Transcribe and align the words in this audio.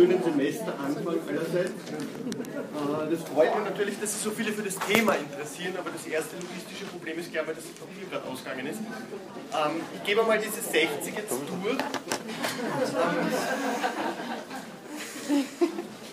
schönen 0.00 0.22
Semesteranfang 0.22 1.18
allerseits. 1.28 1.70
Äh, 1.70 3.10
das 3.10 3.22
freut 3.28 3.54
mich 3.54 3.64
natürlich, 3.64 4.00
dass 4.00 4.12
sich 4.12 4.22
so 4.22 4.30
viele 4.30 4.52
für 4.52 4.62
das 4.62 4.78
Thema 4.78 5.14
interessieren, 5.14 5.74
aber 5.78 5.90
das 5.90 6.06
erste 6.06 6.36
logistische 6.36 6.86
Problem 6.86 7.18
ist 7.18 7.30
gleich 7.30 7.44
mal, 7.44 7.54
dass 7.54 7.64
das 7.64 7.74
Papier 7.74 8.08
gerade 8.08 8.26
ausgegangen 8.26 8.66
ist. 8.66 8.78
Ähm, 8.78 9.80
ich 9.94 10.02
gebe 10.04 10.22
mal 10.22 10.38
diese 10.38 10.60
60 10.62 11.14
jetzt 11.14 11.30
durch. 11.30 11.40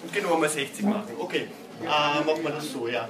Und 0.04 0.14
genau 0.14 0.38
mal 0.38 0.50
60 0.50 0.86
machen. 0.86 1.12
Okay, 1.18 1.48
äh, 1.82 2.24
machen 2.26 2.44
wir 2.44 2.52
das 2.52 2.70
so, 2.70 2.88
ja. 2.90 3.08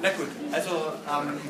Na 0.00 0.10
gut, 0.10 0.28
also 0.52 0.70
ähm, 0.70 1.40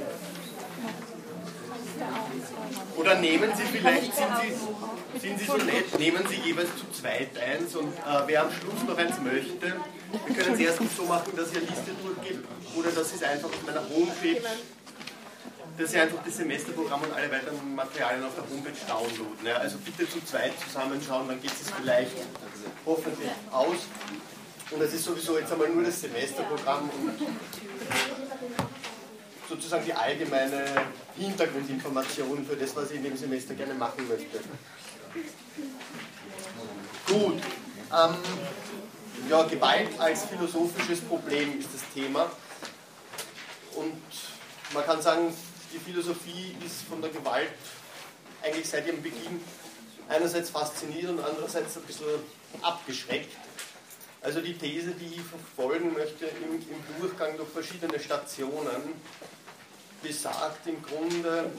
oder 2.96 3.14
nehmen 3.16 3.50
Sie 3.56 3.64
vielleicht, 3.64 4.14
sind 4.14 4.26
Sie, 4.42 5.18
sind 5.18 5.38
Sie 5.38 5.44
so 5.44 5.56
nett, 5.56 5.98
nehmen 5.98 6.26
Sie 6.28 6.36
jeweils 6.36 6.70
zu 6.76 6.90
zweit 6.90 7.30
eins 7.38 7.74
und 7.76 7.92
äh, 7.92 8.22
wer 8.26 8.42
am 8.42 8.50
Schluss 8.52 8.82
noch 8.86 8.96
eins 8.96 9.18
möchte, 9.20 9.76
wir 10.26 10.34
können 10.36 10.54
es 10.54 10.60
erstens 10.60 10.96
so 10.96 11.04
machen, 11.04 11.32
dass 11.36 11.52
ihr 11.52 11.60
eine 11.60 11.68
Liste 11.68 11.92
durchgeht 12.02 12.38
oder 12.76 12.90
dass 12.90 13.14
es 13.14 13.22
einfach 13.22 13.48
auf 13.48 13.66
meiner 13.66 13.82
Homepage, 13.88 14.42
dass 15.78 15.92
Sie 15.92 15.98
einfach 15.98 16.18
das 16.24 16.36
Semesterprogramm 16.36 17.02
und 17.02 17.12
alle 17.14 17.30
weiteren 17.30 17.74
Materialien 17.74 18.24
auf 18.24 18.34
der 18.34 18.44
Homepage 18.50 18.72
downloaden. 18.88 19.46
Ja. 19.46 19.56
Also 19.56 19.78
bitte 19.78 20.10
zu 20.10 20.24
zweit 20.24 20.52
zusammenschauen, 20.60 21.28
dann 21.28 21.40
geht 21.40 21.52
es 21.52 21.70
vielleicht 21.70 22.16
hoffentlich 22.84 23.30
aus. 23.52 23.86
Und 24.70 24.82
das 24.82 24.92
ist 24.92 25.04
sowieso 25.04 25.38
jetzt 25.38 25.52
einmal 25.52 25.68
nur 25.68 25.84
das 25.84 26.00
Semesterprogramm 26.00 26.90
und 26.90 27.18
sozusagen 29.48 29.84
die 29.84 29.92
allgemeine 29.92 30.64
Hintergrundinformation 31.16 32.44
für 32.46 32.56
das, 32.56 32.76
was 32.76 32.90
ich 32.90 32.96
in 32.96 33.04
dem 33.04 33.16
Semester 33.16 33.54
gerne 33.54 33.74
machen 33.74 34.06
möchte. 34.08 34.40
Gut. 37.06 37.40
Ähm, 37.90 38.14
ja, 39.30 39.42
Gewalt 39.44 39.98
als 39.98 40.26
philosophisches 40.26 41.00
Problem 41.00 41.58
ist 41.58 41.68
das 41.72 41.82
Thema. 41.94 42.30
Und 43.74 44.02
man 44.74 44.84
kann 44.84 45.00
sagen, 45.00 45.34
die 45.72 45.78
Philosophie 45.78 46.56
ist 46.64 46.82
von 46.88 47.00
der 47.00 47.10
Gewalt 47.10 47.48
eigentlich 48.42 48.68
seit 48.68 48.86
ihrem 48.86 49.02
Beginn 49.02 49.40
einerseits 50.08 50.50
fasziniert 50.50 51.10
und 51.10 51.20
andererseits 51.20 51.76
ein 51.76 51.82
bisschen 51.82 52.06
abgeschreckt. 52.62 53.36
Also 54.20 54.40
die 54.40 54.56
These, 54.56 54.92
die 54.92 55.06
ich 55.06 55.22
verfolgen 55.22 55.92
möchte 55.92 56.26
im, 56.26 56.54
im 56.54 57.00
Durchgang 57.00 57.36
durch 57.36 57.48
verschiedene 57.50 58.00
Stationen, 58.00 58.94
besagt 60.02 60.66
im 60.66 60.82
Grunde, 60.82 61.50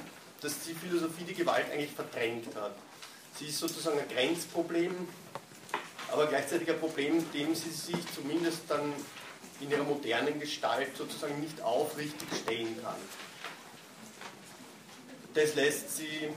dass 0.42 0.62
die 0.62 0.74
Philosophie 0.74 1.24
die 1.24 1.34
Gewalt 1.34 1.72
eigentlich 1.72 1.92
verdrängt 1.92 2.56
hat. 2.56 2.76
Sie 3.38 3.48
ist 3.48 3.60
sozusagen 3.60 4.00
ein 4.00 4.08
Grenzproblem, 4.10 4.94
aber 6.12 6.28
gleichzeitig 6.28 6.70
ein 6.70 6.80
Problem, 6.80 7.32
dem 7.32 7.56
sie 7.56 7.70
sich 7.70 7.98
zumindest 8.16 8.62
dann 8.68 8.94
in 9.60 9.70
ihrer 9.70 9.84
modernen 9.84 10.40
Gestalt 10.40 10.96
sozusagen 10.96 11.40
nicht 11.42 11.62
aufrichtig 11.62 12.28
stellen 12.44 12.82
kann. 12.82 12.96
Das 15.34 15.56
lässt 15.56 15.96
sie 15.96 16.30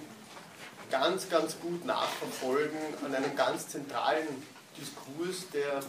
ganz, 0.91 1.29
ganz 1.31 1.59
gut 1.59 1.85
nachverfolgen 1.85 2.79
an 3.05 3.15
einem 3.15 3.35
ganz 3.35 3.69
zentralen 3.69 4.27
Diskurs, 4.79 5.49
der 5.53 5.81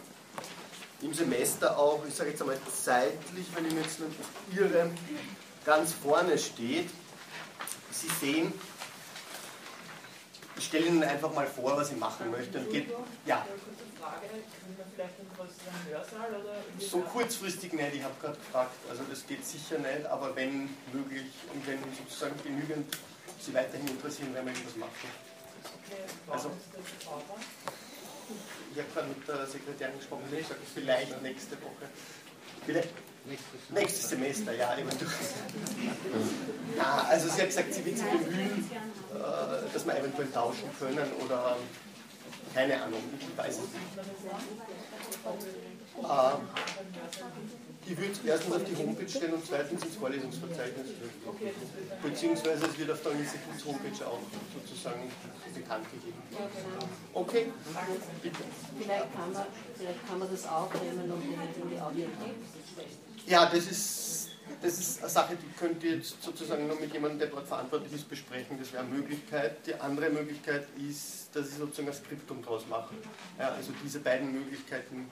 im 1.02 1.14
Semester 1.14 1.78
auch, 1.78 2.02
ich 2.08 2.16
sage 2.16 2.30
jetzt 2.30 2.42
einmal 2.42 2.58
zeitlich, 2.84 3.46
wenn 3.54 3.66
ich 3.66 3.74
mich 3.74 3.86
jetzt 3.86 4.00
nicht 4.00 4.18
irre, 4.56 4.90
ganz 5.66 5.94
vorne 5.94 6.38
steht. 6.38 6.90
Sie 7.92 8.08
sehen, 8.20 8.54
ich 10.58 10.66
stelle 10.66 10.86
Ihnen 10.86 11.04
einfach 11.04 11.34
mal 11.34 11.48
vor, 11.48 11.78
was 11.78 11.92
ich 11.92 11.98
machen 11.98 12.32
möchte. 12.32 12.60
Und 12.60 12.70
geht, 12.70 12.90
ja. 13.26 13.46
So 16.80 17.00
kurzfristig 17.00 17.74
nicht, 17.74 17.96
ich 17.96 18.04
habe 18.04 18.14
gerade 18.22 18.38
gefragt. 18.38 18.76
Also 18.90 19.04
das 19.10 19.26
geht 19.26 19.46
sicher 19.46 19.80
nicht, 19.80 20.06
aber 20.06 20.36
wenn 20.36 20.70
möglich 20.92 21.32
und 21.54 21.66
wenn 21.68 21.80
sozusagen 21.98 22.36
genügend 22.44 22.96
Sie 23.40 23.54
weiterhin 23.54 23.88
interessieren, 23.88 24.34
werden 24.34 24.46
wir 24.46 24.54
irgendwas 24.54 24.78
machen. 24.78 25.10
Also, 26.30 26.52
ich 28.74 28.80
habe 28.80 28.90
gerade 28.94 29.08
mit 29.08 29.28
der 29.28 29.48
Sekretärin 29.48 29.98
gesprochen, 29.98 30.24
ich 30.32 30.48
sage 30.48 30.62
vielleicht 30.74 31.22
nächste 31.22 31.62
Woche. 31.62 31.90
Bitte? 32.66 32.88
Nächstes 33.70 34.10
Semester, 34.10 34.52
ja, 34.54 34.74
immer 34.74 34.92
durch. 34.92 35.12
Ja, 36.76 37.08
also 37.10 37.30
sie 37.30 37.42
hat 37.42 37.48
gesagt, 37.48 37.74
sie 37.74 37.86
wird 37.86 37.98
sich 37.98 38.08
bemühen, 38.08 38.70
äh, 39.14 39.74
dass 39.74 39.86
wir 39.86 39.98
eventuell 39.98 40.30
tauschen 40.32 40.70
können 40.78 41.10
oder 41.24 41.56
keine 42.54 42.82
Ahnung, 42.84 43.02
ich 43.20 43.38
weiß 43.38 43.56
es 43.56 43.62
nicht. 43.62 43.74
Äh, 46.04 46.36
ich 47.86 47.98
würde 47.98 48.12
es 48.12 48.20
erstens 48.26 48.56
auf 48.56 48.64
die 48.64 48.76
Homepage 48.76 49.10
stellen 49.10 49.34
und 49.34 49.46
zweitens 49.46 49.84
ins 49.84 49.96
Vorlesungsverzeichnis. 49.96 50.88
Beziehungsweise 52.02 52.66
es 52.66 52.78
wird 52.78 52.92
auf 52.92 53.02
der 53.02 53.12
Instituts-Homepage 53.14 54.06
auch 54.08 54.20
sozusagen 54.54 55.12
bekannt 55.54 55.86
gegeben. 55.92 56.22
Okay, 57.14 57.52
bitte. 58.22 58.44
Vielleicht 58.80 59.14
kann 59.14 59.34
man, 59.34 59.46
vielleicht 59.76 60.08
kann 60.08 60.20
man 60.20 60.32
das 60.32 60.46
aufnehmen 60.48 61.12
und 61.12 61.24
in 61.24 61.70
die 61.70 61.80
Audiothek 61.80 62.36
ja, 63.26 63.46
das 63.46 63.68
ist, 63.68 64.30
das 64.62 64.80
ist 64.80 65.00
eine 65.00 65.10
Sache, 65.10 65.36
die 65.36 65.58
könnt 65.58 65.82
ihr 65.84 65.96
jetzt 65.96 66.22
sozusagen 66.22 66.68
nur 66.68 66.80
mit 66.80 66.92
jemandem, 66.92 67.20
der 67.20 67.28
dort 67.30 67.48
verantwortlich 67.48 67.94
ist, 67.94 68.10
besprechen. 68.10 68.58
Das 68.60 68.74
wäre 68.74 68.84
eine 68.84 68.94
Möglichkeit. 68.94 69.66
Die 69.66 69.76
andere 69.76 70.10
Möglichkeit 70.10 70.68
ist, 70.78 71.30
dass 71.34 71.50
ich 71.50 71.56
sozusagen 71.56 71.88
ein 71.88 71.94
Skriptum 71.94 72.44
draus 72.44 72.64
mache. 72.70 72.94
Ja, 73.40 73.50
also 73.50 73.72
diese 73.84 74.00
beiden 74.00 74.34
Möglichkeiten 74.34 75.10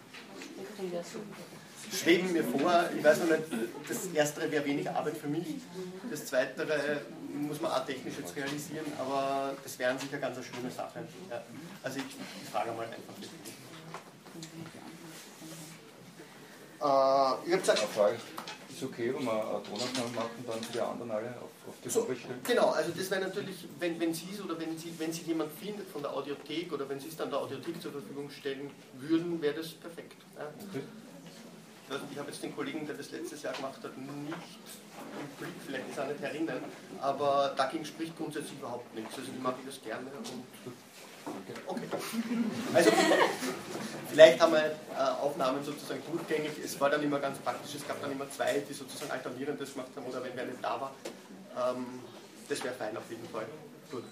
schweben 1.91 2.31
mir 2.33 2.43
vor. 2.43 2.89
Ich 2.97 3.03
weiß 3.03 3.19
noch 3.19 3.29
nicht, 3.29 3.43
das 3.87 4.05
Erste 4.13 4.51
wäre 4.51 4.65
wenig 4.65 4.89
Arbeit 4.89 5.17
für 5.17 5.27
mich. 5.27 5.45
Das 6.09 6.25
Zweite 6.25 6.65
muss 7.33 7.61
man 7.61 7.71
auch 7.71 7.85
technisch 7.85 8.15
jetzt 8.19 8.35
realisieren, 8.35 8.85
aber 8.99 9.55
das 9.63 9.77
wäre 9.79 9.91
an 9.91 9.99
sich 9.99 10.11
eine 10.11 10.21
ganz 10.21 10.37
schöne 10.37 10.71
Sache. 10.71 10.99
Ja. 11.29 11.41
Also 11.83 11.99
ich, 11.99 12.05
ich 12.43 12.49
frage 12.49 12.71
mal 12.71 12.85
einfach. 12.85 13.13
Äh, 16.81 17.47
ich 17.47 17.51
habe 17.51 17.61
gesagt. 17.61 17.79
Frage. 17.79 18.17
Ist 18.69 18.83
okay, 18.83 19.13
wenn 19.13 19.25
wir 19.25 19.31
eine 19.33 19.63
Tonaufnahme 19.63 20.09
machen 20.15 20.31
und 20.39 20.49
dann 20.49 20.63
für 20.63 20.73
die 20.73 20.79
anderen 20.79 21.11
alle 21.11 21.27
auf, 21.37 21.51
auf 21.67 21.75
die 21.83 21.89
so, 21.89 22.07
Genau, 22.43 22.69
also 22.69 22.91
das 22.91 23.11
wäre 23.11 23.21
natürlich, 23.21 23.67
wenn, 23.79 23.99
wenn 23.99 24.13
Sie 24.13 24.29
es 24.33 24.41
oder 24.41 24.57
wenn 24.59 24.75
Sie, 24.77 24.93
wenn 24.97 25.11
Sie 25.13 25.21
jemand 25.21 25.51
findet 25.51 25.87
von 25.89 26.01
der 26.01 26.11
Audiothek 26.11 26.71
oder 26.71 26.89
wenn 26.89 26.99
Sie 26.99 27.09
es 27.09 27.17
dann 27.17 27.29
der 27.29 27.39
Audiothek 27.39 27.79
zur 27.81 27.91
Verfügung 27.91 28.29
stellen 28.31 28.71
würden, 28.93 29.39
wäre 29.41 29.55
das 29.55 29.71
perfekt. 29.71 30.15
Ja. 30.35 30.45
Okay. 30.69 30.81
Ich 32.11 32.17
habe 32.17 32.31
jetzt 32.31 32.41
den 32.41 32.55
Kollegen, 32.55 32.85
der 32.87 32.95
das 32.95 33.11
letztes 33.11 33.43
Jahr 33.43 33.53
gemacht 33.53 33.79
hat, 33.83 33.97
nicht 33.97 34.07
im 34.07 35.27
Blick, 35.37 35.53
vielleicht 35.65 35.89
ist 35.89 35.97
er 35.97 36.05
nicht 36.05 36.23
erinnern, 36.23 36.63
aber 37.01 37.53
dagegen 37.57 37.85
spricht 37.85 38.17
grundsätzlich 38.17 38.57
überhaupt 38.59 38.93
nichts. 38.95 39.17
Also 39.17 39.31
ich 39.31 39.41
mache 39.41 39.57
das 39.65 39.81
gerne 39.81 40.07
und 40.17 40.73
Okay. 41.67 41.85
Also 42.73 42.91
vielleicht 44.09 44.41
haben 44.41 44.53
wir 44.53 44.65
äh, 44.65 45.21
Aufnahmen 45.21 45.63
sozusagen 45.63 46.01
durchgängig. 46.11 46.51
Es 46.63 46.79
war 46.79 46.89
dann 46.89 47.03
immer 47.03 47.19
ganz 47.19 47.37
praktisch, 47.39 47.75
es 47.75 47.87
gab 47.87 48.01
dann 48.01 48.11
immer 48.11 48.29
zwei, 48.29 48.63
die 48.67 48.73
sozusagen 48.73 49.11
alternierend 49.11 49.61
das 49.61 49.73
gemacht 49.73 49.89
haben 49.95 50.05
oder 50.05 50.23
wenn 50.23 50.35
wer 50.35 50.45
nicht 50.45 50.63
da 50.63 50.81
war. 50.81 50.93
Ähm, 51.69 52.01
das 52.49 52.63
wäre 52.63 52.73
fein 52.73 52.97
auf 52.97 53.09
jeden 53.09 53.27
Fall. 53.29 53.45
Gut. 53.91 54.03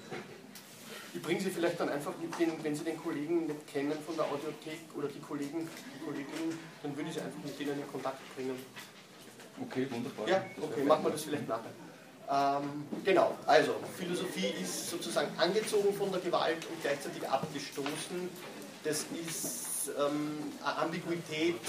Ich 1.14 1.22
bringe 1.22 1.42
Sie 1.42 1.50
vielleicht 1.50 1.80
dann 1.80 1.90
einfach 1.90 2.14
mit 2.22 2.38
den, 2.40 2.64
wenn 2.64 2.76
Sie 2.76 2.84
den 2.84 2.98
Kollegen 3.02 3.48
nicht 3.48 3.68
kennen 3.68 3.98
von 4.06 4.16
der 4.16 4.26
Audiothek 4.26 4.80
oder 4.96 5.08
die 5.08 5.20
Kollegen, 5.20 5.68
die 5.68 6.06
Kolleginnen, 6.06 6.58
dann 6.84 6.96
würde 6.96 7.10
ich 7.10 7.16
Sie 7.16 7.22
einfach 7.22 7.44
mit 7.44 7.60
denen 7.60 7.80
in 7.80 7.92
Kontakt 7.92 8.20
bringen. 8.36 8.56
Okay, 9.62 9.88
wunderbar. 9.90 10.28
Ja, 10.28 10.44
okay, 10.62 10.84
machen 10.84 11.04
wir 11.04 11.12
das 11.12 11.24
vielleicht 11.24 11.48
nachher. 11.48 11.72
Ähm, 12.32 12.86
genau, 13.04 13.36
also 13.48 13.76
Philosophie 13.98 14.54
ist 14.62 14.92
sozusagen 14.92 15.30
angezogen 15.40 15.94
von 15.94 16.12
der 16.12 16.22
Gewalt 16.22 16.64
und 16.68 16.82
gleichzeitig 16.82 17.28
abgestoßen. 17.28 18.30
Das 18.84 19.06
ist 19.28 19.90
ähm, 20.00 20.54
eine 20.64 20.78
Ambiguität 20.78 21.60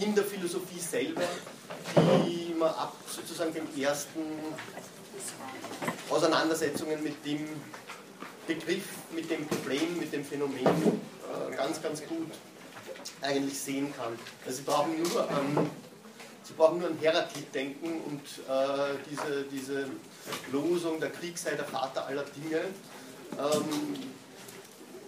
in 0.00 0.14
der 0.14 0.24
Philosophie 0.24 0.80
selber, 0.80 1.22
die 2.26 2.54
man 2.58 2.70
ab 2.70 2.96
sozusagen 3.06 3.54
den 3.54 3.80
ersten 3.80 4.20
Auseinandersetzungen 6.10 7.02
mit 7.04 7.24
dem 7.24 7.46
Begriff, 8.54 8.84
mit 9.14 9.30
dem 9.30 9.46
Problem, 9.46 9.98
mit 9.98 10.12
dem 10.12 10.24
Phänomen 10.24 10.66
äh, 10.66 11.56
ganz, 11.56 11.80
ganz 11.80 12.04
gut 12.04 12.28
eigentlich 13.22 13.58
sehen 13.58 13.94
kann. 13.96 14.18
Also 14.44 14.58
Sie 14.58 14.64
brauchen 14.64 15.00
nur 15.00 15.28
ähm, 15.30 15.70
Sie 16.42 16.54
brauchen 16.54 16.80
nur 16.80 16.88
an 16.88 16.98
Heraklit 17.00 17.54
denken 17.54 18.00
und 18.06 18.22
äh, 18.48 18.96
diese, 19.08 19.44
diese 19.44 19.86
Losung, 20.50 20.98
der 20.98 21.10
Krieg 21.10 21.38
sei 21.38 21.52
der 21.52 21.64
Vater 21.64 22.06
aller 22.06 22.24
Dinge. 22.24 22.62
Ähm, 23.38 23.94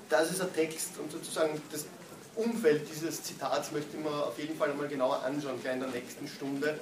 das 0.09 0.31
ist 0.31 0.41
ein 0.41 0.53
Text 0.55 0.91
und 1.03 1.11
sozusagen 1.11 1.61
das 1.73 1.87
Umfeld 2.37 2.89
dieses 2.89 3.25
Zitats 3.25 3.73
möchte 3.73 3.97
mir 3.97 4.27
auf 4.27 4.39
jeden 4.39 4.57
Fall 4.57 4.71
einmal 4.71 4.87
genauer 4.87 5.25
anschauen, 5.25 5.61
gleich 5.61 5.75
in 5.75 5.81
der 5.81 5.89
nächsten 5.89 6.29
Stunde. 6.29 6.79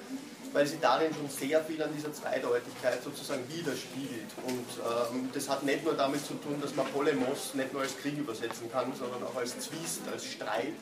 Weil 0.53 0.67
sie 0.67 0.79
darin 0.81 1.15
schon 1.15 1.29
sehr 1.29 1.63
viel 1.63 1.83
an 1.83 1.91
dieser 1.95 2.13
Zweideutigkeit 2.13 3.03
sozusagen 3.03 3.43
widerspiegelt. 3.49 4.31
Und 4.47 4.67
ähm, 5.15 5.31
das 5.33 5.49
hat 5.49 5.63
nicht 5.63 5.85
nur 5.85 5.95
damit 5.95 6.25
zu 6.25 6.35
tun, 6.35 6.61
dass 6.61 6.75
man 6.75 6.87
Polemos 6.87 7.55
nicht 7.55 7.73
nur 7.73 7.83
als 7.83 7.97
Krieg 7.97 8.19
übersetzen 8.19 8.71
kann, 8.71 8.93
sondern 8.95 9.23
auch 9.23 9.37
als 9.37 9.59
Zwist, 9.59 10.03
als 10.13 10.25
Streit. 10.25 10.75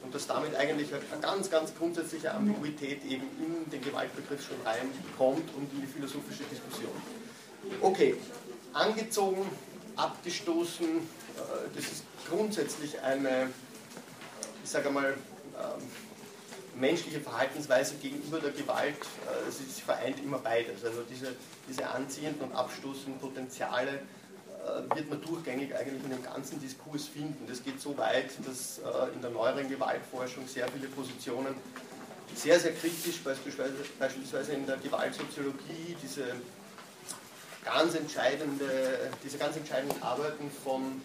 Und 0.00 0.14
dass 0.14 0.28
damit 0.28 0.54
eigentlich 0.54 0.88
eine 0.94 1.20
ganz, 1.20 1.50
ganz 1.50 1.74
grundsätzliche 1.76 2.32
Ambiguität 2.32 3.04
eben 3.04 3.24
in 3.44 3.68
den 3.68 3.82
Gewaltbegriff 3.82 4.46
schon 4.46 4.56
reinkommt 4.64 5.52
und 5.56 5.72
in 5.72 5.80
die 5.80 5.88
philosophische 5.88 6.44
Diskussion. 6.44 6.92
Okay, 7.80 8.14
angezogen, 8.72 9.44
abgestoßen, 9.96 10.86
äh, 10.86 11.00
das 11.74 11.84
ist 11.84 12.04
grundsätzlich 12.28 13.00
eine, 13.00 13.50
ich 14.62 14.70
sage 14.70 14.88
mal, 14.90 15.14
ähm, 15.56 15.82
menschliche 16.78 17.20
Verhaltensweise 17.20 17.94
gegenüber 17.96 18.40
der 18.40 18.52
Gewalt, 18.52 18.96
äh, 18.96 19.50
sie 19.50 19.80
vereint 19.80 20.18
immer 20.20 20.38
beides. 20.38 20.84
Also 20.84 21.02
diese, 21.02 21.34
diese 21.68 21.88
anziehenden 21.88 22.48
und 22.48 22.54
abstoßenden 22.54 23.20
Potenziale 23.20 23.90
äh, 23.90 24.96
wird 24.96 25.10
man 25.10 25.20
durchgängig 25.22 25.74
eigentlich 25.74 26.02
in 26.04 26.10
dem 26.10 26.22
ganzen 26.22 26.60
Diskurs 26.60 27.06
finden. 27.06 27.46
Das 27.48 27.62
geht 27.62 27.80
so 27.80 27.96
weit, 27.96 28.30
dass 28.46 28.78
äh, 28.78 29.14
in 29.14 29.22
der 29.22 29.30
neueren 29.30 29.68
Gewaltforschung 29.68 30.46
sehr 30.46 30.68
viele 30.68 30.88
Positionen 30.88 31.54
sehr, 32.34 32.60
sehr 32.60 32.72
kritisch, 32.72 33.20
beispielsweise, 33.24 33.74
beispielsweise 33.98 34.52
in 34.52 34.66
der 34.66 34.76
Gewaltsoziologie, 34.76 35.96
diese 36.02 36.24
ganz 37.64 37.94
entscheidende, 37.94 39.10
diese 39.24 39.38
ganz 39.38 39.56
entscheidenden 39.56 40.00
Arbeiten 40.02 40.50
von 40.62 41.02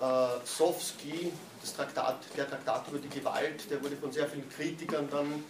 äh, 0.00 0.46
Sofsky, 0.46 1.32
das 1.60 1.74
Traktat, 1.74 2.18
der 2.36 2.48
Traktat 2.48 2.88
über 2.88 2.98
die 2.98 3.08
Gewalt, 3.08 3.70
der 3.70 3.82
wurde 3.82 3.96
von 3.96 4.12
sehr 4.12 4.28
vielen 4.28 4.48
Kritikern 4.50 5.08
dann 5.10 5.44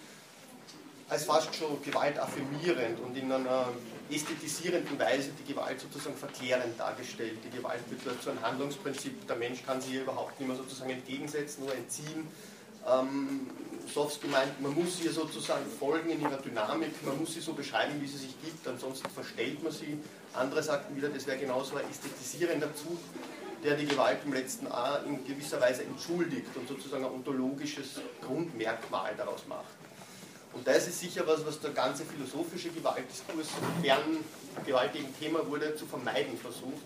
als 1.09 1.25
fast 1.25 1.55
schon 1.55 1.81
gewaltaffirmierend 1.83 3.01
und 3.01 3.17
in 3.17 3.33
einer 3.33 3.69
ästhetisierenden 4.11 4.99
Weise 4.99 5.31
die 5.39 5.53
Gewalt 5.53 5.81
sozusagen 5.81 6.17
verklärend 6.17 6.79
dargestellt. 6.79 7.39
Die 7.45 7.57
Gewalt 7.57 7.81
wird 7.89 8.01
dort 8.05 8.29
einem 8.29 8.43
Handlungsprinzip, 8.43 9.27
der 9.27 9.37
Mensch 9.37 9.65
kann 9.65 9.81
sie 9.81 9.97
überhaupt 9.97 10.39
nicht 10.39 10.49
mehr 10.49 10.57
sozusagen 10.57 10.91
entgegensetzen 10.91 11.65
oder 11.65 11.75
entziehen. 11.75 12.29
Ähm, 12.87 13.51
Sofsky 13.93 14.29
meint, 14.29 14.61
man 14.61 14.75
muss 14.75 15.01
ihr 15.03 15.13
sozusagen 15.13 15.65
folgen 15.79 16.11
in 16.11 16.21
ihrer 16.21 16.37
Dynamik, 16.37 17.05
man 17.05 17.19
muss 17.19 17.35
sie 17.35 17.41
so 17.41 17.55
beschreiben, 17.55 18.01
wie 18.01 18.07
sie 18.07 18.19
sich 18.19 18.35
gibt, 18.43 18.67
ansonsten 18.69 19.09
verstellt 19.09 19.63
man 19.63 19.73
sie. 19.73 19.99
Andere 20.35 20.63
sagten 20.63 20.95
wieder, 20.95 21.09
das 21.09 21.27
wäre 21.27 21.39
genauso 21.39 21.77
ein 21.77 21.89
ästhetisierender 21.91 22.75
Zug 22.75 22.99
der 23.65 23.77
die 23.77 23.87
Gewalt 23.87 24.19
im 24.25 24.33
letzten 24.33 24.67
A 24.69 24.97
in 25.07 25.25
gewisser 25.27 25.61
Weise 25.61 25.83
entschuldigt 25.85 26.55
und 26.55 26.69
sozusagen 26.69 27.05
ein 27.05 27.11
ontologisches 27.11 28.01
Grundmerkmal 28.25 29.15
daraus 29.17 29.47
macht. 29.49 29.67
Und 30.53 30.67
das 30.67 30.89
ist 30.89 31.01
sicher 31.01 31.27
was, 31.27 31.45
was 31.45 31.61
der 31.61 31.71
ganze 31.71 32.05
philosophische 32.05 32.71
Gewaltdiskurs, 32.71 33.49
fern 33.83 34.25
gewaltigen 34.65 35.15
Thema 35.19 35.47
wurde, 35.47 35.77
zu 35.77 35.87
vermeiden 35.87 36.37
versucht. 36.39 36.83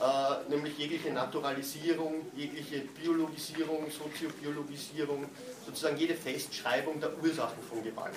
Äh, 0.00 0.50
nämlich 0.50 0.78
jegliche 0.78 1.10
Naturalisierung, 1.10 2.26
jegliche 2.36 2.80
Biologisierung, 2.80 3.90
Soziobiologisierung, 3.90 5.26
sozusagen 5.66 5.96
jede 5.96 6.14
Festschreibung 6.14 7.00
der 7.00 7.10
Ursachen 7.22 7.62
von 7.68 7.82
Gewalt 7.82 8.14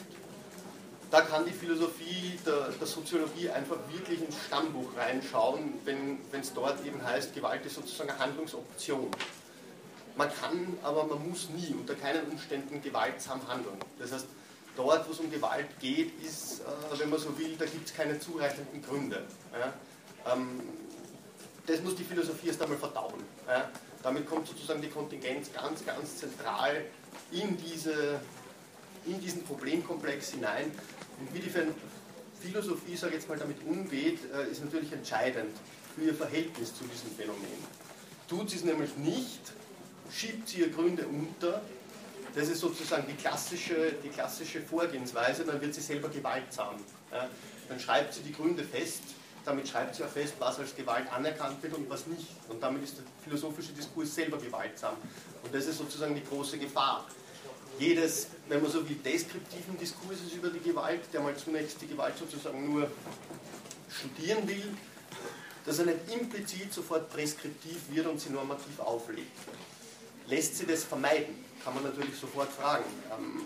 da 1.11 1.21
kann 1.21 1.45
die 1.45 1.51
Philosophie 1.51 2.39
der, 2.45 2.69
der, 2.69 2.87
Soziologie 2.87 3.49
einfach 3.49 3.75
wirklich 3.89 4.21
ins 4.21 4.37
Stammbuch 4.47 4.95
reinschauen, 4.95 5.73
wenn 5.83 6.19
es 6.31 6.53
dort 6.53 6.85
eben 6.85 7.03
heißt, 7.03 7.35
Gewalt 7.35 7.65
ist 7.65 7.75
sozusagen 7.75 8.09
eine 8.09 8.19
Handlungsoption. 8.19 9.11
Man 10.15 10.29
kann, 10.33 10.77
aber 10.83 11.05
man 11.05 11.27
muss 11.27 11.49
nie 11.49 11.75
unter 11.77 11.95
keinen 11.95 12.25
Umständen 12.31 12.81
gewaltsam 12.81 13.45
handeln. 13.47 13.77
Das 13.99 14.13
heißt, 14.13 14.25
dort, 14.77 15.07
wo 15.07 15.11
es 15.11 15.19
um 15.19 15.29
Gewalt 15.29 15.67
geht, 15.79 16.17
ist, 16.23 16.61
äh, 16.61 16.99
wenn 16.99 17.09
man 17.09 17.19
so 17.19 17.37
will, 17.37 17.55
da 17.57 17.65
gibt 17.65 17.89
es 17.89 17.93
keine 17.93 18.17
zureichenden 18.19 18.81
Gründe. 18.81 19.23
Ja? 19.51 20.33
Ähm, 20.33 20.61
das 21.67 21.81
muss 21.81 21.95
die 21.95 22.03
Philosophie 22.03 22.47
erst 22.47 22.61
einmal 22.61 22.77
verdauen. 22.77 23.21
Ja? 23.47 23.69
Damit 24.01 24.27
kommt 24.27 24.47
sozusagen 24.47 24.81
die 24.81 24.89
Kontingenz 24.89 25.51
ganz, 25.53 25.85
ganz 25.85 26.17
zentral 26.17 26.85
in, 27.31 27.57
diese, 27.57 28.19
in 29.05 29.19
diesen 29.19 29.43
Problemkomplex 29.43 30.31
hinein 30.31 30.71
und 31.21 31.33
wie 31.35 31.39
die 31.39 31.51
Philosophie, 32.41 32.95
sage 32.95 33.13
jetzt 33.13 33.29
mal, 33.29 33.37
damit 33.37 33.57
umgeht, 33.65 34.19
äh, 34.33 34.49
ist 34.51 34.63
natürlich 34.63 34.91
entscheidend 34.91 35.55
für 35.95 36.01
ihr 36.01 36.15
Verhältnis 36.15 36.73
zu 36.75 36.83
diesem 36.85 37.11
Phänomen. 37.15 37.47
Tut 38.27 38.49
sie 38.49 38.57
es 38.57 38.63
nämlich 38.63 38.97
nicht, 38.97 39.41
schiebt 40.11 40.49
sie 40.49 40.61
ihr 40.61 40.69
Gründe 40.69 41.05
unter, 41.07 41.61
das 42.33 42.47
ist 42.47 42.61
sozusagen 42.61 43.05
die 43.07 43.13
klassische, 43.13 43.93
die 44.03 44.09
klassische 44.09 44.61
Vorgehensweise, 44.61 45.43
dann 45.43 45.61
wird 45.61 45.75
sie 45.75 45.81
selber 45.81 46.09
gewaltsam. 46.09 46.75
Dann 47.67 47.79
schreibt 47.79 48.13
sie 48.13 48.21
die 48.21 48.31
Gründe 48.31 48.63
fest, 48.63 49.01
damit 49.43 49.67
schreibt 49.67 49.95
sie 49.95 50.03
auch 50.03 50.09
fest, 50.09 50.35
was 50.39 50.59
als 50.59 50.73
Gewalt 50.75 51.11
anerkannt 51.11 51.61
wird 51.61 51.73
und 51.73 51.89
was 51.89 52.07
nicht. 52.07 52.27
Und 52.47 52.63
damit 52.63 52.83
ist 52.83 52.97
der 52.97 53.03
philosophische 53.23 53.73
Diskurs 53.73 54.15
selber 54.15 54.37
gewaltsam. 54.37 54.95
Und 55.43 55.53
das 55.53 55.65
ist 55.65 55.77
sozusagen 55.77 56.15
die 56.15 56.23
große 56.23 56.57
Gefahr 56.57 57.05
jedes, 57.79 58.27
wenn 58.51 58.61
man 58.61 58.69
so 58.69 58.87
will, 58.87 58.97
deskriptiven 58.97 59.77
Diskurses 59.79 60.33
über 60.33 60.49
die 60.49 60.59
Gewalt, 60.59 60.99
der 61.13 61.21
mal 61.21 61.33
zunächst 61.37 61.81
die 61.81 61.87
Gewalt 61.87 62.17
sozusagen 62.17 62.69
nur 62.69 62.91
studieren 63.89 64.45
will, 64.45 64.75
dass 65.65 65.79
er 65.79 65.85
nicht 65.85 65.99
implizit 66.11 66.73
sofort 66.73 67.09
preskriptiv 67.13 67.77
wird 67.91 68.07
und 68.07 68.19
sie 68.19 68.29
normativ 68.29 68.77
auflegt. 68.81 69.31
Lässt 70.27 70.57
sie 70.57 70.65
das 70.65 70.83
vermeiden? 70.83 71.33
Kann 71.63 71.75
man 71.75 71.83
natürlich 71.83 72.17
sofort 72.19 72.51
fragen. 72.51 72.83
Ähm, 73.17 73.45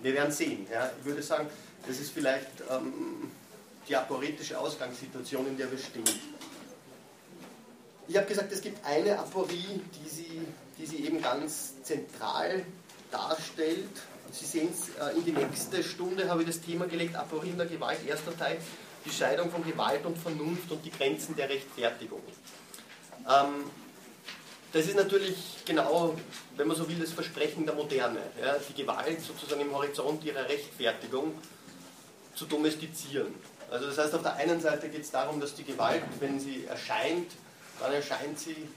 wir 0.00 0.12
werden 0.12 0.32
sehen. 0.32 0.66
Ich 0.98 1.04
würde 1.06 1.22
sagen, 1.22 1.48
das 1.86 1.98
ist 1.98 2.10
vielleicht 2.10 2.62
ähm, 2.68 3.30
die 3.88 3.96
aporetische 3.96 4.58
Ausgangssituation, 4.58 5.46
in 5.46 5.56
der 5.56 5.70
wir 5.70 5.78
stehen. 5.78 6.04
Ich 8.06 8.16
habe 8.18 8.26
gesagt, 8.26 8.52
es 8.52 8.60
gibt 8.60 8.84
eine 8.84 9.18
Aporie, 9.18 9.80
die 9.94 10.08
sie, 10.10 10.42
die 10.76 10.84
sie 10.84 11.06
eben 11.06 11.22
ganz 11.22 11.82
zentral 11.82 12.66
darstellt. 13.10 13.88
Sie 14.32 14.44
sehen 14.44 14.68
es, 14.72 14.88
äh, 14.90 15.16
in 15.16 15.24
die 15.24 15.32
nächste 15.32 15.82
Stunde 15.82 16.28
habe 16.28 16.42
ich 16.42 16.48
das 16.48 16.60
Thema 16.60 16.86
gelegt, 16.86 17.16
Aporin 17.16 17.56
der 17.56 17.66
Gewalt, 17.66 17.98
erster 18.06 18.36
Teil, 18.36 18.58
die 19.04 19.10
Scheidung 19.10 19.50
von 19.50 19.64
Gewalt 19.64 20.04
und 20.04 20.16
Vernunft 20.18 20.70
und 20.70 20.84
die 20.84 20.90
Grenzen 20.90 21.34
der 21.36 21.48
Rechtfertigung. 21.48 22.22
Ähm, 23.28 23.64
das 24.72 24.86
ist 24.86 24.96
natürlich 24.96 25.36
genau, 25.64 26.14
wenn 26.56 26.68
man 26.68 26.76
so 26.76 26.88
will, 26.88 26.98
das 26.98 27.12
Versprechen 27.12 27.66
der 27.66 27.74
Moderne. 27.74 28.20
Die 28.68 28.74
Gewalt 28.74 29.20
sozusagen 29.20 29.60
im 29.60 29.72
Horizont 29.72 30.24
ihrer 30.24 30.48
Rechtfertigung 30.48 31.34
zu 32.36 32.44
domestizieren. 32.44 33.34
Also 33.68 33.86
das 33.86 33.98
heißt, 33.98 34.14
auf 34.14 34.22
der 34.22 34.36
einen 34.36 34.60
Seite 34.60 34.88
geht 34.88 35.02
es 35.02 35.10
darum, 35.10 35.40
dass 35.40 35.54
die 35.54 35.64
Gewalt, 35.64 36.02
wenn 36.20 36.38
sie 36.38 36.66
erscheint, 36.66 37.32
dann 37.80 37.92
erscheint 37.92 38.38
sie 38.38 38.68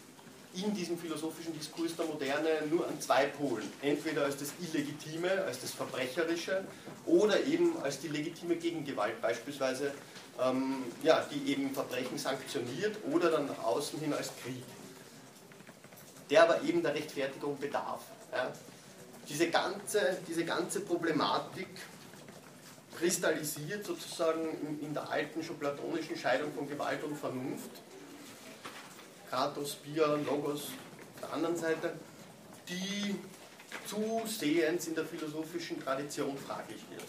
in 0.55 0.73
diesem 0.73 0.97
philosophischen 0.97 1.53
Diskurs 1.53 1.95
der 1.95 2.05
Moderne 2.05 2.49
nur 2.69 2.87
an 2.87 2.99
zwei 3.01 3.25
Polen. 3.25 3.71
Entweder 3.81 4.25
als 4.25 4.37
das 4.37 4.53
Illegitime, 4.61 5.43
als 5.45 5.61
das 5.61 5.71
Verbrecherische 5.71 6.63
oder 7.05 7.43
eben 7.45 7.81
als 7.81 7.99
die 7.99 8.07
legitime 8.07 8.55
Gegengewalt, 8.57 9.19
beispielsweise, 9.21 9.93
ähm, 10.39 10.83
ja, 11.01 11.25
die 11.31 11.51
eben 11.51 11.73
Verbrechen 11.73 12.17
sanktioniert 12.17 12.97
oder 13.11 13.31
dann 13.31 13.47
nach 13.47 13.63
außen 13.63 13.99
hin 13.99 14.13
als 14.13 14.31
Krieg. 14.43 14.63
Der 16.29 16.43
aber 16.43 16.61
eben 16.61 16.83
der 16.83 16.93
Rechtfertigung 16.93 17.57
bedarf. 17.59 18.01
Ja. 18.31 18.51
Diese, 19.27 19.49
ganze, 19.49 20.17
diese 20.27 20.45
ganze 20.45 20.81
Problematik 20.81 21.67
kristallisiert 22.95 23.85
sozusagen 23.85 24.49
in, 24.61 24.87
in 24.87 24.93
der 24.93 25.09
alten 25.09 25.41
schon 25.43 25.57
platonischen 25.57 26.15
Scheidung 26.15 26.53
von 26.53 26.67
Gewalt 26.67 27.03
und 27.03 27.17
Vernunft 27.17 27.71
Kratos, 29.33 29.77
Bia, 29.77 30.05
Logos 30.27 30.65
auf 31.15 31.21
der 31.21 31.33
anderen 31.33 31.57
Seite, 31.57 31.93
die 32.69 33.15
zusehends 33.87 34.85
in 34.85 34.93
der 34.93 35.05
philosophischen 35.05 35.83
Tradition 35.83 36.37
fraglich 36.37 36.81
wird. 36.91 37.01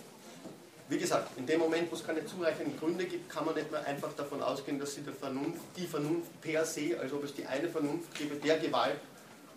Wie 0.88 0.96
gesagt, 0.96 1.36
in 1.36 1.44
dem 1.44 1.60
Moment, 1.60 1.90
wo 1.90 1.96
es 1.96 2.06
keine 2.06 2.24
zureichenden 2.24 2.78
Gründe 2.78 3.04
gibt, 3.04 3.28
kann 3.28 3.44
man 3.44 3.54
nicht 3.54 3.70
mehr 3.70 3.84
einfach 3.86 4.14
davon 4.14 4.42
ausgehen, 4.42 4.78
dass 4.78 4.94
sie 4.94 5.02
der 5.02 5.12
Vernunft, 5.12 5.60
die 5.76 5.86
Vernunft 5.86 6.40
per 6.40 6.64
se, 6.64 6.98
als 6.98 7.12
ob 7.12 7.24
es 7.24 7.34
die 7.34 7.44
eine 7.44 7.68
Vernunft 7.68 8.14
gäbe, 8.14 8.36
der 8.36 8.58
Gewalt, 8.58 9.00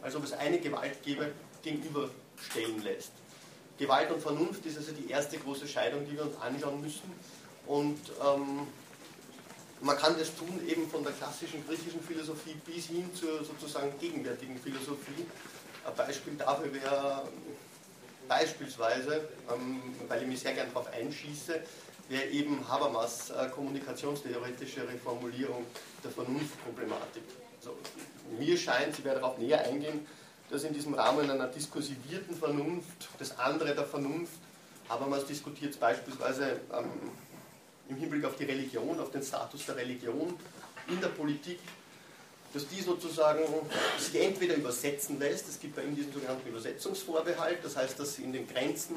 als 0.01 0.17
ob 0.17 0.25
es 0.25 0.33
eine 0.33 0.59
Gewalt 0.59 1.01
gäbe, 1.03 1.31
gegenüberstellen 1.63 2.83
lässt. 2.83 3.13
Gewalt 3.77 4.11
und 4.11 4.21
Vernunft 4.21 4.65
ist 4.65 4.77
also 4.77 4.91
die 4.91 5.09
erste 5.09 5.37
große 5.37 5.69
Scheidung, 5.69 6.05
die 6.05 6.17
wir 6.17 6.23
uns 6.23 6.35
anschauen 6.41 6.81
müssen. 6.81 7.13
Und 7.65 7.99
ähm, 8.21 8.67
man 9.81 9.97
kann 9.97 10.17
das 10.17 10.35
tun 10.35 10.59
eben 10.67 10.89
von 10.89 11.03
der 11.03 11.13
klassischen 11.13 11.65
griechischen 11.67 12.01
Philosophie 12.01 12.55
bis 12.65 12.87
hin 12.87 13.13
zur 13.13 13.43
sozusagen 13.43 13.91
gegenwärtigen 13.99 14.57
Philosophie. 14.59 15.25
Ein 15.85 15.95
Beispiel 15.95 16.33
dafür 16.35 16.73
wäre 16.73 17.23
beispielsweise, 18.27 19.27
ähm, 19.53 19.81
weil 20.07 20.23
ich 20.23 20.27
mich 20.27 20.39
sehr 20.39 20.53
gern 20.53 20.67
darauf 20.73 20.91
einschieße, 20.91 21.61
wäre 22.09 22.25
eben 22.25 22.67
Habermas 22.67 23.29
äh, 23.29 23.47
kommunikationstheoretische 23.49 24.87
Reformulierung 24.87 25.65
der 26.03 26.11
Vernunftproblematik. 26.11 27.23
Also, 27.59 27.77
mir 28.37 28.57
scheint, 28.57 28.95
sie 28.95 29.03
werde 29.03 29.19
darauf 29.21 29.37
näher 29.37 29.61
eingehen, 29.61 30.05
dass 30.49 30.63
in 30.63 30.73
diesem 30.73 30.93
Rahmen 30.93 31.29
einer 31.29 31.47
diskursivierten 31.47 32.35
Vernunft 32.35 33.09
das 33.19 33.37
andere 33.37 33.75
der 33.75 33.85
Vernunft 33.85 34.39
Habermas 34.89 35.25
diskutiert 35.25 35.77
beispielsweise 35.79 36.61
ähm, 36.73 36.89
im 37.89 37.95
Hinblick 37.97 38.25
auf 38.25 38.35
die 38.35 38.45
Religion, 38.45 38.99
auf 38.99 39.11
den 39.11 39.23
Status 39.23 39.65
der 39.65 39.77
Religion 39.77 40.33
in 40.87 41.01
der 41.01 41.09
Politik, 41.09 41.59
dass 42.53 42.67
die 42.67 42.81
sozusagen 42.81 43.43
sich 43.99 44.21
entweder 44.21 44.55
übersetzen 44.55 45.19
lässt, 45.19 45.47
es 45.49 45.59
gibt 45.59 45.75
bei 45.75 45.83
ihm 45.83 45.95
diesen 45.95 46.13
sogenannten 46.13 46.47
Übersetzungsvorbehalt, 46.47 47.59
das 47.63 47.75
heißt, 47.75 47.99
dass 47.99 48.15
sie 48.15 48.23
in 48.23 48.33
den 48.33 48.47
Grenzen 48.47 48.95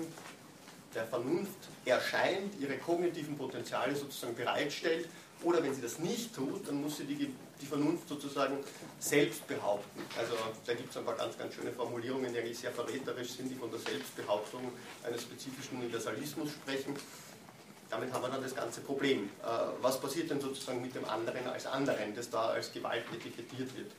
der 0.94 1.06
Vernunft 1.06 1.68
erscheint, 1.84 2.60
ihre 2.60 2.76
kognitiven 2.78 3.36
Potenziale 3.36 3.94
sozusagen 3.94 4.34
bereitstellt, 4.34 5.08
oder 5.42 5.62
wenn 5.62 5.74
sie 5.74 5.80
das 5.80 5.98
nicht 5.98 6.34
tut, 6.34 6.68
dann 6.68 6.82
muss 6.82 6.98
sie 6.98 7.04
die, 7.04 7.32
die 7.60 7.66
Vernunft 7.66 8.08
sozusagen 8.08 8.58
selbst 8.98 9.46
behaupten. 9.46 10.00
Also 10.18 10.34
da 10.66 10.74
gibt 10.74 10.90
es 10.90 10.96
ein 10.98 11.04
paar 11.04 11.16
ganz, 11.16 11.38
ganz 11.38 11.54
schöne 11.54 11.72
Formulierungen, 11.72 12.32
die 12.32 12.38
eigentlich 12.38 12.58
sehr 12.58 12.72
verräterisch 12.72 13.30
sind, 13.30 13.48
die 13.48 13.54
von 13.54 13.70
der 13.70 13.80
Selbstbehauptung 13.80 14.70
eines 15.02 15.22
spezifischen 15.22 15.78
Universalismus 15.78 16.50
sprechen. 16.50 16.94
Damit 17.90 18.12
haben 18.12 18.22
wir 18.22 18.28
dann 18.28 18.42
das 18.42 18.54
ganze 18.54 18.80
Problem. 18.80 19.24
Äh, 19.42 19.46
was 19.80 20.00
passiert 20.00 20.30
denn 20.30 20.40
sozusagen 20.40 20.80
mit 20.80 20.94
dem 20.94 21.04
anderen 21.04 21.46
als 21.48 21.66
anderen, 21.66 22.14
das 22.14 22.30
da 22.30 22.50
als 22.50 22.72
Gewalt 22.72 23.04
etikettiert 23.12 23.76
wird? 23.76 23.90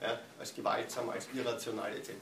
Ja, 0.00 0.18
als 0.38 0.54
gewaltsam, 0.54 1.10
als 1.10 1.28
irrational 1.34 1.94
etc. 1.94 2.12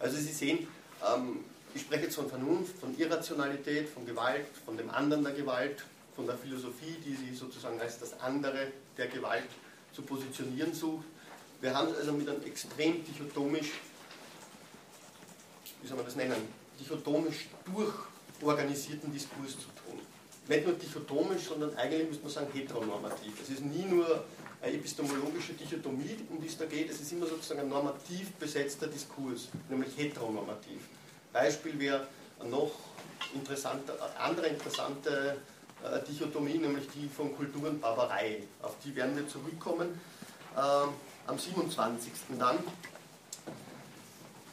Also 0.00 0.16
Sie 0.16 0.32
sehen, 0.32 0.66
ähm, 1.06 1.44
ich 1.74 1.82
spreche 1.82 2.04
jetzt 2.04 2.16
von 2.16 2.28
Vernunft, 2.28 2.78
von 2.78 2.98
Irrationalität, 2.98 3.88
von 3.88 4.04
Gewalt, 4.04 4.46
von 4.64 4.76
dem 4.76 4.90
anderen 4.90 5.22
der 5.22 5.34
Gewalt, 5.34 5.84
von 6.16 6.26
der 6.26 6.36
Philosophie, 6.36 6.96
die 7.04 7.14
sich 7.14 7.38
sozusagen 7.38 7.80
als 7.80 7.98
das 7.98 8.18
andere 8.20 8.68
der 8.96 9.06
Gewalt 9.06 9.48
zu 9.92 10.02
positionieren 10.02 10.74
sucht. 10.74 11.04
Wir 11.60 11.74
haben 11.74 11.88
es 11.90 11.98
also 11.98 12.12
mit 12.12 12.28
einem 12.28 12.42
extrem 12.42 13.04
dichotomisch, 13.04 13.72
wie 15.82 15.86
soll 15.86 15.96
man 15.96 16.06
das 16.06 16.16
nennen, 16.16 16.48
dichotomisch 16.80 17.46
durchorganisierten 18.40 19.12
Diskurs 19.12 19.52
zu 19.52 19.68
tun. 19.68 19.79
Nicht 20.50 20.66
nur 20.66 20.74
dichotomisch, 20.74 21.44
sondern 21.44 21.72
eigentlich 21.76 22.08
müsste 22.08 22.24
man 22.24 22.32
sagen 22.32 22.48
heteronormativ. 22.52 23.40
Es 23.40 23.50
ist 23.50 23.60
nie 23.60 23.84
nur 23.84 24.24
eine 24.60 24.74
epistemologische 24.74 25.52
Dichotomie, 25.52 26.16
um 26.28 26.40
die 26.40 26.48
es 26.48 26.58
da 26.58 26.64
geht, 26.64 26.90
es 26.90 27.00
ist 27.00 27.12
immer 27.12 27.26
sozusagen 27.26 27.60
ein 27.60 27.68
normativ 27.68 28.32
besetzter 28.32 28.88
Diskurs, 28.88 29.46
nämlich 29.68 29.96
heteronormativ. 29.96 30.80
Beispiel 31.32 31.78
wäre 31.78 32.08
noch 32.50 32.72
interessante, 33.32 33.92
andere 34.18 34.48
interessante 34.48 35.36
äh, 35.84 36.04
Dichotomie, 36.10 36.58
nämlich 36.58 36.88
die 36.96 37.08
von 37.08 37.32
Kultur 37.36 37.68
und 37.68 37.80
Barbarei. 37.80 38.42
Auf 38.60 38.74
die 38.84 38.96
werden 38.96 39.14
wir 39.14 39.28
zurückkommen 39.28 40.00
äh, 40.56 40.60
am 41.28 41.38
27. 41.38 42.10
dann. 42.40 42.58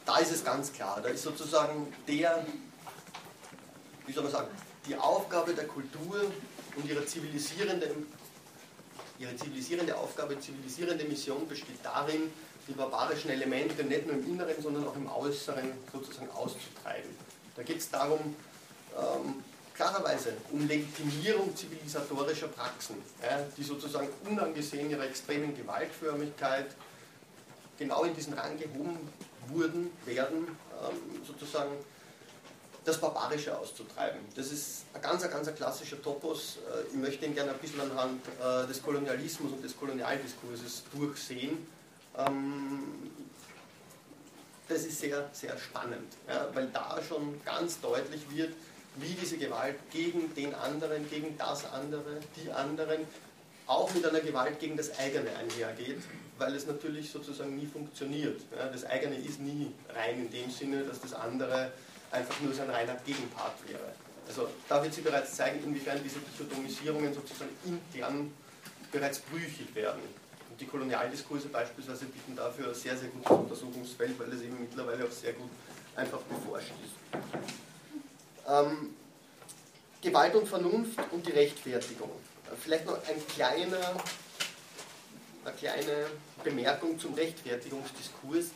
Da 0.06 0.18
ist 0.18 0.30
es 0.30 0.44
ganz 0.44 0.72
klar, 0.72 1.00
da 1.02 1.08
ist 1.08 1.24
sozusagen 1.24 1.92
der, 2.06 2.46
wie 4.06 4.12
soll 4.12 4.22
man 4.22 4.30
sagen, 4.30 4.48
die 4.88 4.96
Aufgabe 4.96 5.54
der 5.54 5.66
Kultur 5.66 6.32
und 6.76 6.88
ihre 6.88 7.04
zivilisierende, 7.04 7.94
ihre 9.18 9.36
zivilisierende 9.36 9.96
Aufgabe, 9.96 10.38
zivilisierende 10.40 11.04
Mission 11.04 11.46
besteht 11.46 11.78
darin, 11.82 12.32
die 12.66 12.72
barbarischen 12.72 13.30
Elemente 13.30 13.84
nicht 13.84 14.06
nur 14.06 14.16
im 14.16 14.26
Inneren, 14.26 14.62
sondern 14.62 14.86
auch 14.86 14.96
im 14.96 15.10
Äußeren 15.10 15.72
sozusagen 15.92 16.30
auszutreiben. 16.30 17.10
Da 17.56 17.62
geht 17.62 17.78
es 17.78 17.90
darum, 17.90 18.36
ähm, 18.96 19.42
klarerweise 19.74 20.34
um 20.52 20.66
Legitimierung 20.66 21.54
zivilisatorischer 21.56 22.48
Praxen, 22.48 22.96
ja, 23.22 23.40
die 23.56 23.62
sozusagen 23.62 24.08
unangesehen 24.28 24.90
ihrer 24.90 25.04
extremen 25.04 25.56
Gewaltförmigkeit 25.56 26.66
genau 27.78 28.04
in 28.04 28.14
diesen 28.14 28.34
Rang 28.34 28.58
gehoben 28.58 28.98
wurden, 29.48 29.90
werden, 30.04 30.48
ähm, 30.82 31.24
sozusagen 31.26 31.72
das 32.88 32.98
Barbarische 32.98 33.56
auszutreiben. 33.56 34.20
Das 34.34 34.50
ist 34.50 34.84
ein 34.94 35.02
ganz, 35.02 35.22
ein 35.22 35.30
ganz 35.30 35.54
klassischer 35.54 36.00
Topos. 36.00 36.56
Äh, 36.56 36.88
ich 36.88 36.94
möchte 36.94 37.26
ihn 37.26 37.34
gerne 37.34 37.52
ein 37.52 37.58
bisschen 37.58 37.80
anhand 37.80 38.22
äh, 38.26 38.66
des 38.66 38.82
Kolonialismus 38.82 39.52
und 39.52 39.62
des 39.62 39.76
Kolonialdiskurses 39.76 40.84
durchsehen. 40.92 41.66
Ähm, 42.16 43.10
das 44.68 44.84
ist 44.84 45.00
sehr, 45.00 45.28
sehr 45.32 45.56
spannend, 45.56 46.12
weil 46.52 46.66
da 46.66 46.98
schon 47.08 47.42
ganz 47.42 47.80
deutlich 47.80 48.20
wird, 48.30 48.52
wie 48.96 49.14
diese 49.14 49.38
Gewalt 49.38 49.76
gegen 49.90 50.34
den 50.34 50.54
anderen, 50.54 51.08
gegen 51.08 51.38
das 51.38 51.64
andere, 51.72 52.20
die 52.36 52.52
anderen, 52.52 53.06
auch 53.66 53.94
mit 53.94 54.04
einer 54.04 54.20
Gewalt 54.20 54.60
gegen 54.60 54.76
das 54.76 54.98
eigene 54.98 55.30
einhergeht, 55.36 56.02
weil 56.36 56.54
es 56.54 56.66
natürlich 56.66 57.10
sozusagen 57.10 57.56
nie 57.56 57.64
funktioniert. 57.64 58.42
Das 58.50 58.84
eigene 58.84 59.16
ist 59.16 59.40
nie 59.40 59.72
rein 59.94 60.26
in 60.26 60.30
dem 60.30 60.50
Sinne, 60.50 60.82
dass 60.82 61.00
das 61.00 61.14
andere 61.14 61.72
einfach 62.10 62.40
nur 62.40 62.54
sein 62.54 62.70
reiner 62.70 62.96
Gegenpart 63.04 63.56
wäre. 63.66 63.92
Also 64.26 64.48
da 64.68 64.82
wird 64.82 64.92
sie 64.92 65.00
bereits 65.00 65.34
zeigen, 65.36 65.62
inwiefern 65.64 66.00
diese 66.04 66.18
Dichotomisierungen 66.20 67.14
sozusagen 67.14 67.50
intern 67.64 68.32
bereits 68.92 69.20
brüchig 69.20 69.74
werden. 69.74 70.02
Und 70.50 70.60
die 70.60 70.66
Kolonialdiskurse 70.66 71.48
beispielsweise 71.48 72.06
bieten 72.06 72.36
dafür 72.36 72.68
ein 72.68 72.74
sehr, 72.74 72.96
sehr 72.96 73.08
gutes 73.08 73.30
Untersuchungsfeld, 73.30 74.18
weil 74.18 74.32
es 74.32 74.42
eben 74.42 74.60
mittlerweile 74.60 75.04
auch 75.04 75.10
sehr 75.10 75.32
gut 75.32 75.50
einfach 75.96 76.20
beforscht 76.20 76.72
ist. 76.84 77.20
Ähm, 78.46 78.94
Gewalt 80.00 80.34
und 80.34 80.46
Vernunft 80.46 80.98
und 81.10 81.26
die 81.26 81.32
Rechtfertigung. 81.32 82.10
Vielleicht 82.60 82.86
noch 82.86 82.94
ein 82.94 83.26
kleiner, 83.34 83.96
eine 85.44 85.54
kleine 85.56 86.06
Bemerkung 86.44 86.98
zum 86.98 87.14
Rechtfertigungsdiskurs. 87.14 88.46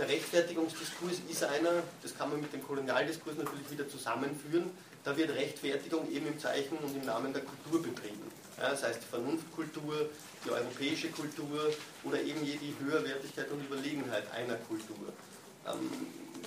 Der 0.00 0.08
Rechtfertigungsdiskurs 0.08 1.18
ist 1.28 1.44
einer, 1.44 1.82
das 2.02 2.16
kann 2.16 2.30
man 2.30 2.40
mit 2.40 2.50
dem 2.54 2.66
Kolonialdiskurs 2.66 3.36
natürlich 3.36 3.70
wieder 3.70 3.86
zusammenführen, 3.86 4.70
da 5.04 5.14
wird 5.14 5.28
Rechtfertigung 5.28 6.10
eben 6.10 6.26
im 6.26 6.38
Zeichen 6.38 6.78
und 6.78 6.96
im 6.96 7.04
Namen 7.04 7.34
der 7.34 7.42
Kultur 7.42 7.82
betrieben. 7.82 8.32
Ja, 8.56 8.70
das 8.70 8.82
heißt 8.82 9.02
die 9.02 9.08
Vernunftkultur, 9.08 10.08
die 10.42 10.50
europäische 10.50 11.10
Kultur 11.10 11.70
oder 12.04 12.18
eben 12.18 12.42
die 12.42 12.74
Höherwertigkeit 12.80 13.50
und 13.50 13.62
Überlegenheit 13.62 14.24
einer 14.32 14.54
Kultur. 14.54 15.12
Ähm, 15.68 15.90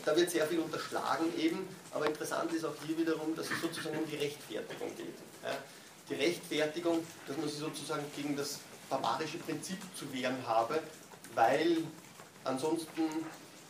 da 0.03 0.17
wird 0.17 0.31
sehr 0.31 0.47
viel 0.47 0.57
unterschlagen 0.57 1.25
eben, 1.37 1.67
aber 1.91 2.07
interessant 2.07 2.51
ist 2.53 2.65
auch 2.65 2.73
hier 2.87 2.97
wiederum, 2.97 3.35
dass 3.35 3.51
es 3.51 3.61
sozusagen 3.61 3.99
um 3.99 4.09
die 4.09 4.15
Rechtfertigung 4.15 4.95
geht. 4.97 5.13
Ja. 5.43 5.55
Die 6.09 6.15
Rechtfertigung, 6.15 7.05
dass 7.27 7.37
man 7.37 7.47
sich 7.47 7.59
sozusagen 7.59 8.03
gegen 8.15 8.35
das 8.35 8.57
barbarische 8.89 9.37
Prinzip 9.37 9.77
zu 9.95 10.11
wehren 10.11 10.37
habe, 10.47 10.79
weil 11.35 11.77
ansonsten 12.43 13.03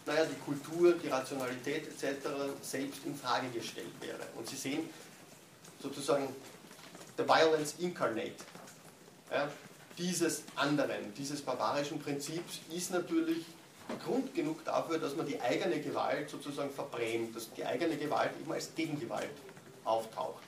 naja, 0.06 0.26
die 0.26 0.40
Kultur, 0.42 0.94
die 0.94 1.08
Rationalität 1.08 1.88
etc. 1.88 2.28
selbst 2.62 3.06
in 3.06 3.16
Frage 3.16 3.48
gestellt 3.50 3.94
wäre. 4.02 4.20
Und 4.36 4.48
Sie 4.48 4.56
sehen 4.56 4.90
sozusagen 5.82 6.28
the 7.18 7.24
violence 7.24 7.76
incarnate. 7.80 8.44
Ja, 9.32 9.50
dieses 9.98 10.44
anderen, 10.56 11.14
dieses 11.16 11.42
barbarischen 11.42 12.00
Prinzips 12.00 12.60
ist 12.76 12.92
natürlich 12.92 13.46
Grund 14.04 14.34
genug 14.34 14.64
dafür, 14.66 14.98
dass 14.98 15.16
man 15.16 15.26
die 15.26 15.40
eigene 15.42 15.80
Gewalt 15.80 16.30
sozusagen 16.30 16.72
verbrämt, 16.72 17.36
dass 17.36 17.52
die 17.54 17.66
eigene 17.66 17.98
Gewalt 17.98 18.32
eben 18.40 18.52
als 18.52 18.74
Gegengewalt 18.76 19.30
auftaucht. 19.84 20.44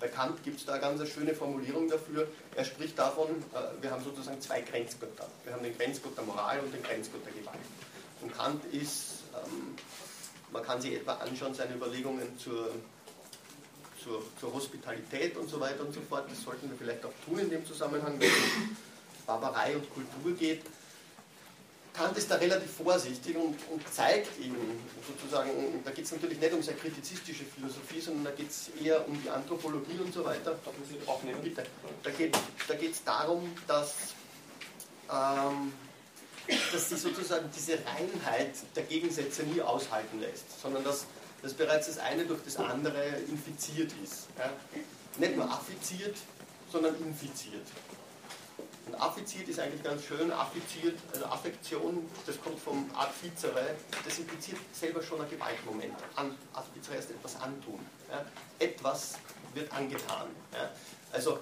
Bei 0.00 0.08
Kant 0.08 0.42
gibt 0.42 0.58
es 0.58 0.66
da 0.66 0.72
eine 0.72 0.80
ganz 0.80 1.08
schöne 1.10 1.34
Formulierung 1.34 1.88
dafür. 1.88 2.26
Er 2.56 2.64
spricht 2.64 2.98
davon, 2.98 3.28
äh, 3.28 3.82
wir 3.82 3.90
haben 3.90 4.02
sozusagen 4.02 4.40
zwei 4.40 4.62
Grenzgötter. 4.62 5.26
Wir 5.44 5.52
haben 5.52 5.62
den 5.62 5.76
Grenzgott 5.76 6.16
der 6.16 6.24
Moral 6.24 6.60
und 6.60 6.72
den 6.72 6.82
Grenzgott 6.82 7.24
der 7.24 7.32
Gewalt. 7.32 7.58
Und 8.22 8.36
Kant 8.36 8.64
ist, 8.72 9.24
ähm, 9.34 9.74
man 10.52 10.62
kann 10.62 10.80
sich 10.80 10.94
etwa 10.94 11.14
anschauen, 11.14 11.54
seine 11.54 11.74
Überlegungen 11.74 12.38
zur, 12.38 12.70
zur, 14.02 14.22
zur 14.38 14.52
Hospitalität 14.52 15.36
und 15.36 15.48
so 15.48 15.60
weiter 15.60 15.84
und 15.84 15.94
so 15.94 16.00
fort. 16.02 16.30
Das 16.30 16.42
sollten 16.42 16.70
wir 16.70 16.76
vielleicht 16.76 17.04
auch 17.04 17.12
tun 17.24 17.38
in 17.38 17.50
dem 17.50 17.64
Zusammenhang, 17.64 18.18
wenn 18.18 18.28
es 18.28 18.36
um 18.56 18.76
Barbarei 19.26 19.76
und 19.76 19.94
Kultur 19.94 20.32
geht. 20.36 20.62
Kant 21.92 22.16
ist 22.16 22.30
da 22.30 22.36
relativ 22.36 22.70
vorsichtig 22.70 23.36
und, 23.36 23.56
und 23.70 23.92
zeigt 23.92 24.38
eben 24.40 24.56
sozusagen, 25.06 25.50
da 25.84 25.90
geht 25.90 26.04
es 26.04 26.12
natürlich 26.12 26.38
nicht 26.38 26.52
um 26.52 26.62
seine 26.62 26.78
kritizistische 26.78 27.44
Philosophie, 27.44 28.00
sondern 28.00 28.24
da 28.24 28.30
geht 28.30 28.48
es 28.48 28.70
eher 28.82 29.06
um 29.06 29.20
die 29.22 29.28
Anthropologie 29.28 29.98
und 30.02 30.14
so 30.14 30.24
weiter. 30.24 30.56
Bitte. 31.42 31.64
Da 32.02 32.10
geht 32.10 32.92
es 32.92 33.04
da 33.04 33.20
darum, 33.20 33.52
dass, 33.66 34.14
ähm, 35.12 35.72
dass 36.72 36.88
sich 36.88 37.00
sozusagen 37.00 37.50
diese 37.56 37.74
Reinheit 37.74 38.54
der 38.74 38.84
Gegensätze 38.84 39.42
nie 39.44 39.60
aushalten 39.60 40.20
lässt, 40.20 40.60
sondern 40.60 40.84
dass, 40.84 41.06
dass 41.42 41.54
bereits 41.54 41.86
das 41.86 41.98
eine 41.98 42.24
durch 42.24 42.40
das 42.44 42.56
andere 42.56 43.04
infiziert 43.28 43.92
ist. 44.02 44.28
Ja? 44.38 44.52
Nicht 45.18 45.36
nur 45.36 45.50
affiziert, 45.50 46.16
sondern 46.70 46.94
infiziert. 46.96 47.66
Und 48.86 48.94
affiziert 49.00 49.48
ist 49.48 49.60
eigentlich 49.60 49.82
ganz 49.82 50.04
schön. 50.04 50.32
Affiziert, 50.32 50.98
also 51.12 51.26
Affektion, 51.26 52.08
das 52.26 52.40
kommt 52.40 52.58
vom 52.58 52.90
affizere, 52.94 53.76
das 54.04 54.18
impliziert 54.18 54.58
selber 54.72 55.02
schon 55.02 55.20
ein 55.20 55.30
Gewaltmoment. 55.30 55.94
An, 56.16 56.36
affizere 56.52 56.96
heißt 56.96 57.10
etwas 57.10 57.36
antun. 57.36 57.78
Ja. 58.10 58.24
Etwas 58.58 59.14
wird 59.54 59.72
angetan. 59.72 60.28
Ja. 60.52 60.70
Also 61.12 61.38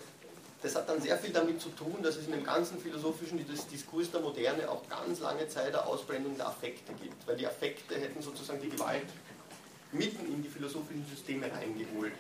das 0.63 0.75
hat 0.75 0.89
dann 0.89 1.01
sehr 1.01 1.17
viel 1.19 1.33
damit 1.33 1.61
zu 1.61 1.69
tun, 1.71 1.99
dass 2.03 2.17
es 2.17 2.27
in 2.27 2.33
dem 2.33 2.45
ganzen 2.45 2.81
philosophischen 2.81 3.41
Diskurs 3.71 4.11
der 4.11 4.21
Moderne 4.21 4.69
auch 4.69 4.89
ganz 4.89 5.21
lange 5.21 5.47
Zeit 5.49 5.69
eine 5.69 5.87
Ausblendung 5.87 6.37
der 6.37 6.49
Affekte 6.49 6.93
gibt. 6.95 7.27
Weil 7.27 7.37
die 7.37 7.47
Affekte 7.47 7.95
hätten 7.95 8.21
sozusagen 8.21 8.61
die 8.61 8.69
Gewalt 8.69 9.07
mitten 9.93 10.27
in 10.27 10.43
die 10.43 10.49
philosophischen 10.49 11.07
Systeme 11.07 11.51
reingeholt. 11.53 12.13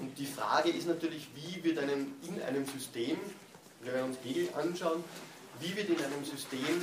Und 0.00 0.18
die 0.18 0.26
Frage 0.26 0.70
ist 0.70 0.86
natürlich, 0.86 1.28
wie 1.34 1.62
wird 1.62 1.78
einem 1.78 2.14
in 2.26 2.42
einem 2.42 2.66
System, 2.66 3.18
wenn 3.82 3.94
wir 3.94 4.04
uns 4.04 4.18
Hegel 4.24 4.48
anschauen, 4.54 5.04
wie 5.60 5.76
wird 5.76 5.90
in 5.90 5.96
einem 5.96 6.24
System 6.24 6.82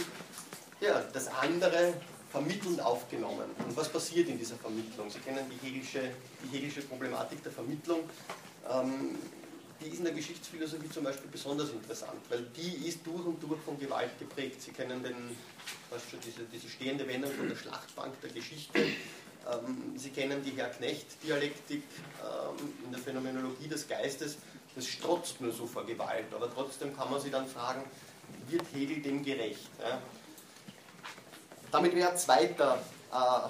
ja, 0.81 1.03
das 1.13 1.27
andere 1.27 1.93
vermittelnd 2.31 2.81
aufgenommen. 2.81 3.49
Und 3.65 3.77
was 3.77 3.89
passiert 3.89 4.27
in 4.27 4.37
dieser 4.37 4.55
Vermittlung? 4.55 5.09
Sie 5.09 5.19
kennen 5.19 5.45
die 5.49 5.65
hegelische, 5.65 6.11
die 6.43 6.55
hegelische 6.55 6.81
Problematik 6.81 7.41
der 7.43 7.51
Vermittlung. 7.51 8.01
Ähm, 8.69 9.15
die 9.81 9.89
ist 9.89 9.99
in 9.99 10.05
der 10.05 10.13
Geschichtsphilosophie 10.13 10.89
zum 10.89 11.03
Beispiel 11.03 11.29
besonders 11.29 11.69
interessant, 11.69 12.19
weil 12.29 12.43
die 12.55 12.87
ist 12.87 13.05
durch 13.05 13.25
und 13.25 13.41
durch 13.41 13.61
von 13.61 13.77
Gewalt 13.79 14.17
geprägt. 14.19 14.61
Sie 14.61 14.71
kennen 14.71 15.03
den, 15.03 15.15
was 15.89 16.01
schon, 16.09 16.19
diese, 16.21 16.43
diese 16.51 16.69
stehende 16.69 17.07
Wendung 17.07 17.31
von 17.31 17.49
der 17.49 17.55
Schlachtbank 17.55 18.19
der 18.21 18.31
Geschichte. 18.31 18.79
Ähm, 18.79 19.93
Sie 19.97 20.09
kennen 20.09 20.43
die 20.43 20.51
Herr-Knecht-Dialektik 20.51 21.83
ähm, 21.83 22.73
in 22.85 22.91
der 22.91 22.99
Phänomenologie 22.99 23.67
des 23.67 23.87
Geistes. 23.87 24.37
Das 24.75 24.87
strotzt 24.87 25.39
nur 25.41 25.51
so 25.51 25.67
vor 25.67 25.85
Gewalt, 25.85 26.25
aber 26.33 26.51
trotzdem 26.53 26.95
kann 26.95 27.09
man 27.11 27.21
sich 27.21 27.31
dann 27.31 27.47
fragen, 27.47 27.83
wird 28.47 28.63
Hegel 28.73 29.01
dem 29.01 29.23
gerecht? 29.23 29.69
Ja? 29.79 30.01
Damit 31.71 31.95
wäre 31.95 32.11
ein 32.11 32.17
zweiter 32.17 32.81
äh, 33.11 33.49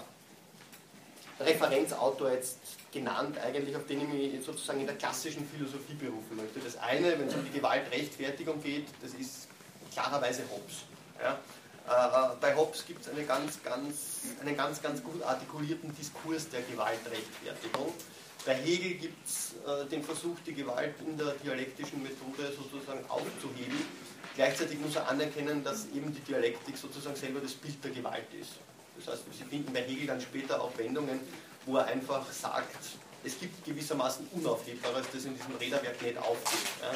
Referenzautor 1.40 2.32
jetzt 2.32 2.58
genannt, 2.92 3.38
eigentlich, 3.38 3.76
auf 3.76 3.86
den 3.86 4.02
ich 4.02 4.08
mich 4.08 4.46
sozusagen 4.46 4.80
in 4.80 4.88
der 4.88 4.96
klassischen 4.96 5.48
Philosophie 5.48 5.96
berufen 5.96 6.38
möchte. 6.38 6.60
Das 6.60 6.78
eine, 6.78 7.20
wenn 7.20 7.28
es 7.28 7.36
um 7.36 7.44
die 7.44 7.52
Gewaltrechtfertigung 7.52 8.62
geht, 8.64 8.88
das 9.02 9.14
ist 9.14 9.48
klarerweise 9.92 10.44
Hobbes. 10.50 10.84
Ja? 11.22 11.40
Äh, 11.88 12.36
bei 12.40 12.56
Hobbes 12.56 12.86
gibt 12.86 13.02
es 13.02 13.10
eine 13.12 13.24
ganz, 13.24 13.62
ganz, 13.64 14.24
einen 14.42 14.56
ganz, 14.56 14.82
ganz 14.82 15.04
gut 15.04 15.22
artikulierten 15.24 15.96
Diskurs 15.96 16.50
der 16.50 16.62
Gewaltrechtfertigung. 16.62 17.94
Bei 18.46 18.56
Hegel 18.56 18.94
gibt 18.96 19.28
es 19.28 19.56
äh, 19.68 19.86
den 19.90 20.04
Versuch, 20.04 20.38
die 20.46 20.54
Gewalt 20.54 20.96
in 21.02 21.18
der 21.18 21.34
dialektischen 21.44 22.02
Methode 22.02 22.54
sozusagen 22.56 23.04
aufzuheben. 23.10 23.80
Gleichzeitig 24.36 24.80
muss 24.80 24.96
er 24.96 25.08
anerkennen, 25.10 25.64
dass 25.64 25.88
eben 25.88 26.14
die 26.14 26.22
Dialektik 26.22 26.78
sozusagen 26.78 27.16
selber 27.16 27.40
das 27.40 27.54
Bild 27.54 27.84
der 27.84 27.92
Gewalt 27.92 28.28
ist. 28.40 28.52
Das 28.98 29.14
heißt, 29.14 29.24
Sie 29.32 29.44
finden 29.44 29.74
bei 29.74 29.82
Hegel 29.82 30.08
dann 30.08 30.22
später 30.22 30.62
auch 30.62 30.78
Wendungen, 30.78 31.20
wo 31.66 31.78
er 31.78 31.86
einfach 31.86 32.32
sagt, 32.32 32.78
es 33.24 33.40
gibt 33.40 33.66
gewissermaßen 33.66 34.28
Unaufhebbares, 34.34 35.08
das 35.12 35.26
in 35.26 35.36
diesem 35.36 35.56
Räderwerk 35.56 36.02
nicht 36.02 36.18
aufgeht. 36.18 36.60
Ja, 36.82 36.92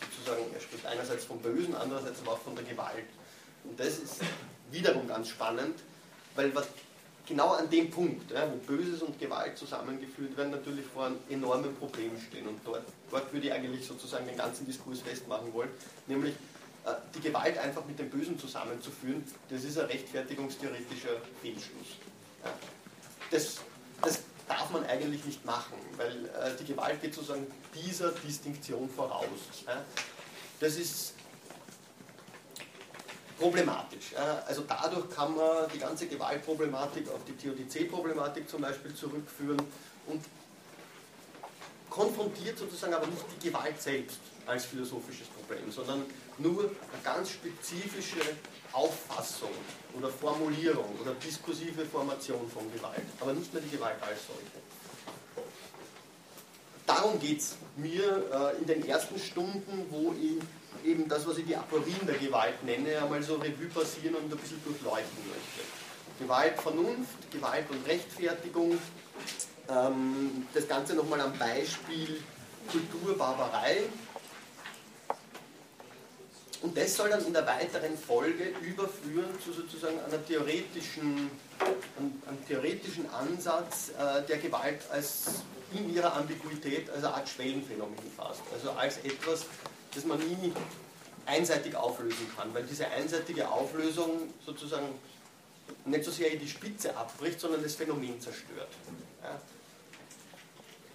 sozusagen, 0.00 0.52
er 0.52 0.60
spricht 0.60 0.86
einerseits 0.86 1.24
vom 1.24 1.38
Bösen, 1.40 1.74
andererseits 1.74 2.20
aber 2.20 2.32
auch 2.32 2.40
von 2.40 2.54
der 2.54 2.64
Gewalt. 2.64 3.06
Und 3.64 3.80
das 3.80 3.98
ist 3.98 4.20
wiederum 4.70 5.08
ganz 5.08 5.30
spannend, 5.30 5.80
weil 6.34 6.54
was 6.54 6.68
genau 7.26 7.54
an 7.54 7.68
dem 7.70 7.90
Punkt, 7.90 8.30
ja, 8.30 8.48
wo 8.50 8.56
Böses 8.58 9.02
und 9.02 9.18
Gewalt 9.18 9.56
zusammengeführt 9.58 10.36
werden, 10.36 10.50
natürlich 10.50 10.84
vor 10.86 11.06
einem 11.06 11.18
enormen 11.28 11.74
Problem 11.76 12.12
stehen. 12.20 12.46
Und 12.46 12.60
dort, 12.64 12.84
dort 13.10 13.32
würde 13.32 13.46
ich 13.46 13.52
eigentlich 13.52 13.86
sozusagen 13.86 14.26
den 14.26 14.36
ganzen 14.36 14.66
Diskurs 14.66 15.00
festmachen 15.00 15.52
wollen, 15.52 15.70
nämlich 16.06 16.34
die 17.14 17.20
Gewalt 17.20 17.58
einfach 17.58 17.84
mit 17.84 17.98
dem 17.98 18.10
Bösen 18.10 18.38
zusammenzuführen, 18.38 19.24
das 19.48 19.64
ist 19.64 19.78
ein 19.78 19.86
rechtfertigungstheoretischer 19.86 21.20
Fehlschluss. 21.42 21.96
Das 23.30 23.60
das 24.02 24.20
darf 24.48 24.70
man 24.70 24.84
eigentlich 24.86 25.24
nicht 25.24 25.44
machen, 25.44 25.74
weil 25.96 26.26
äh, 26.26 26.56
die 26.58 26.64
Gewalt 26.64 27.00
geht 27.00 27.14
sozusagen 27.14 27.46
dieser 27.74 28.12
Distinktion 28.12 28.88
voraus. 28.88 29.26
Das 30.60 30.76
ist 30.76 31.14
problematisch. 33.38 34.14
Also 34.46 34.62
dadurch 34.66 35.10
kann 35.10 35.36
man 35.36 35.68
die 35.74 35.78
ganze 35.78 36.06
Gewaltproblematik 36.06 37.10
auf 37.10 37.20
die 37.24 37.36
TODC-Problematik 37.36 38.48
zum 38.48 38.62
Beispiel 38.62 38.94
zurückführen 38.94 39.60
und 40.06 40.24
konfrontiert 41.90 42.58
sozusagen 42.58 42.94
aber 42.94 43.06
nicht 43.06 43.24
die 43.42 43.48
Gewalt 43.48 43.80
selbst 43.80 44.18
als 44.46 44.64
philosophisches 44.64 45.26
Problem, 45.28 45.70
sondern 45.70 46.06
nur 46.38 46.64
eine 46.64 47.02
ganz 47.02 47.30
spezifische 47.30 48.20
Auffassung 48.72 49.50
oder 49.94 50.08
Formulierung 50.08 50.98
oder 51.00 51.14
diskursive 51.14 51.84
Formation 51.86 52.50
von 52.50 52.70
Gewalt, 52.72 53.06
aber 53.20 53.32
nicht 53.32 53.52
mehr 53.52 53.62
die 53.62 53.76
Gewalt 53.76 53.96
als 54.02 54.20
solche. 54.26 55.46
Darum 56.86 57.18
geht 57.18 57.40
es 57.40 57.56
mir 57.76 58.24
äh, 58.32 58.60
in 58.60 58.66
den 58.66 58.86
ersten 58.86 59.18
Stunden, 59.18 59.86
wo 59.90 60.14
ich 60.20 60.88
eben 60.88 61.08
das, 61.08 61.26
was 61.26 61.38
ich 61.38 61.46
die 61.46 61.56
Aporien 61.56 62.06
der 62.06 62.16
Gewalt 62.16 62.62
nenne, 62.64 63.02
einmal 63.02 63.22
so 63.22 63.36
Revue 63.36 63.66
passieren 63.66 64.14
und 64.14 64.32
ein 64.32 64.38
bisschen 64.38 64.62
durchleuchten 64.62 65.18
möchte. 65.28 65.66
Gewalt, 66.20 66.60
Vernunft, 66.60 67.30
Gewalt 67.32 67.68
und 67.70 67.86
Rechtfertigung. 67.86 68.78
Ähm, 69.68 70.46
das 70.54 70.68
Ganze 70.68 70.94
nochmal 70.94 71.20
am 71.20 71.36
Beispiel 71.38 72.20
Kultur, 72.70 73.16
Barbarei. 73.18 73.82
Und 76.62 76.76
das 76.76 76.96
soll 76.96 77.10
dann 77.10 77.24
in 77.26 77.32
der 77.32 77.46
weiteren 77.46 77.96
Folge 77.98 78.44
überführen 78.62 79.38
zu 79.44 79.52
sozusagen 79.52 80.00
einer 80.00 80.24
theoretischen, 80.24 81.30
einem, 81.60 82.22
einem 82.26 82.46
theoretischen 82.46 83.08
Ansatz 83.10 83.90
äh, 83.90 84.22
der 84.26 84.38
Gewalt 84.38 84.80
als 84.90 85.42
in 85.74 85.94
ihrer 85.94 86.14
Ambiguität 86.16 86.88
als 86.90 87.04
eine 87.04 87.14
Art 87.14 87.28
Schwellenphänomen 87.28 87.96
fasst. 88.16 88.42
Also 88.52 88.70
als 88.70 88.98
etwas, 88.98 89.46
das 89.94 90.04
man 90.04 90.18
nie 90.18 90.52
einseitig 91.26 91.74
auflösen 91.74 92.30
kann, 92.36 92.54
weil 92.54 92.64
diese 92.64 92.86
einseitige 92.88 93.48
Auflösung 93.50 94.32
sozusagen 94.44 94.86
nicht 95.84 96.04
so 96.04 96.10
sehr 96.10 96.30
die 96.30 96.48
Spitze 96.48 96.96
abbricht, 96.96 97.40
sondern 97.40 97.62
das 97.62 97.74
Phänomen 97.74 98.20
zerstört. 98.20 98.68
Ja. 99.22 99.40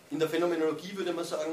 In 0.09 0.19
der 0.19 0.29
Phänomenologie 0.29 0.95
würde 0.95 1.13
man 1.13 1.25
sagen, 1.25 1.51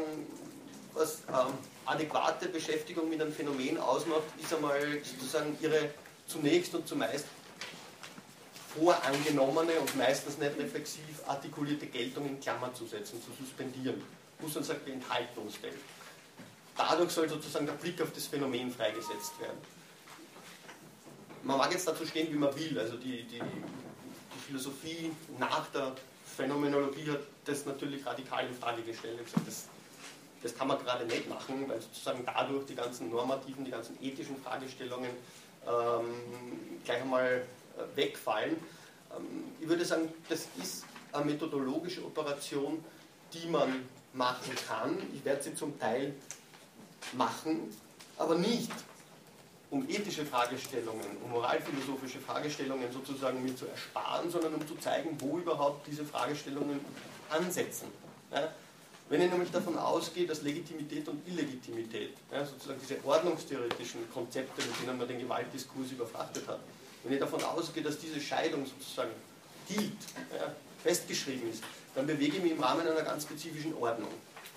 was 0.99 1.23
ähm, 1.29 1.55
adäquate 1.87 2.49
Beschäftigung 2.49 3.09
mit 3.09 3.21
einem 3.21 3.33
Phänomen 3.33 3.79
ausmacht, 3.79 4.25
ist 4.43 4.53
einmal 4.53 4.81
sozusagen 5.03 5.57
ihre 5.61 5.91
zunächst 6.27 6.75
und 6.75 6.87
zumeist 6.87 7.27
vorangenommene 8.75 9.73
und 9.81 9.97
meistens 9.97 10.39
nicht 10.39 10.59
reflexiv 10.59 11.03
artikulierte 11.27 11.87
Geltung 11.87 12.27
in 12.27 12.41
Klammern 12.41 12.75
zu 12.75 12.87
setzen, 12.87 13.21
zu 13.23 13.31
suspendieren. 13.43 14.03
Husserl 14.43 14.63
sagt 14.63 14.87
die 14.87 14.93
Enthaltungswelt. 14.93 15.79
Dadurch 16.77 17.11
soll 17.11 17.29
sozusagen 17.29 17.67
der 17.67 17.73
Blick 17.73 18.01
auf 18.03 18.13
das 18.13 18.27
Phänomen 18.27 18.71
freigesetzt 18.71 19.41
werden. 19.41 19.59
Man 21.43 21.59
mag 21.59 21.73
jetzt 21.73 21.89
dazu 21.89 22.07
stehen, 22.07 22.33
wie 22.33 22.37
man 22.37 22.55
will. 22.57 22.79
Also 22.79 22.97
die, 22.97 23.25
die, 23.25 23.41
die 23.41 24.41
Philosophie 24.47 25.11
nach 25.39 25.67
der 25.69 25.97
Phänomenologie 26.37 27.11
hat 27.11 27.21
das 27.47 27.65
natürlich 27.67 28.05
radikal 28.07 28.47
in 28.47 28.55
Frage 28.55 28.83
gestellt. 28.83 29.19
Das 29.45 29.65
das 30.43 30.57
kann 30.57 30.69
man 30.69 30.79
gerade 30.79 31.05
nicht 31.05 31.29
machen, 31.29 31.69
weil 31.69 31.81
sozusagen 31.81 32.23
dadurch 32.25 32.67
die 32.67 32.75
ganzen 32.75 33.11
normativen, 33.11 33.65
die 33.65 33.71
ganzen 33.71 33.97
ethischen 34.03 34.37
Fragestellungen 34.43 35.11
ähm, 35.67 36.05
gleich 36.85 37.03
einmal 37.03 37.45
äh, 37.77 37.97
wegfallen. 37.97 38.57
Ähm, 39.17 39.45
ich 39.61 39.69
würde 39.69 39.85
sagen, 39.85 40.13
das 40.29 40.47
ist 40.63 40.85
eine 41.13 41.25
methodologische 41.25 42.05
Operation, 42.05 42.85
die 43.33 43.49
man 43.49 43.89
machen 44.13 44.53
kann. 44.67 44.99
Ich 45.15 45.25
werde 45.25 45.43
sie 45.43 45.55
zum 45.55 45.79
Teil 45.79 46.15
machen, 47.13 47.75
aber 48.17 48.37
nicht 48.37 48.73
um 49.71 49.87
ethische 49.89 50.25
Fragestellungen, 50.25 51.05
um 51.23 51.31
moralphilosophische 51.31 52.21
Fragestellungen 52.21 52.91
sozusagen 52.91 53.43
mir 53.43 53.55
zu 53.55 53.67
ersparen, 53.67 54.31
sondern 54.31 54.55
um 54.55 54.67
zu 54.67 54.77
zeigen, 54.77 55.17
wo 55.21 55.39
überhaupt 55.39 55.87
diese 55.87 56.05
Fragestellungen 56.05 56.81
ansetzen. 57.29 57.89
Ja? 58.33 58.51
Wenn 59.09 59.23
ich 59.23 59.31
nämlich 59.31 59.51
davon 59.51 59.79
ausgehe, 59.79 60.27
dass 60.27 60.43
Legitimität 60.43 61.09
und 61.09 61.27
Illegitimität, 61.27 62.13
ja, 62.31 62.45
sozusagen 62.45 62.79
diese 62.81 63.03
ordnungstheoretischen 63.05 64.11
Konzepte, 64.13 64.61
mit 64.61 64.83
denen 64.83 64.99
man 64.99 65.09
den 65.09 65.19
Gewaltdiskurs 65.19 65.93
überfrachtet 65.93 66.47
hat, 66.47 66.61
wenn 67.05 67.15
ich 67.15 67.21
davon 67.21 67.43
ausgehe, 67.43 67.83
dass 67.83 67.99
diese 67.99 68.21
Scheidung 68.21 68.67
sozusagen 68.67 69.13
gilt, 69.67 69.93
ja, 70.39 70.55
festgeschrieben 70.83 71.51
ist, 71.51 71.63
dann 71.95 72.07
bewege 72.07 72.37
ich 72.37 72.43
mich 72.43 72.53
im 72.53 72.63
Rahmen 72.63 72.87
einer 72.87 73.03
ganz 73.03 73.23
spezifischen 73.23 73.75
Ordnung. 73.77 74.11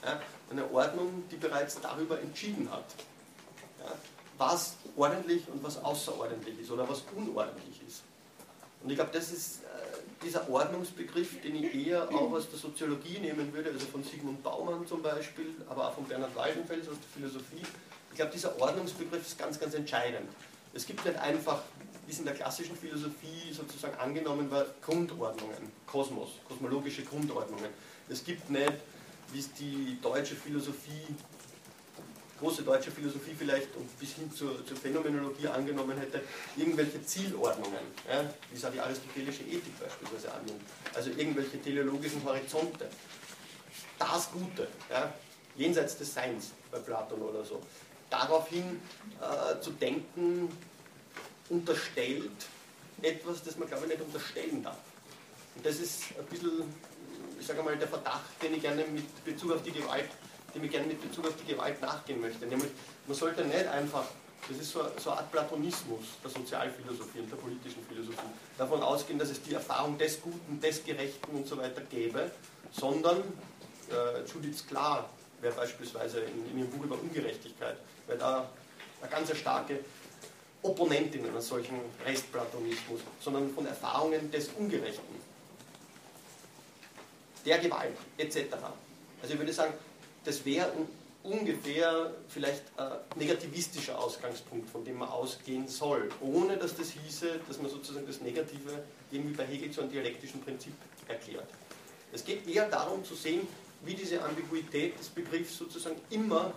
Ja, 0.04 0.20
eine 0.50 0.70
Ordnung, 0.72 1.24
die 1.32 1.38
bereits 1.38 1.80
darüber 1.80 2.20
entschieden 2.20 2.70
hat, 2.72 2.86
was 4.38 4.76
ordentlich 4.98 5.48
und 5.48 5.64
was 5.64 5.82
außerordentlich 5.84 6.60
ist 6.60 6.72
oder 6.72 6.90
was 6.90 7.04
unordentlich 7.16 7.80
ist. 7.88 8.02
Und 8.84 8.90
ich 8.90 8.96
glaube, 8.96 9.12
das 9.14 9.32
ist 9.32 9.60
dieser 10.24 10.48
Ordnungsbegriff, 10.50 11.42
den 11.42 11.64
ich 11.64 11.88
eher 11.88 12.08
auch 12.10 12.32
aus 12.32 12.50
der 12.50 12.60
Soziologie 12.60 13.20
nehmen 13.20 13.52
würde, 13.54 13.72
also 13.72 13.86
von 13.88 14.04
Sigmund 14.04 14.44
Baumann 14.44 14.86
zum 14.86 15.02
Beispiel, 15.02 15.48
aber 15.68 15.88
auch 15.88 15.94
von 15.96 16.06
Bernhard 16.06 16.36
Waldenfels 16.36 16.88
aus 16.88 16.98
der 17.00 17.22
Philosophie. 17.22 17.64
Ich 18.12 18.18
glaube, 18.18 18.32
dieser 18.32 18.60
Ordnungsbegriff 18.60 19.26
ist 19.26 19.40
ganz, 19.40 19.60
ganz 19.60 19.74
entscheidend. 19.74 20.30
Es 20.74 20.86
gibt 20.86 21.04
nicht 21.06 21.18
einfach, 21.18 21.62
wie 22.06 22.12
es 22.12 22.20
in 22.20 22.26
der 22.26 22.36
klassischen 22.36 22.76
Philosophie 22.76 23.52
sozusagen 23.52 23.98
angenommen 23.98 24.50
war, 24.52 24.66
Grundordnungen, 24.82 25.72
Kosmos, 25.88 26.30
kosmologische 26.48 27.04
Grundordnungen. 27.04 27.70
Es 28.10 28.24
gibt 28.24 28.50
nicht, 28.50 28.74
wie 29.32 29.40
es 29.40 29.52
die 29.54 29.98
deutsche 30.02 30.36
Philosophie 30.36 31.08
große 32.42 32.64
deutsche 32.64 32.92
Philosophie 32.92 33.36
vielleicht 33.38 33.76
und 33.76 34.00
bis 34.00 34.14
hin 34.14 34.32
zur, 34.34 34.66
zur 34.66 34.76
Phänomenologie 34.76 35.48
angenommen 35.48 35.98
hätte, 35.98 36.22
irgendwelche 36.58 37.04
Zielordnungen, 37.06 37.86
ja, 38.10 38.24
wie 38.50 38.58
es 38.58 38.66
auch 38.66 38.72
die 38.72 38.80
aristotelische 38.80 39.44
Ethik 39.44 39.80
beispielsweise 39.80 40.34
annimmt, 40.34 40.62
also 40.94 41.12
irgendwelche 41.12 41.62
teleologischen 41.62 42.24
Horizonte. 42.24 42.90
Das 44.00 44.32
Gute, 44.32 44.68
ja, 44.90 45.14
jenseits 45.56 45.98
des 45.98 46.14
Seins 46.14 46.52
bei 46.72 46.80
Platon 46.80 47.22
oder 47.22 47.46
so. 47.46 47.62
Daraufhin 48.10 48.82
äh, 49.22 49.62
zu 49.62 49.72
denken, 49.72 50.50
unterstellt 51.50 52.32
etwas, 53.02 53.44
das 53.44 53.58
man 53.58 53.68
glaube 53.68 53.86
ich 53.86 53.92
nicht 53.92 54.02
unterstellen 54.02 54.64
darf. 54.64 54.78
Und 55.56 55.66
das 55.66 55.76
ist 55.80 56.04
ein 56.18 56.26
bisschen, 56.26 56.64
ich 57.40 57.46
sage 57.46 57.62
mal, 57.62 57.78
der 57.78 57.88
Verdacht, 57.88 58.42
den 58.42 58.56
ich 58.56 58.62
gerne 58.62 58.84
mit 58.86 59.26
Bezug 59.26 59.52
auf 59.52 59.64
die 59.64 59.72
Gewalt 59.72 60.10
dem 60.54 60.64
ich 60.64 60.72
gerne 60.72 60.88
mit 60.88 61.02
Bezug 61.02 61.28
auf 61.28 61.36
die 61.36 61.52
Gewalt 61.52 61.82
nachgehen 61.82 62.22
möchte. 62.22 62.46
Nämlich, 62.46 62.72
man 63.08 63.18
sollte 63.18 63.44
nicht 63.44 63.68
einfach, 63.68 64.06
das 64.48 64.58
ist 64.58 64.72
so, 64.72 64.82
so 64.98 65.12
eine 65.12 65.20
Art 65.20 65.32
Platonismus 65.32 66.02
der 66.24 66.32
Sozialphilosophie 66.32 67.20
und 67.20 67.32
der 67.32 67.38
politischen 67.38 67.86
Philosophie, 67.88 68.28
davon 68.58 68.82
ausgehen, 68.82 69.20
dass 69.20 69.30
es 69.30 69.42
die 69.42 69.54
Erfahrung 69.54 69.98
des 69.98 70.22
Guten, 70.22 70.60
des 70.60 70.84
Gerechten 70.84 71.32
und 71.36 71.48
so 71.48 71.58
weiter 71.58 71.82
gäbe, 71.82 72.32
sondern 72.72 73.20
äh, 73.90 74.26
Judith 74.32 74.66
klar 74.68 75.10
wäre 75.42 75.54
beispielsweise 75.54 76.22
in, 76.22 76.52
in 76.52 76.60
ihrem 76.60 76.70
Buch 76.70 76.86
über 76.86 77.00
Ungerechtigkeit, 77.00 77.78
wäre 78.08 78.18
da 78.18 78.50
eine 79.02 79.10
ganz 79.10 79.36
starke 79.36 79.80
Opponentin 80.64 81.26
eines 81.26 81.48
solchen 81.48 81.80
Restplatonismus, 82.06 83.02
sondern 83.20 83.50
von 83.54 83.66
Erfahrungen 83.66 84.30
des 84.32 84.50
Ungerechten, 84.50 85.16
der 87.46 87.58
Gewalt 87.58 87.98
etc. 88.18 88.38
Also 89.22 89.34
ich 89.34 89.40
würde 89.40 89.54
sagen, 89.54 89.74
das 90.24 90.46
wäre 90.46 90.72
ungefähr 91.24 92.14
vielleicht 92.28 92.64
ein 92.78 93.00
negativistischer 93.16 93.98
Ausgangspunkt, 94.00 94.70
von 94.70 94.84
dem 94.84 94.98
man 94.98 95.10
ausgehen 95.10 95.68
soll, 95.68 96.10
ohne 96.20 96.58
dass 96.58 96.76
das 96.76 96.92
hieße, 96.92 97.40
dass 97.48 97.62
man 97.62 97.70
sozusagen 97.70 98.08
das 98.08 98.22
Negative 98.22 98.84
irgendwie 99.12 99.36
bei 99.36 99.46
Hegel 99.46 99.72
zu 99.72 99.82
einem 99.82 99.92
dialektischen 99.92 100.42
Prinzip 100.42 100.74
erklärt. 101.08 101.48
Es 102.12 102.26
geht 102.26 102.48
eher 102.48 102.68
darum 102.70 103.04
zu 103.06 103.16
sehen, 103.16 103.48
wie 103.84 103.94
diese 103.94 104.22
Ambiguität 104.24 105.00
des 105.00 105.10
Begriffs 105.10 105.58
sozusagen 105.58 105.96
immer 106.10 106.54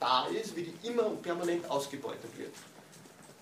da 0.00 0.26
ist, 0.26 0.56
wie 0.56 0.62
die 0.62 0.88
immer 0.88 1.06
und 1.06 1.22
permanent 1.22 1.68
ausgebeutet 1.70 2.36
wird. 2.36 2.52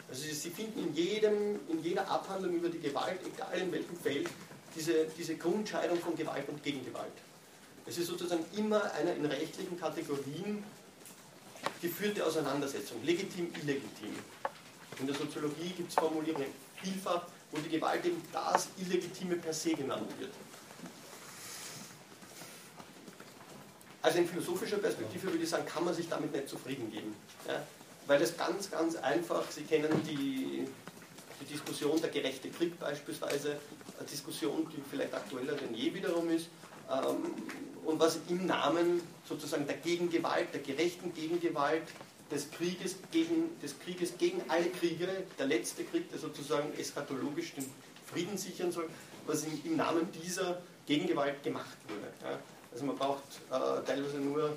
Also 0.08 0.22
Sie 0.24 0.50
finden 0.50 0.88
in, 0.88 0.94
jedem, 0.94 1.60
in 1.68 1.82
jeder 1.82 2.08
Abhandlung 2.08 2.54
über 2.54 2.68
die 2.68 2.80
Gewalt, 2.80 3.18
egal 3.26 3.58
in 3.58 3.72
welchem 3.72 3.96
Feld, 3.96 4.28
diese, 4.76 5.06
diese 5.16 5.36
Grundscheidung 5.36 5.98
von 5.98 6.14
Gewalt 6.14 6.48
und 6.48 6.62
Gegengewalt. 6.62 7.12
Es 7.92 7.98
ist 7.98 8.06
sozusagen 8.06 8.42
immer 8.56 8.90
eine 8.94 9.12
in 9.12 9.26
rechtlichen 9.26 9.78
Kategorien 9.78 10.64
geführte 11.82 12.24
Auseinandersetzung, 12.24 13.04
legitim, 13.04 13.52
illegitim. 13.52 14.16
In 14.98 15.06
der 15.06 15.14
Soziologie 15.14 15.68
gibt 15.76 15.90
es 15.90 15.94
Formulierungen 15.96 16.46
vielfach, 16.76 17.26
wo 17.50 17.58
die 17.58 17.68
Gewalt 17.68 18.02
eben 18.06 18.22
das 18.32 18.68
Illegitime 18.78 19.36
per 19.36 19.52
se 19.52 19.74
genannt 19.74 20.08
wird. 20.18 20.32
Also 24.00 24.18
in 24.20 24.26
philosophischer 24.26 24.78
Perspektive 24.78 25.24
würde 25.24 25.44
ich 25.44 25.50
sagen, 25.50 25.66
kann 25.66 25.84
man 25.84 25.92
sich 25.92 26.08
damit 26.08 26.32
nicht 26.32 26.48
zufrieden 26.48 26.90
geben. 26.90 27.14
Ja? 27.46 27.62
Weil 28.06 28.22
es 28.22 28.34
ganz, 28.38 28.70
ganz 28.70 28.96
einfach, 28.96 29.50
Sie 29.50 29.64
kennen 29.64 30.02
die, 30.08 30.66
die 31.42 31.44
Diskussion 31.44 32.00
der 32.00 32.08
gerechte 32.08 32.48
Krieg 32.48 32.80
beispielsweise, 32.80 33.58
eine 33.98 34.08
Diskussion, 34.08 34.66
die 34.74 34.82
vielleicht 34.90 35.12
aktueller 35.12 35.52
denn 35.52 35.74
je 35.74 35.92
wiederum 35.92 36.30
ist, 36.30 36.46
ähm, 36.90 37.34
und 37.84 37.98
was 37.98 38.18
im 38.28 38.46
Namen 38.46 39.02
sozusagen 39.28 39.66
der 39.66 39.76
Gegengewalt, 39.76 40.52
der 40.52 40.60
gerechten 40.60 41.12
Gegengewalt, 41.14 41.82
des 42.30 42.50
Krieges 42.50 42.96
gegen, 43.10 43.60
des 43.60 43.78
Krieges 43.78 44.16
gegen 44.16 44.42
alle 44.48 44.70
Kriege, 44.70 45.06
der 45.38 45.46
letzte 45.46 45.84
Krieg, 45.84 46.10
der 46.10 46.18
sozusagen 46.18 46.72
eschatologisch 46.78 47.54
den 47.54 47.70
Frieden 48.06 48.38
sichern 48.38 48.72
soll, 48.72 48.88
was 49.26 49.44
im, 49.44 49.60
im 49.64 49.76
Namen 49.76 50.10
dieser 50.12 50.62
Gegengewalt 50.86 51.42
gemacht 51.42 51.76
wurde. 51.88 52.12
Ja. 52.22 52.38
Also 52.72 52.84
man 52.86 52.96
braucht 52.96 53.22
äh, 53.50 53.84
teilweise 53.86 54.16
nur 54.16 54.56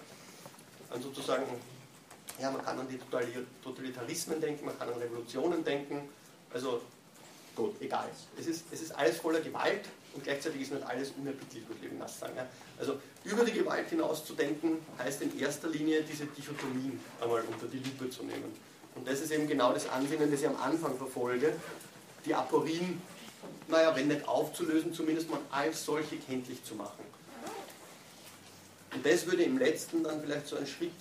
an 0.89 1.01
sozusagen, 1.01 1.43
ja, 2.39 2.49
man 2.49 2.63
kann 2.63 2.79
an 2.79 2.87
die 2.87 2.97
Totalitarismen 3.63 4.39
denken, 4.39 4.65
man 4.65 4.79
kann 4.79 4.89
an 4.89 4.99
Revolutionen 4.99 5.63
denken, 5.63 6.07
also 6.53 6.81
gut, 7.55 7.75
egal. 7.81 8.09
Es 8.39 8.47
ist, 8.47 8.65
es 8.71 8.81
ist 8.81 8.91
alles 8.93 9.17
voller 9.17 9.41
Gewalt 9.41 9.85
und 10.15 10.23
gleichzeitig 10.23 10.61
ist 10.61 10.71
nicht 10.71 10.83
alles 10.83 11.11
unerbittlich, 11.17 11.67
würde 11.67 11.85
ich 11.85 11.99
nass 11.99 12.19
sagen. 12.19 12.33
Ja. 12.37 12.47
Also 12.79 12.99
über 13.25 13.43
die 13.43 13.51
Gewalt 13.51 13.89
hinaus 13.89 14.25
zu 14.25 14.33
denken, 14.33 14.77
heißt 14.97 15.21
in 15.21 15.37
erster 15.39 15.67
Linie 15.67 16.03
diese 16.03 16.25
Dichotomien 16.25 16.99
einmal 17.21 17.41
unter 17.41 17.67
die 17.67 17.77
Lupe 17.77 18.09
zu 18.09 18.23
nehmen. 18.23 18.55
Und 18.95 19.07
das 19.07 19.19
ist 19.19 19.31
eben 19.31 19.47
genau 19.47 19.73
das 19.73 19.89
Ansinnen, 19.89 20.31
das 20.31 20.39
ich 20.39 20.47
am 20.47 20.55
Anfang 20.55 20.97
verfolge, 20.97 21.53
die 22.25 22.33
Aporien, 22.33 23.01
naja, 23.67 23.93
wenn 23.95 24.07
nicht 24.07 24.27
aufzulösen, 24.27 24.93
zumindest 24.93 25.29
mal 25.29 25.39
als 25.51 25.83
solche 25.83 26.15
kenntlich 26.17 26.63
zu 26.63 26.75
machen. 26.75 27.03
Und 28.93 29.05
das 29.05 29.25
würde 29.25 29.43
im 29.43 29.57
letzten 29.57 30.01
dann 30.01 30.21
vielleicht 30.21 30.47
so 30.47 30.55
einen 30.55 30.65
Schritt 30.65 30.93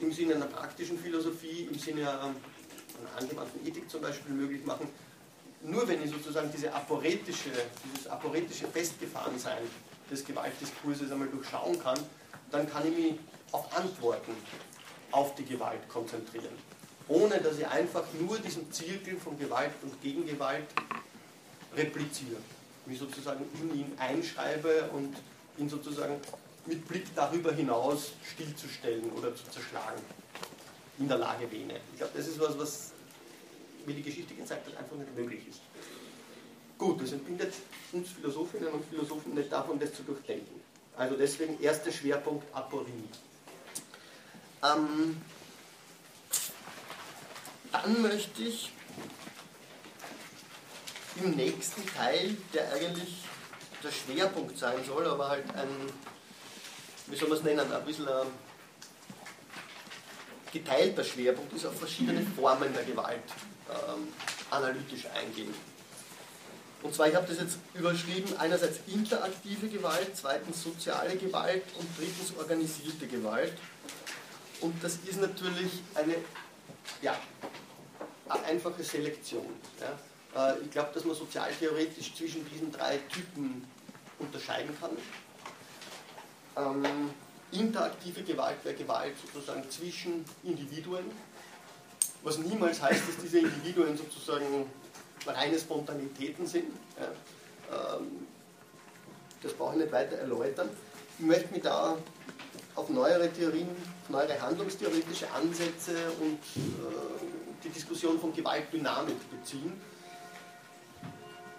im 0.00 0.12
Sinne 0.12 0.36
einer 0.36 0.46
praktischen 0.46 0.98
Philosophie, 0.98 1.68
im 1.70 1.78
Sinne 1.78 2.08
einer 2.08 2.34
angewandten 3.18 3.66
Ethik 3.66 3.90
zum 3.90 4.00
Beispiel 4.00 4.34
möglich 4.34 4.64
machen, 4.64 4.88
nur 5.62 5.86
wenn 5.88 6.02
ich 6.02 6.10
sozusagen 6.10 6.50
diese 6.54 6.72
aporetische, 6.72 7.50
dieses 7.84 8.06
aporetische 8.06 8.66
Festgefahrensein 8.68 9.62
des 10.10 10.24
Gewaltdiskurses 10.24 11.10
einmal 11.10 11.28
durchschauen 11.28 11.78
kann, 11.82 11.98
dann 12.50 12.68
kann 12.68 12.86
ich 12.86 12.96
mich 12.96 13.14
auf 13.52 13.76
Antworten 13.76 14.32
auf 15.10 15.34
die 15.34 15.44
Gewalt 15.44 15.88
konzentrieren. 15.88 16.56
Ohne 17.08 17.38
dass 17.40 17.58
ich 17.58 17.66
einfach 17.66 18.04
nur 18.20 18.38
diesen 18.38 18.70
Zirkel 18.70 19.16
von 19.16 19.38
Gewalt 19.38 19.72
und 19.82 20.00
Gegengewalt 20.02 20.66
repliziere. 21.74 22.36
Mich 22.86 22.98
sozusagen 22.98 23.44
in 23.60 23.80
ihn 23.80 23.92
einschreibe 23.98 24.90
und 24.92 25.16
ihn 25.58 25.68
sozusagen 25.68 26.16
mit 26.66 26.86
Blick 26.86 27.06
darüber 27.14 27.52
hinaus 27.52 28.12
stillzustellen 28.30 29.10
oder 29.12 29.34
zu 29.34 29.44
zerschlagen. 29.50 30.02
In 30.98 31.08
der 31.08 31.18
Lage 31.18 31.50
Vene. 31.50 31.80
Ich 31.92 31.98
glaube, 31.98 32.12
das 32.16 32.26
ist 32.26 32.38
was, 32.40 32.58
was 32.58 32.92
wie 33.88 33.94
die 33.94 34.02
Geschichte 34.02 34.34
gezeigt 34.34 34.66
hat, 34.66 34.76
einfach 34.76 34.96
nicht 34.96 35.16
möglich 35.16 35.48
ist. 35.48 35.60
Gut, 36.76 37.02
das 37.02 37.12
entbindet 37.12 37.52
uns 37.92 38.10
Philosophinnen 38.10 38.68
und 38.68 38.84
Philosophen 38.84 39.34
nicht 39.34 39.50
davon, 39.50 39.80
das 39.80 39.94
zu 39.94 40.02
durchdenken. 40.02 40.60
Also 40.96 41.16
deswegen 41.16 41.60
erster 41.60 41.90
Schwerpunkt 41.90 42.44
Aporie. 42.54 43.08
Ähm, 44.62 45.20
dann 47.72 48.02
möchte 48.02 48.42
ich 48.42 48.72
im 51.22 51.32
nächsten 51.32 51.84
Teil, 51.86 52.36
der 52.52 52.72
eigentlich 52.72 53.24
der 53.82 53.90
Schwerpunkt 53.90 54.58
sein 54.58 54.84
soll, 54.84 55.06
aber 55.06 55.28
halt 55.28 55.44
ein, 55.54 55.68
wie 57.06 57.16
soll 57.16 57.28
man 57.28 57.38
es 57.38 57.44
nennen, 57.44 57.72
ein 57.72 57.84
bisschen 57.84 58.08
ein 58.08 58.26
geteilter 60.52 61.04
Schwerpunkt 61.04 61.52
ist 61.52 61.66
auf 61.66 61.78
verschiedene 61.78 62.22
Formen 62.22 62.72
der 62.72 62.84
Gewalt 62.84 63.22
ähm, 63.70 64.08
analytisch 64.50 65.06
eingehen. 65.06 65.54
Und 66.82 66.94
zwar, 66.94 67.08
ich 67.08 67.14
habe 67.14 67.26
das 67.26 67.38
jetzt 67.38 67.58
überschrieben, 67.74 68.36
einerseits 68.38 68.78
interaktive 68.86 69.68
Gewalt, 69.68 70.10
zweitens 70.14 70.62
soziale 70.62 71.16
Gewalt 71.16 71.64
und 71.76 71.88
drittens 71.98 72.36
organisierte 72.38 73.06
Gewalt. 73.08 73.54
Und 74.60 74.82
das 74.82 74.98
ist 75.06 75.20
natürlich 75.20 75.82
eine, 75.94 76.14
ja, 77.02 77.16
einfache 78.46 78.82
Selektion. 78.82 79.46
Ja. 79.80 80.52
Äh, 80.52 80.60
ich 80.62 80.70
glaube, 80.70 80.90
dass 80.94 81.04
man 81.04 81.16
sozialtheoretisch 81.16 82.14
zwischen 82.14 82.48
diesen 82.48 82.70
drei 82.70 82.98
Typen 83.12 83.64
unterscheiden 84.18 84.76
kann. 84.80 84.90
Ähm, 86.56 87.10
interaktive 87.52 88.22
Gewalt 88.22 88.64
wäre 88.64 88.74
Gewalt 88.74 89.14
sozusagen 89.32 89.68
zwischen 89.70 90.24
Individuen, 90.42 91.04
was 92.28 92.38
niemals 92.38 92.82
heißt, 92.82 93.08
dass 93.08 93.16
diese 93.16 93.38
Individuen 93.38 93.96
sozusagen 93.96 94.66
reine 95.26 95.58
Spontanitäten 95.58 96.46
sind. 96.46 96.66
Ja. 96.98 97.96
Ähm, 97.96 98.26
das 99.42 99.52
brauche 99.54 99.74
ich 99.74 99.80
nicht 99.82 99.92
weiter 99.92 100.16
erläutern. 100.16 100.68
Ich 101.18 101.24
möchte 101.24 101.52
mich 101.52 101.62
da 101.62 101.96
auf 102.74 102.88
neuere 102.90 103.32
Theorien, 103.32 103.68
neuere 104.08 104.40
handlungstheoretische 104.40 105.30
Ansätze 105.30 105.92
und 106.20 106.38
äh, 106.56 107.60
die 107.64 107.70
Diskussion 107.70 108.20
von 108.20 108.32
Gewaltdynamik 108.32 109.30
beziehen. 109.30 109.72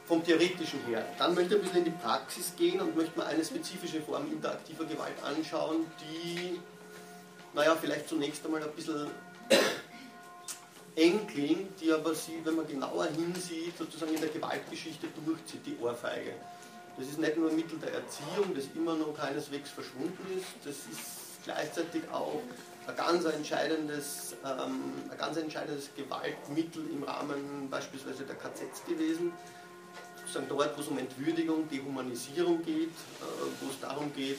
Vom 0.05 0.23
Theoretischen 0.23 0.79
her. 0.87 1.05
Dann 1.19 1.35
möchte 1.35 1.55
ich 1.55 1.61
ein 1.61 1.63
bisschen 1.63 1.85
in 1.85 1.85
die 1.85 1.97
Praxis 2.03 2.53
gehen 2.57 2.79
und 2.81 2.95
möchte 2.95 3.17
mir 3.17 3.25
eine 3.25 3.43
spezifische 3.45 4.01
Form 4.01 4.31
interaktiver 4.31 4.85
Gewalt 4.85 5.21
anschauen, 5.23 5.85
die, 6.01 6.59
naja, 7.53 7.75
vielleicht 7.79 8.09
zunächst 8.09 8.43
einmal 8.43 8.63
ein 8.63 8.71
bisschen 8.71 9.07
klingt, 11.27 11.79
die 11.79 11.91
aber 11.91 12.13
sie, 12.13 12.39
wenn 12.43 12.55
man 12.55 12.67
genauer 12.67 13.05
hinsieht, 13.05 13.77
sozusagen 13.77 14.13
in 14.13 14.21
der 14.21 14.29
Gewaltgeschichte 14.29 15.07
durchzieht, 15.25 15.65
die 15.65 15.77
Ohrfeige. 15.81 16.33
Das 16.97 17.07
ist 17.07 17.19
nicht 17.19 17.37
nur 17.37 17.49
ein 17.49 17.55
Mittel 17.55 17.79
der 17.79 17.93
Erziehung, 17.93 18.53
das 18.53 18.65
immer 18.75 18.95
noch 18.95 19.15
keineswegs 19.15 19.69
verschwunden 19.69 20.25
ist, 20.37 20.47
das 20.65 20.75
ist 20.75 21.43
gleichzeitig 21.45 22.03
auch 22.11 22.41
ein 22.87 22.95
ganz 22.97 23.23
entscheidendes, 23.23 24.35
ähm, 24.43 24.93
ein 25.09 25.17
ganz 25.17 25.37
entscheidendes 25.37 25.89
Gewaltmittel 25.95 26.83
im 26.91 27.03
Rahmen 27.03 27.69
beispielsweise 27.69 28.23
der 28.23 28.35
KZs 28.35 28.83
gewesen. 28.85 29.31
Sozusagen 30.19 30.47
dort, 30.49 30.77
wo 30.77 30.81
es 30.81 30.87
um 30.87 30.97
Entwürdigung, 30.97 31.69
Dehumanisierung 31.69 32.61
geht, 32.63 32.89
äh, 32.89 33.61
wo 33.61 33.69
es 33.69 33.79
darum 33.79 34.13
geht, 34.13 34.37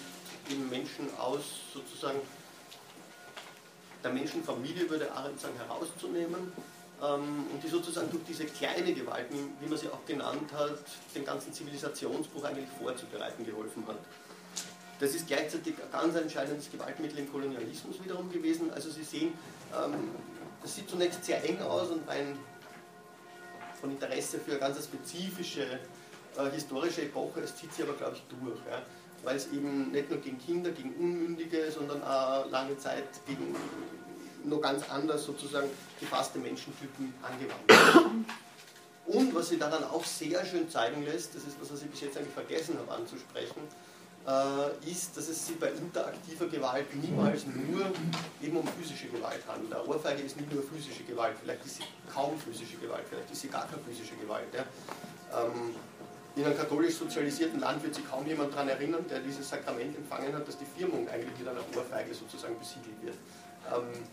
den 0.51 0.69
Menschen 0.69 1.09
aus 1.19 1.43
sozusagen 1.73 2.21
der 4.03 4.13
Menschenfamilie, 4.13 4.89
würde 4.89 5.11
Arendt 5.13 5.41
sagen, 5.41 5.55
herauszunehmen 5.57 6.53
ähm, 7.03 7.47
und 7.53 7.63
die 7.63 7.69
sozusagen 7.69 8.11
durch 8.11 8.25
diese 8.25 8.45
kleine 8.45 8.93
Gewalt, 8.93 9.27
wie 9.31 9.67
man 9.67 9.79
sie 9.79 9.89
auch 9.89 10.05
genannt 10.07 10.53
hat, 10.53 10.79
den 11.15 11.25
ganzen 11.25 11.53
Zivilisationsbruch 11.53 12.45
eigentlich 12.45 12.69
vorzubereiten 12.79 13.45
geholfen 13.45 13.85
hat. 13.87 13.99
Das 14.99 15.15
ist 15.15 15.27
gleichzeitig 15.27 15.75
ein 15.75 15.91
ganz 15.91 16.15
entscheidendes 16.15 16.71
Gewaltmittel 16.71 17.21
im 17.21 17.33
Kolonialismus 17.33 18.03
wiederum 18.05 18.31
gewesen. 18.31 18.71
Also 18.73 18.91
Sie 18.91 19.03
sehen, 19.03 19.33
ähm, 19.73 20.11
das 20.63 20.75
sieht 20.75 20.91
zunächst 20.91 21.25
sehr 21.25 21.43
eng 21.43 21.61
aus 21.63 21.89
und 21.89 22.07
rein 22.07 22.39
von 23.81 23.91
Interesse 23.91 24.39
für 24.39 24.51
eine 24.51 24.61
ganz 24.61 24.85
spezifische 24.85 25.81
äh, 26.37 26.51
historische 26.53 27.03
Epoche, 27.03 27.41
es 27.41 27.57
zieht 27.57 27.73
sich 27.73 27.85
aber, 27.85 27.95
glaube 27.95 28.17
ich, 28.17 28.23
durch. 28.29 28.61
Weil 29.23 29.37
es 29.37 29.47
eben 29.53 29.91
nicht 29.93 30.09
nur 30.11 30.19
gegen 30.21 30.39
Kinder, 30.39 30.71
gegen 30.71 30.95
Unmündige, 30.95 31.71
sondern 31.71 32.03
auch 32.03 32.49
lange 32.51 32.77
Zeit 32.79 33.05
gegen 33.27 33.55
nur 34.45 34.61
ganz 34.61 34.89
anders 34.89 35.25
sozusagen 35.25 35.69
gefasste 35.99 36.39
Menschentypen 36.39 37.13
angewandt 37.23 37.69
wird. 37.69 38.27
Und 39.07 39.35
was 39.35 39.49
sie 39.49 39.59
daran 39.59 39.85
auch 39.85 40.05
sehr 40.05 40.45
schön 40.45 40.71
zeigen 40.71 41.05
lässt, 41.05 41.35
das 41.35 41.43
ist 41.45 41.61
was, 41.61 41.73
was 41.73 41.83
ich 41.83 41.91
bis 41.91 42.01
jetzt 42.01 42.17
eigentlich 42.17 42.33
vergessen 42.33 42.79
habe 42.79 42.93
anzusprechen, 42.93 43.61
äh, 44.27 44.91
ist, 44.91 45.17
dass 45.17 45.29
es 45.29 45.47
sich 45.47 45.59
bei 45.59 45.69
interaktiver 45.71 46.47
Gewalt 46.47 46.95
niemals 46.95 47.45
nur 47.47 47.91
eben 48.43 48.57
um 48.57 48.67
physische 48.69 49.09
Gewalt 49.09 49.41
handelt. 49.49 49.73
Eine 49.73 49.85
Ohrfeige 49.87 50.23
ist 50.23 50.37
nicht 50.37 50.53
nur 50.53 50.63
physische 50.63 51.03
Gewalt, 51.05 51.37
vielleicht 51.43 51.65
ist 51.65 51.77
sie 51.77 51.85
kaum 52.13 52.39
physische 52.39 52.77
Gewalt, 52.77 53.05
vielleicht 53.09 53.31
ist 53.31 53.41
sie 53.41 53.49
gar 53.49 53.67
keine 53.67 53.83
physische 53.83 54.15
Gewalt. 54.17 54.47
Ja. 54.55 54.65
Ähm, 55.43 55.75
in 56.37 56.45
einem 56.45 56.57
katholisch 56.57 56.95
sozialisierten 56.95 57.61
Land 57.61 57.83
wird 57.83 57.95
sich 57.95 58.09
kaum 58.09 58.27
jemand 58.27 58.53
daran 58.53 58.69
erinnern, 58.69 59.05
der 59.09 59.21
dieses 59.21 59.49
Sakrament 59.49 59.97
empfangen 59.97 60.33
hat, 60.33 60.47
dass 60.47 60.57
die 60.59 60.65
Firmung 60.65 61.09
eigentlich 61.09 61.39
mit 61.39 61.49
einer 61.49 61.61
Ohrfeige 61.77 62.15
sozusagen 62.15 62.59
besiegelt 62.59 63.03
wird. 63.03 63.17
Ähm, 63.73 64.05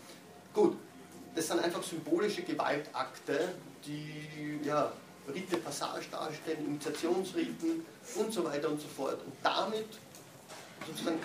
gut, 0.52 0.76
das 1.34 1.46
sind 1.46 1.60
einfach 1.60 1.82
symbolische 1.82 2.42
Gewaltakte, 2.42 3.48
die 3.86 4.60
ja, 4.64 4.92
Rite 5.32 5.58
Passage 5.58 6.06
darstellen, 6.10 6.66
Initiationsriten 6.66 7.84
und 8.16 8.32
so 8.32 8.44
weiter 8.44 8.68
und 8.68 8.80
so 8.80 8.88
fort. 8.88 9.20
Und 9.24 9.34
damit 9.42 9.86
sozusagen 10.86 11.20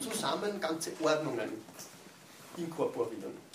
zusammen 0.00 0.60
ganze 0.60 0.92
Ordnungen 1.00 1.50
inkorporieren. 2.56 3.46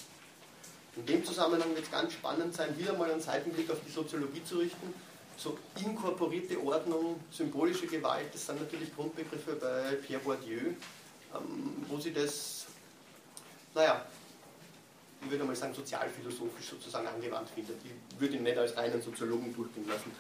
In 0.95 1.05
dem 1.05 1.23
Zusammenhang 1.23 1.69
wird 1.73 1.86
es 1.86 1.91
ganz 1.91 2.13
spannend 2.13 2.53
sein, 2.53 2.77
wieder 2.77 2.93
mal 2.93 3.10
einen 3.12 3.21
Seitenblick 3.21 3.69
auf 3.71 3.77
die 3.86 3.91
Soziologie 3.91 4.43
zu 4.43 4.57
richten. 4.57 4.93
So 5.37 5.57
inkorporierte 5.83 6.61
Ordnung, 6.63 7.19
symbolische 7.31 7.87
Gewalt, 7.87 8.33
das 8.33 8.45
sind 8.45 8.61
natürlich 8.61 8.93
Grundbegriffe 8.95 9.55
bei 9.55 9.95
Pierre 9.95 10.21
Bourdieu, 10.21 10.73
ähm, 11.33 11.85
wo 11.87 11.99
sie 11.99 12.13
das, 12.13 12.65
naja, 13.73 14.05
ich 15.23 15.31
würde 15.31 15.43
mal 15.43 15.55
sagen, 15.55 15.73
sozialphilosophisch 15.73 16.69
sozusagen 16.69 17.07
angewandt 17.07 17.49
findet. 17.49 17.77
Ich 17.83 18.19
würde 18.19 18.37
ihn 18.37 18.43
nicht 18.43 18.57
als 18.57 18.75
reinen 18.75 19.01
Soziologen 19.01 19.53
durchgehen 19.55 19.87
lassen. 19.87 20.11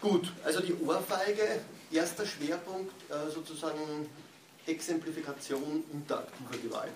Gut, 0.00 0.32
also 0.44 0.60
die 0.60 0.74
Ohrfeige, 0.74 1.60
erster 1.90 2.26
Schwerpunkt 2.26 2.92
äh, 3.10 3.30
sozusagen 3.30 4.08
Exemplifikation 4.66 5.84
interaktiver 5.92 6.58
Gewalt. 6.62 6.92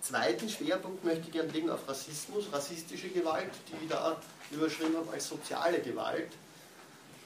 Zweiten 0.00 0.48
Schwerpunkt 0.48 1.04
möchte 1.04 1.26
ich 1.26 1.32
gerne 1.32 1.50
legen 1.50 1.70
auf 1.70 1.86
Rassismus, 1.86 2.46
rassistische 2.52 3.08
Gewalt, 3.08 3.50
die 3.68 3.84
ich 3.84 3.90
da 3.90 4.16
überschrieben 4.50 4.96
habe 4.96 5.12
als 5.12 5.28
soziale 5.28 5.80
Gewalt. 5.80 6.32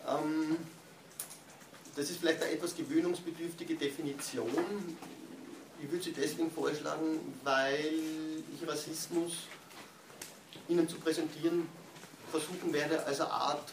Ähm, 0.08 0.56
das 1.94 2.10
ist 2.10 2.20
vielleicht 2.20 2.42
eine 2.42 2.52
etwas 2.52 2.74
gewöhnungsbedürftige 2.74 3.76
Definition. 3.76 4.96
Ich 5.80 5.90
würde 5.90 6.04
sie 6.04 6.12
deswegen 6.12 6.50
vorschlagen, 6.50 7.38
weil 7.44 7.92
ich 8.52 8.68
Rassismus 8.68 9.32
Ihnen 10.68 10.88
zu 10.88 10.96
präsentieren 10.96 11.68
versuchen 12.30 12.72
werde 12.72 13.04
als 13.04 13.20
eine 13.20 13.30
Art 13.30 13.72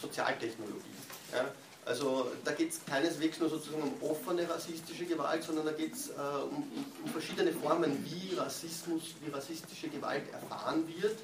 Sozialtechnologie. 0.00 0.94
Ja? 1.32 1.50
Also 1.86 2.32
da 2.44 2.50
geht 2.50 2.72
es 2.72 2.84
keineswegs 2.84 3.38
nur 3.38 3.48
sozusagen 3.48 3.82
um 3.82 4.10
offene 4.10 4.48
rassistische 4.50 5.04
Gewalt, 5.04 5.44
sondern 5.44 5.66
da 5.66 5.72
geht 5.72 5.94
es 5.94 6.08
äh, 6.08 6.12
um, 6.50 6.68
um, 7.04 7.10
verschiedene 7.12 7.52
Formen, 7.52 8.04
wie 8.04 8.34
Rassismus, 8.34 9.14
wie 9.24 9.30
rassistische 9.30 9.88
Gewalt 9.88 10.24
erfahren 10.32 10.84
wird, 10.88 11.16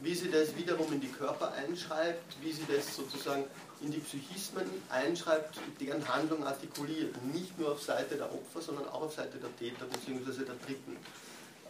wie 0.00 0.14
sie 0.14 0.30
das 0.30 0.56
wiederum 0.56 0.90
in 0.90 1.00
die 1.00 1.12
Körper 1.12 1.52
einschreibt, 1.52 2.34
wie 2.40 2.50
sie 2.50 2.64
das 2.66 2.96
sozusagen 2.96 3.44
in 3.82 3.90
die 3.90 3.98
Psychismen 3.98 4.64
einschreibt, 4.88 5.60
deren 5.80 6.08
Handlung 6.08 6.44
artikuliert. 6.44 7.14
Nicht 7.34 7.58
nur 7.58 7.72
auf 7.72 7.82
Seite 7.82 8.16
der 8.16 8.32
Opfer, 8.32 8.62
sondern 8.62 8.88
auch 8.88 9.02
auf 9.02 9.14
Seite 9.14 9.36
der 9.36 9.54
Täter 9.58 9.84
bzw. 9.84 10.44
der 10.44 10.54
Dritten. 10.64 10.96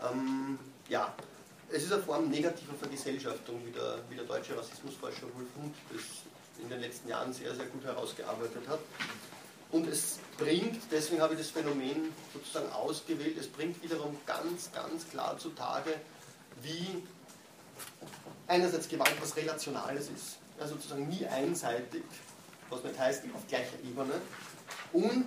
Ähm, 0.08 0.56
ja, 0.88 1.12
es 1.72 1.82
ist 1.82 1.92
eine 1.92 2.02
Form 2.02 2.30
negativer 2.30 2.74
Vergesellschaftung, 2.74 3.60
wie 3.66 3.72
der, 3.72 3.98
wie 4.08 4.14
der 4.14 4.24
deutsche 4.24 4.56
Rassismusforscher 4.56 5.26
Wolf 5.34 5.48
Hund 5.60 5.74
das 5.92 6.25
in 6.62 6.68
den 6.68 6.80
letzten 6.80 7.08
Jahren 7.08 7.32
sehr, 7.32 7.54
sehr 7.54 7.66
gut 7.66 7.84
herausgearbeitet 7.84 8.68
hat. 8.68 8.80
Und 9.72 9.88
es 9.88 10.18
bringt, 10.38 10.80
deswegen 10.90 11.20
habe 11.20 11.34
ich 11.34 11.40
das 11.40 11.50
Phänomen 11.50 12.12
sozusagen 12.32 12.70
ausgewählt, 12.72 13.36
es 13.38 13.48
bringt 13.48 13.82
wiederum 13.82 14.16
ganz, 14.24 14.70
ganz 14.72 15.08
klar 15.08 15.36
zutage, 15.38 15.94
wie 16.62 17.02
einerseits 18.46 18.88
Gewalt 18.88 19.14
was 19.20 19.36
Relationales 19.36 20.08
ist, 20.08 20.38
also 20.58 20.74
sozusagen 20.76 21.08
nie 21.08 21.26
einseitig, 21.26 22.04
was 22.70 22.82
nicht 22.84 22.98
heißt, 22.98 23.24
auf 23.34 23.46
gleicher 23.48 23.78
Ebene, 23.84 24.14
und 24.92 25.26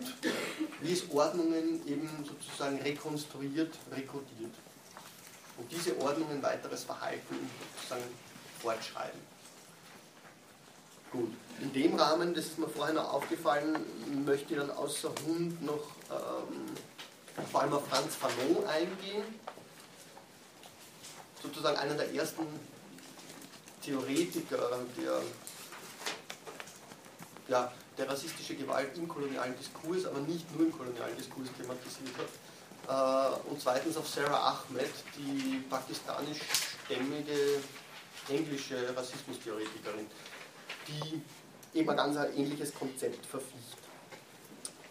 wie 0.82 0.94
es 0.94 1.10
Ordnungen 1.12 1.86
eben 1.86 2.10
sozusagen 2.26 2.82
rekonstruiert, 2.82 3.78
rekrutiert. 3.92 4.54
Und 5.58 5.72
diese 5.72 6.00
Ordnungen 6.00 6.42
weiteres 6.42 6.86
Verhalten 6.86 7.36
sozusagen 7.76 8.04
fortschreiben. 8.62 9.20
Gut, 11.12 11.32
in 11.60 11.74
dem 11.74 11.96
Rahmen, 11.96 12.36
das 12.36 12.46
ist 12.46 12.60
mir 12.60 12.70
vorher 12.70 12.94
noch 12.94 13.14
aufgefallen, 13.14 13.84
möchte 14.26 14.54
ich 14.54 14.60
dann 14.60 14.70
außer 14.70 15.10
Hund 15.26 15.62
noch 15.64 15.88
ähm, 16.12 17.46
vor 17.52 17.62
allem 17.62 17.74
auf 17.74 17.88
Franz 17.88 18.16
Fanon 18.16 18.66
eingehen. 18.68 19.24
Sozusagen 21.42 21.78
einer 21.78 21.96
der 21.96 22.14
ersten 22.14 22.46
Theoretiker, 23.82 24.80
der 24.98 25.22
ja, 27.48 27.72
der 27.98 28.08
rassistische 28.08 28.56
Gewalt 28.56 28.96
im 28.96 29.08
kolonialen 29.08 29.58
Diskurs, 29.58 30.06
aber 30.06 30.20
nicht 30.20 30.56
nur 30.56 30.68
im 30.68 30.72
kolonialen 30.72 31.18
Diskurs 31.18 31.48
thematisiert 31.58 32.16
hat. 32.20 32.30
Äh, 32.88 33.50
und 33.50 33.60
zweitens 33.60 33.98
auf 33.98 34.08
Sarah 34.08 34.60
Ahmed, 34.70 34.92
die 35.18 35.64
pakistanischstämmige 35.70 37.62
englische 38.30 38.96
Rassismustheoretikerin 38.96 40.06
die 40.88 41.22
eben 41.78 41.90
ein 41.90 41.98
ganz 41.98 42.18
ähnliches 42.36 42.74
Konzept 42.74 43.26
verficht. 43.26 43.78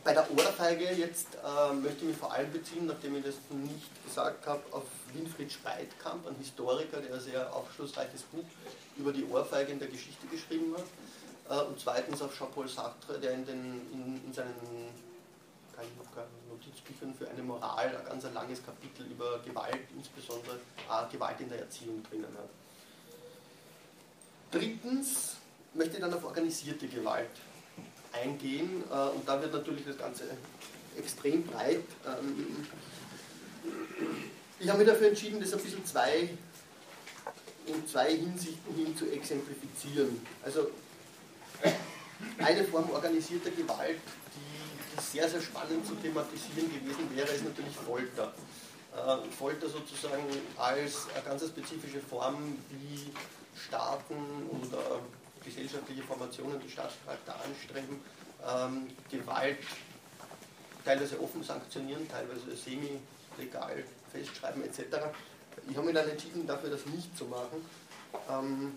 Bei 0.05 0.15
der 0.15 0.31
Ohrfeige 0.31 0.91
jetzt 0.93 1.35
äh, 1.35 1.73
möchte 1.75 1.99
ich 2.03 2.09
mich 2.09 2.17
vor 2.17 2.33
allem 2.33 2.51
beziehen, 2.53 2.87
nachdem 2.87 3.17
ich 3.17 3.25
das 3.25 3.35
nicht 3.51 4.05
gesagt 4.05 4.47
habe, 4.47 4.63
auf 4.71 4.85
Winfried 5.13 5.53
Speitkamp, 5.53 6.27
ein 6.27 6.37
Historiker, 6.37 7.01
der 7.01 7.15
ein 7.15 7.21
sehr 7.21 7.55
aufschlussreiches 7.55 8.23
Buch 8.23 8.45
über 8.97 9.13
die 9.13 9.25
Ohrfeige 9.25 9.73
in 9.73 9.79
der 9.79 9.89
Geschichte 9.89 10.27
geschrieben 10.29 10.75
hat. 10.77 11.59
Äh, 11.59 11.65
und 11.65 11.79
zweitens 11.81 12.23
auf 12.23 12.37
Jean-Paul 12.37 12.69
Sartre, 12.69 13.19
der 13.19 13.33
in, 13.33 13.45
den, 13.45 13.81
in, 13.93 14.23
in 14.25 14.33
seinen 14.33 14.55
Notizbüchern 16.49 17.15
für 17.15 17.29
eine 17.29 17.43
Moral 17.43 17.97
ein 17.97 18.05
ganz 18.05 18.25
langes 18.33 18.65
Kapitel 18.65 19.07
über 19.07 19.39
Gewalt, 19.41 19.87
insbesondere 19.97 20.57
äh, 20.57 21.13
Gewalt 21.13 21.41
in 21.41 21.49
der 21.49 21.61
Erziehung 21.61 22.03
drinnen 22.05 22.35
hat. 22.37 22.49
Drittens 24.51 25.37
möchte 25.75 26.01
dann 26.01 26.13
auf 26.13 26.25
organisierte 26.25 26.87
Gewalt 26.89 27.31
eingehen 28.13 28.83
äh, 28.91 29.17
und 29.17 29.29
da 29.29 29.41
wird 29.41 29.53
natürlich 29.53 29.85
das 29.87 29.99
Ganze 29.99 30.25
extrem 30.97 31.45
breit. 31.45 31.85
Ähm, 32.07 32.67
ich 34.59 34.69
habe 34.69 34.79
mich 34.79 34.89
dafür 34.89 35.09
entschieden, 35.09 35.41
das 35.41 35.53
ein 35.53 35.61
bisschen 35.61 35.85
zwei, 35.85 36.31
in 37.67 37.87
zwei 37.87 38.17
Hinsichten 38.17 38.75
hin 38.75 38.97
zu 38.97 39.07
exemplifizieren. 39.11 40.21
Also 40.43 40.71
eine 42.39 42.65
Form 42.65 42.91
organisierter 42.91 43.51
Gewalt, 43.51 44.01
die, 44.35 44.97
die 44.97 45.19
sehr, 45.19 45.29
sehr 45.29 45.41
spannend 45.41 45.87
zu 45.87 45.95
thematisieren 45.97 46.73
gewesen 46.73 47.09
wäre, 47.15 47.29
ist 47.29 47.45
natürlich 47.45 47.77
Folter. 47.77 48.33
Äh, 48.97 49.31
Folter 49.31 49.69
sozusagen 49.69 50.25
als 50.57 51.07
eine 51.15 51.25
ganz 51.25 51.47
spezifische 51.47 52.01
Form, 52.01 52.59
wie 52.71 53.13
Staaten 53.57 54.15
oder 54.51 55.01
gesellschaftliche 55.49 56.03
Formationen, 56.03 56.61
die 56.61 56.71
Staatscharakter 56.71 57.35
anstreben, 57.45 58.01
ähm, 58.47 58.89
Gewalt 59.11 59.59
teilweise 60.85 61.21
offen 61.21 61.43
sanktionieren, 61.43 62.09
teilweise 62.09 62.55
semi-legal 62.57 63.85
festschreiben 64.13 64.63
etc. 64.65 64.81
Ich 65.69 65.77
habe 65.77 65.87
mich 65.87 65.95
dann 65.95 66.09
entschieden, 66.09 66.47
dafür 66.47 66.71
das 66.71 66.87
nicht 66.87 67.17
zu 67.17 67.27
machen. 67.27 67.65
Ähm, 68.31 68.73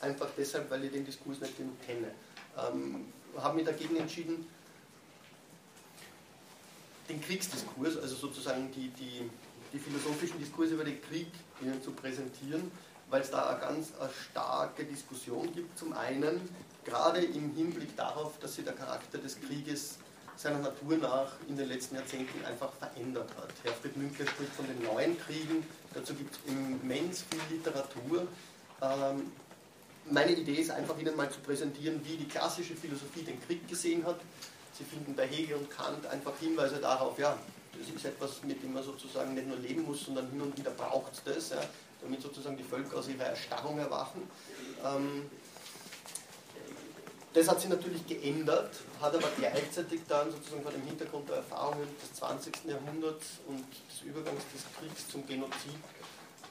einfach 0.00 0.28
deshalb, 0.36 0.70
weil 0.70 0.84
ich 0.84 0.92
den 0.92 1.04
Diskurs 1.04 1.40
nicht 1.40 1.56
genug 1.56 1.80
kenne. 1.86 2.10
Ähm, 2.58 3.06
habe 3.36 3.56
mich 3.56 3.64
dagegen 3.64 3.96
entschieden, 3.96 4.46
den 7.08 7.20
Kriegsdiskurs, 7.20 7.96
also 7.98 8.14
sozusagen 8.14 8.70
die, 8.72 8.88
die, 8.88 9.30
die 9.72 9.78
philosophischen 9.78 10.38
Diskurse 10.38 10.74
über 10.74 10.84
den 10.84 11.00
Krieg 11.02 11.28
Ihnen 11.60 11.82
zu 11.82 11.92
präsentieren, 11.92 12.70
weil 13.12 13.20
es 13.20 13.30
da 13.30 13.50
eine 13.50 13.60
ganz 13.60 13.92
eine 14.00 14.08
starke 14.30 14.84
Diskussion 14.84 15.54
gibt. 15.54 15.78
Zum 15.78 15.92
einen, 15.92 16.48
gerade 16.82 17.22
im 17.22 17.54
Hinblick 17.54 17.94
darauf, 17.94 18.38
dass 18.40 18.54
sich 18.54 18.64
der 18.64 18.72
Charakter 18.72 19.18
des 19.18 19.38
Krieges 19.38 19.98
seiner 20.34 20.60
Natur 20.60 20.96
nach 20.96 21.30
in 21.46 21.58
den 21.58 21.68
letzten 21.68 21.96
Jahrzehnten 21.96 22.42
einfach 22.46 22.72
verändert 22.72 23.28
hat. 23.36 23.50
Herfried 23.64 23.98
Münkler 23.98 24.26
spricht 24.26 24.52
von 24.54 24.66
den 24.66 24.82
neuen 24.82 25.18
Kriegen, 25.20 25.62
dazu 25.92 26.14
gibt 26.14 26.34
es 26.34 26.40
immens 26.50 27.24
viel 27.30 27.58
Literatur. 27.58 28.26
Ähm, 28.80 29.30
meine 30.10 30.32
Idee 30.32 30.54
ist 30.54 30.70
einfach 30.70 30.98
Ihnen 30.98 31.14
mal 31.14 31.30
zu 31.30 31.40
präsentieren, 31.40 32.00
wie 32.04 32.16
die 32.16 32.26
klassische 32.26 32.74
Philosophie 32.74 33.22
den 33.22 33.40
Krieg 33.42 33.68
gesehen 33.68 34.06
hat. 34.06 34.20
Sie 34.72 34.84
finden 34.84 35.14
bei 35.14 35.26
Hegel 35.26 35.56
und 35.56 35.70
Kant 35.70 36.06
einfach 36.06 36.32
Hinweise 36.40 36.76
darauf, 36.76 37.18
ja, 37.18 37.36
das 37.78 37.94
ist 37.94 38.04
etwas, 38.06 38.42
mit 38.42 38.62
dem 38.62 38.72
man 38.72 38.82
sozusagen 38.82 39.34
nicht 39.34 39.46
nur 39.46 39.58
leben 39.58 39.82
muss, 39.82 40.06
sondern 40.06 40.30
hin 40.30 40.40
und 40.40 40.56
wieder 40.56 40.70
braucht 40.70 41.12
es 41.12 41.22
das, 41.22 41.50
ja, 41.50 41.62
damit 42.02 42.20
sozusagen 42.20 42.56
die 42.56 42.64
Völker 42.64 42.98
aus 42.98 43.08
ihrer 43.08 43.24
Erstarrung 43.24 43.78
erwachen. 43.78 44.28
Ähm, 44.84 45.30
das 47.34 47.48
hat 47.48 47.60
sich 47.60 47.70
natürlich 47.70 48.06
geändert, 48.06 48.74
hat 49.00 49.14
aber 49.14 49.28
gleichzeitig 49.38 50.02
dann 50.06 50.30
sozusagen 50.30 50.62
vor 50.62 50.72
dem 50.72 50.82
Hintergrund 50.82 51.28
der 51.30 51.36
Erfahrungen 51.36 51.88
des 52.02 52.18
20. 52.18 52.52
Jahrhunderts 52.66 53.26
und 53.46 53.64
des 53.88 54.02
Übergangs 54.02 54.42
des 54.52 54.64
Kriegs 54.78 55.08
zum 55.08 55.26
Genozid 55.26 55.78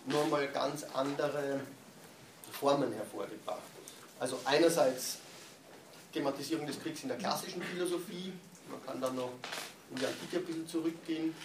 nochmal 0.08 0.48
ganz 0.48 0.84
andere 0.94 1.60
Formen 2.52 2.92
hervorgebracht. 2.94 3.62
Also 4.20 4.40
einerseits 4.46 5.20
Thematisierung 6.14 6.66
des 6.66 6.82
Kriegs 6.82 7.04
in 7.04 7.10
der 7.10 7.18
klassischen 7.18 7.62
Philosophie, 7.62 8.34
man 8.70 8.84
kann 8.84 9.00
dann 9.00 9.16
noch 9.16 9.32
in 9.92 9.98
die 9.98 10.06
Antike 10.06 10.38
ein 10.38 10.46
bisschen 10.46 10.68
zurückgehen, 10.68 11.36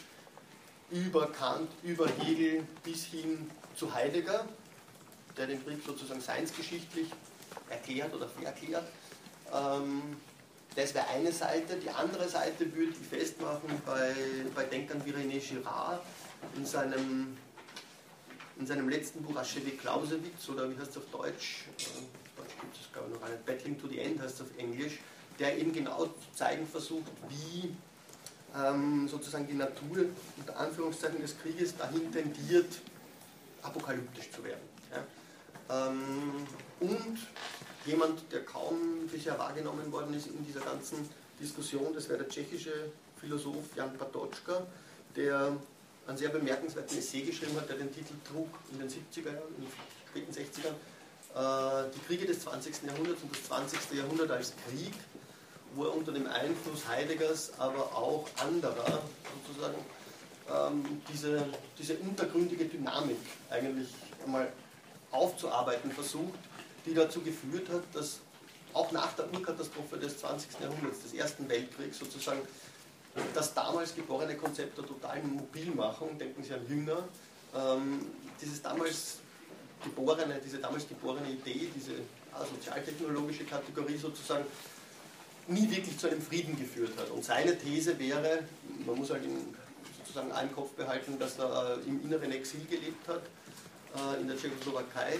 über 0.90 1.30
Kant, 1.32 1.68
über 1.82 2.08
Hegel 2.08 2.64
bis 2.82 3.04
hin 3.04 3.50
zu 3.76 3.92
Heidegger, 3.92 4.46
der 5.36 5.46
den 5.46 5.64
Krieg 5.64 5.78
sozusagen 5.84 6.20
seinsgeschichtlich 6.20 7.08
erklärt 7.68 8.14
oder 8.14 8.28
verklärt. 8.28 8.86
Ähm, 9.52 10.16
das 10.74 10.94
wäre 10.94 11.06
eine 11.08 11.32
Seite. 11.32 11.76
Die 11.76 11.90
andere 11.90 12.28
Seite 12.28 12.72
würde 12.74 12.92
ich 12.92 13.06
festmachen 13.08 13.80
bei, 13.84 14.12
bei 14.54 14.64
Denkern 14.64 15.02
wie 15.04 15.10
René 15.10 15.40
Girard 15.40 16.02
in 16.54 16.66
seinem, 16.66 17.36
in 18.58 18.66
seinem 18.66 18.88
letzten 18.88 19.22
Buch 19.22 19.36
Aschewe 19.36 19.70
Clausewitz 19.70 20.48
oder 20.48 20.70
wie 20.70 20.78
heißt 20.78 20.90
es 20.90 20.96
auf 20.98 21.04
Deutsch? 21.12 21.64
Auf 21.76 22.44
Deutsch 22.44 22.54
gibt 22.60 22.76
es 22.76 22.92
glaube 22.92 23.08
ich 23.08 23.18
noch 23.18 23.26
einen, 23.26 23.42
Battling 23.44 23.80
to 23.80 23.88
the 23.88 23.98
End 23.98 24.20
heißt 24.20 24.34
es 24.34 24.40
auf 24.42 24.58
Englisch, 24.58 24.98
der 25.38 25.56
eben 25.56 25.72
genau 25.72 26.06
zu 26.06 26.32
zeigen 26.34 26.66
versucht, 26.66 27.10
wie 27.28 27.74
ähm, 28.54 29.08
sozusagen 29.08 29.46
die 29.46 29.54
Natur 29.54 30.06
unter 30.36 30.58
Anführungszeichen 30.58 31.20
des 31.20 31.38
Krieges 31.38 31.76
dahin 31.76 32.12
tendiert, 32.12 32.80
apokalyptisch 33.66 34.30
zu 34.30 34.42
werden. 34.44 34.62
Ja? 34.90 35.88
Ähm, 35.88 36.46
und 36.80 37.18
jemand, 37.84 38.32
der 38.32 38.44
kaum 38.44 39.06
bisher 39.10 39.38
wahrgenommen 39.38 39.90
worden 39.92 40.14
ist 40.14 40.28
in 40.28 40.44
dieser 40.44 40.60
ganzen 40.60 41.08
Diskussion, 41.40 41.92
das 41.94 42.08
wäre 42.08 42.18
der 42.20 42.28
tschechische 42.28 42.90
Philosoph 43.20 43.76
Jan 43.76 43.96
Patočka, 43.96 44.66
der 45.14 45.56
einen 46.06 46.16
sehr 46.16 46.28
bemerkenswerten 46.28 46.98
Essay 46.98 47.22
geschrieben 47.22 47.56
hat, 47.56 47.68
der 47.68 47.76
den 47.76 47.92
Titel 47.92 48.14
trug 48.30 48.48
in 48.72 48.78
den 48.78 48.88
70er 48.88 49.32
Jahren, 49.32 49.54
in 49.56 49.64
den 49.64 49.72
späten 50.08 50.32
60ern, 50.32 50.74
äh, 51.34 51.90
die 51.94 52.00
Kriege 52.06 52.26
des 52.26 52.40
20. 52.40 52.84
Jahrhunderts 52.86 53.22
und 53.22 53.32
das 53.32 53.44
20. 53.44 53.98
Jahrhundert 53.98 54.30
als 54.30 54.52
Krieg, 54.68 54.94
wo 55.74 55.84
er 55.84 55.94
unter 55.94 56.12
dem 56.12 56.26
Einfluss 56.26 56.86
Heideggers, 56.86 57.52
aber 57.58 57.96
auch 57.96 58.28
anderer 58.36 59.02
sozusagen 59.46 59.76
ähm, 60.50 60.84
diese, 61.12 61.46
diese 61.78 61.96
untergründige 61.96 62.66
Dynamik 62.66 63.18
eigentlich 63.50 63.88
einmal 64.24 64.52
aufzuarbeiten 65.10 65.90
versucht, 65.90 66.38
die 66.84 66.94
dazu 66.94 67.20
geführt 67.20 67.68
hat, 67.68 67.82
dass 67.92 68.20
auch 68.72 68.92
nach 68.92 69.12
der 69.14 69.32
Urkatastrophe 69.32 69.96
des 69.96 70.18
20. 70.18 70.60
Jahrhunderts, 70.60 71.02
des 71.02 71.14
Ersten 71.14 71.48
Weltkriegs 71.48 71.98
sozusagen, 71.98 72.40
das 73.34 73.54
damals 73.54 73.94
geborene 73.94 74.36
Konzept 74.36 74.76
der 74.76 74.86
totalen 74.86 75.34
Mobilmachung, 75.34 76.18
denken 76.18 76.42
Sie 76.42 76.52
an 76.52 76.66
Jünger, 76.68 77.08
ähm, 77.54 78.06
dieses 78.40 78.60
damals 78.60 79.18
geborene, 79.82 80.40
diese 80.44 80.58
damals 80.58 80.86
geborene 80.86 81.30
Idee, 81.30 81.70
diese 81.74 81.92
sozialtechnologische 82.44 83.44
Kategorie 83.44 83.96
sozusagen, 83.96 84.44
nie 85.48 85.70
wirklich 85.70 85.96
zu 85.96 86.08
einem 86.08 86.20
Frieden 86.20 86.58
geführt 86.58 86.92
hat. 86.98 87.10
Und 87.10 87.24
seine 87.24 87.56
These 87.56 87.98
wäre, 87.98 88.40
man 88.84 88.96
muss 88.96 89.10
halt 89.10 89.24
in, 89.24 89.54
sozusagen 90.16 90.32
einen 90.32 90.54
Kopf 90.54 90.70
behalten, 90.72 91.18
dass 91.18 91.38
er 91.38 91.76
äh, 91.76 91.88
im 91.88 92.02
inneren 92.02 92.32
Exil 92.32 92.64
gelebt 92.70 93.06
hat, 93.06 93.20
äh, 93.94 94.20
in 94.20 94.28
der 94.28 94.36
Tschechoslowakei, 94.38 95.18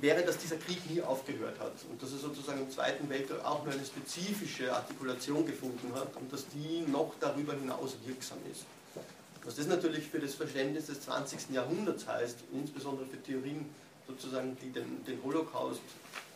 wäre, 0.00 0.22
dass 0.22 0.38
dieser 0.38 0.56
Krieg 0.56 0.78
nie 0.88 1.02
aufgehört 1.02 1.58
hat 1.58 1.72
und 1.90 2.00
dass 2.00 2.12
er 2.12 2.18
sozusagen 2.18 2.60
im 2.60 2.70
Zweiten 2.70 3.08
Weltkrieg 3.08 3.42
auch 3.44 3.64
nur 3.64 3.72
eine 3.72 3.84
spezifische 3.84 4.72
Artikulation 4.72 5.44
gefunden 5.44 5.92
hat 5.94 6.14
und 6.16 6.32
dass 6.32 6.46
die 6.48 6.84
noch 6.86 7.14
darüber 7.18 7.54
hinaus 7.54 7.96
wirksam 8.04 8.38
ist. 8.50 8.64
Was 9.42 9.56
das 9.56 9.66
natürlich 9.66 10.04
für 10.06 10.20
das 10.20 10.34
Verständnis 10.34 10.86
des 10.86 11.00
20. 11.00 11.50
Jahrhunderts 11.50 12.06
heißt, 12.06 12.38
insbesondere 12.52 13.06
für 13.06 13.20
Theorien 13.22 13.66
sozusagen, 14.06 14.56
die 14.62 14.70
den, 14.70 15.04
den 15.04 15.20
Holocaust 15.24 15.80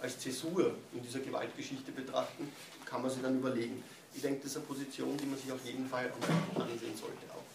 als 0.02 0.18
Zäsur 0.18 0.74
in 0.92 1.02
dieser 1.02 1.20
Gewaltgeschichte 1.20 1.92
betrachten, 1.92 2.50
kann 2.84 3.02
man 3.02 3.10
sich 3.10 3.22
dann 3.22 3.38
überlegen. 3.38 3.82
Ich 4.14 4.22
denke, 4.22 4.40
das 4.42 4.52
ist 4.52 4.56
eine 4.56 4.66
Position, 4.66 5.16
die 5.16 5.26
man 5.26 5.38
sich 5.38 5.52
auf 5.52 5.64
jeden 5.64 5.86
Fall 5.88 6.10
ansehen 6.56 6.96
sollte 6.96 7.30
auch. 7.32 7.49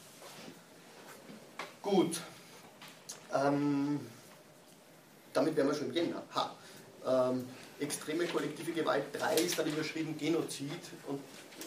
Gut. 1.85 2.19
Ähm, 3.31 3.99
damit 5.33 5.55
wären 5.55 5.67
wir 5.67 5.75
schon 5.75 5.89
im 5.89 5.93
Jänner. 5.93 6.23
Ha. 6.33 6.55
Ähm, 7.05 7.47
extreme 7.79 8.25
kollektive 8.25 8.71
Gewalt 8.71 9.03
3 9.13 9.35
ist 9.35 9.59
dann 9.59 9.67
überschrieben 9.67 10.17
Genozid. 10.17 10.71
Und 11.05 11.19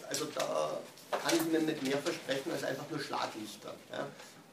also 0.09 0.25
da 0.35 0.81
kann 1.13 1.37
ich 1.37 1.47
Ihnen 1.47 1.67
nicht 1.67 1.85
mehr 1.85 1.99
versprechen 1.99 2.51
als 2.51 2.65
einfach 2.65 2.91
nur 2.91 2.99
Schlaglichter. 2.99 3.73
Ja. 3.93 4.09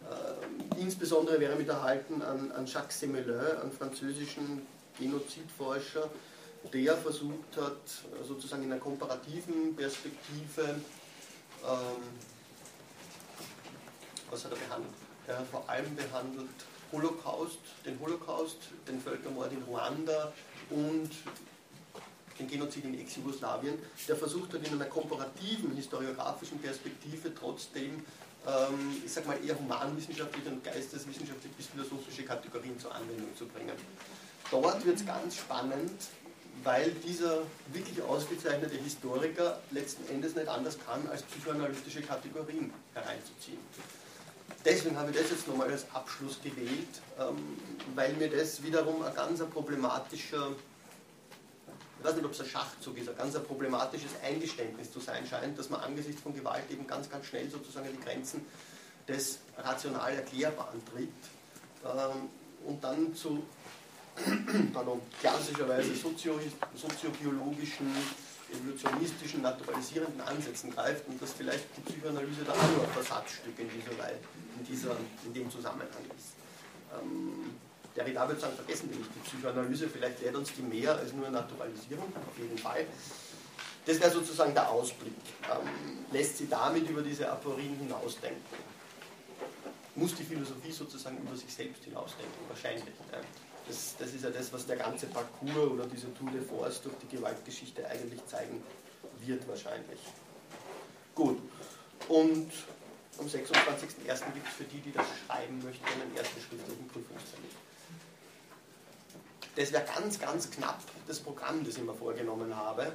Äh, 0.08 0.80
insbesondere 0.80 1.40
wäre 1.40 1.56
mit 1.56 1.68
erhalten 1.68 2.22
an, 2.22 2.52
an 2.52 2.68
Jacques 2.68 3.00
Semelin, 3.00 3.58
einen 3.60 3.72
französischen 3.72 4.68
Genozidforscher, 5.00 6.12
der 6.72 6.96
versucht 6.96 7.58
hat, 7.58 8.28
sozusagen 8.28 8.62
in 8.62 8.72
einer 8.72 8.80
komparativen 8.80 9.76
Perspektive, 9.76 10.76
ähm, 11.64 12.04
was 14.30 14.46
hat 14.46 14.52
er 14.52 14.58
behandelt? 14.58 15.05
Er 15.28 15.40
hat 15.40 15.48
vor 15.48 15.68
allem 15.68 15.96
behandelt 15.96 16.50
Holocaust, 16.92 17.58
den 17.86 18.00
Holocaust, 18.00 18.58
den 18.88 19.02
Völkermord 19.02 19.52
in 19.52 19.64
Ruanda 19.64 20.32
und 20.70 21.10
den 22.40 22.48
Genozid 22.48 22.84
in 22.86 23.00
Ex-Jugoslawien, 23.00 23.80
der 24.08 24.16
versucht 24.16 24.54
hat, 24.54 24.68
in 24.68 24.74
einer 24.74 24.86
komparativen, 24.86 25.76
historiografischen 25.76 26.60
Perspektive 26.60 27.34
trotzdem, 27.34 28.06
ähm, 28.46 29.02
ich 29.04 29.12
sag 29.12 29.26
mal, 29.26 29.38
eher 29.44 29.58
humanwissenschaftliche 29.58 30.50
und 30.50 30.64
geisteswissenschaftliche 30.64 31.56
bis 31.56 31.68
philosophische 31.68 32.24
Kategorien 32.24 32.78
zur 32.80 32.94
Anwendung 32.94 33.36
zu 33.38 33.48
bringen. 33.48 33.76
Dort 34.52 34.86
wird 34.86 34.98
es 34.98 35.06
ganz 35.06 35.38
spannend, 35.38 35.92
weil 36.64 36.92
dieser 36.92 37.40
wirklich 37.72 38.02
ausgezeichnete 38.02 38.76
Historiker 38.76 39.60
letzten 39.72 40.08
Endes 40.10 40.36
nicht 40.36 40.48
anders 40.48 40.78
kann, 40.86 41.08
als 41.10 41.24
psychoanalytische 41.24 42.02
Kategorien 42.02 42.72
hereinzuziehen. 42.94 43.60
Deswegen 44.64 44.98
habe 44.98 45.12
ich 45.12 45.18
das 45.18 45.30
jetzt 45.30 45.48
nochmal 45.48 45.70
als 45.70 45.86
Abschluss 45.94 46.40
gewählt, 46.42 47.02
ähm, 47.20 47.38
weil 47.94 48.14
mir 48.14 48.30
das 48.30 48.64
wiederum 48.64 49.04
ein 49.04 49.14
ganz 49.14 49.40
problematischer, 49.46 50.52
ich 52.00 52.06
weiß 52.06 52.16
nicht, 52.16 52.26
ob 52.26 52.32
es 52.32 52.42
ein 52.42 52.48
Schachzug 52.48 52.98
ist, 52.98 53.10
ein 53.10 53.16
ganz 53.16 53.38
problematisches 53.40 54.12
Eingeständnis 54.24 54.92
zu 54.92 55.00
sein 55.00 55.26
scheint, 55.28 55.58
dass 55.60 55.70
man 55.70 55.82
angesichts 55.82 56.22
von 56.22 56.34
Gewalt 56.34 56.64
eben 56.72 56.88
ganz, 56.88 57.10
ganz 57.10 57.28
schnell 57.28 57.50
sozusagen 57.50 57.88
die 57.92 58.04
Grenzen 58.04 58.46
des 59.08 59.40
rational 59.58 60.14
Erklärbaren 60.14 60.82
tritt 60.92 61.10
ähm, 61.84 62.30
und 62.66 62.84
dann 62.84 63.14
zu 63.14 63.44
pardon, 64.74 65.02
klassischerweise 65.20 65.94
sozio 65.94 66.40
soziobiologischen, 66.74 67.88
evolutionistischen, 68.54 69.42
naturalisierenden 69.42 70.22
Ansätzen 70.22 70.72
greift 70.72 71.08
und 71.08 71.22
dass 71.22 71.34
vielleicht 71.34 71.66
die 71.78 71.82
Psychoanalyse 71.82 72.44
da 72.46 72.54
auch 72.54 72.72
nur 72.76 72.84
ein 72.84 72.94
Versatzstück 72.94 73.58
in 73.58 73.70
dieser 73.70 73.92
in, 74.58 74.66
dieser, 74.66 74.96
in 75.26 75.34
dem 75.34 75.50
Zusammenhang 75.50 76.06
ist. 76.16 76.36
Ähm, 76.94 77.56
Derrida 77.96 78.28
würde 78.28 78.42
sagen, 78.42 78.56
vergessen 78.56 78.90
wir 78.90 78.98
nicht 78.98 79.10
die 79.16 79.20
Psychoanalyse, 79.20 79.88
vielleicht 79.88 80.22
lehrt 80.22 80.36
uns 80.36 80.52
die 80.54 80.62
mehr 80.62 80.96
als 80.96 81.14
nur 81.14 81.30
Naturalisierung, 81.30 82.12
auf 82.16 82.38
jeden 82.38 82.58
Fall. 82.58 82.86
Das 83.86 84.00
wäre 84.00 84.12
sozusagen 84.12 84.54
der 84.54 84.70
Ausblick. 84.70 85.14
Ähm, 85.44 86.06
lässt 86.12 86.38
sie 86.38 86.48
damit 86.48 86.90
über 86.90 87.02
diese 87.02 87.30
Aporien 87.30 87.78
hinausdenken. 87.78 88.42
muss 89.96 90.16
die 90.16 90.24
Philosophie 90.24 90.72
sozusagen 90.72 91.18
über 91.20 91.36
sich 91.36 91.54
selbst 91.54 91.84
hinausdenken, 91.84 92.34
wahrscheinlich. 92.50 92.94
Das, 93.68 93.96
das 93.98 94.14
ist 94.14 94.24
ja 94.24 94.30
das, 94.30 94.54
was 94.54 94.66
der 94.68 94.78
ganze 94.78 95.08
Parcours 95.08 95.72
oder 95.72 95.86
diese 95.88 96.14
Tour 96.14 96.30
de 96.32 96.42
Force 96.42 96.82
durch 96.82 96.96
die 97.02 97.16
Gewaltgeschichte 97.16 97.88
eigentlich 97.88 98.24
zeigen 98.28 98.64
wird, 99.22 99.48
wahrscheinlich. 99.48 100.00
Gut. 101.16 101.40
Und 102.08 102.52
am 103.18 103.26
26.01. 103.26 104.34
gibt 104.34 104.48
es 104.48 104.54
für 104.54 104.66
die, 104.66 104.80
die 104.80 104.92
das 104.92 105.06
schreiben 105.26 105.64
möchten, 105.64 105.86
einen 105.86 106.16
ersten 106.16 106.42
schriftlichen 106.42 106.88
Prüfungstermin. 106.88 107.50
Das 109.56 109.72
wäre 109.72 109.86
ganz, 109.86 110.20
ganz 110.20 110.52
knapp 110.52 110.80
das 111.08 111.20
Programm, 111.20 111.64
das 111.64 111.78
ich 111.78 111.84
mir 111.84 111.94
vorgenommen 111.94 112.54
habe. 112.56 112.92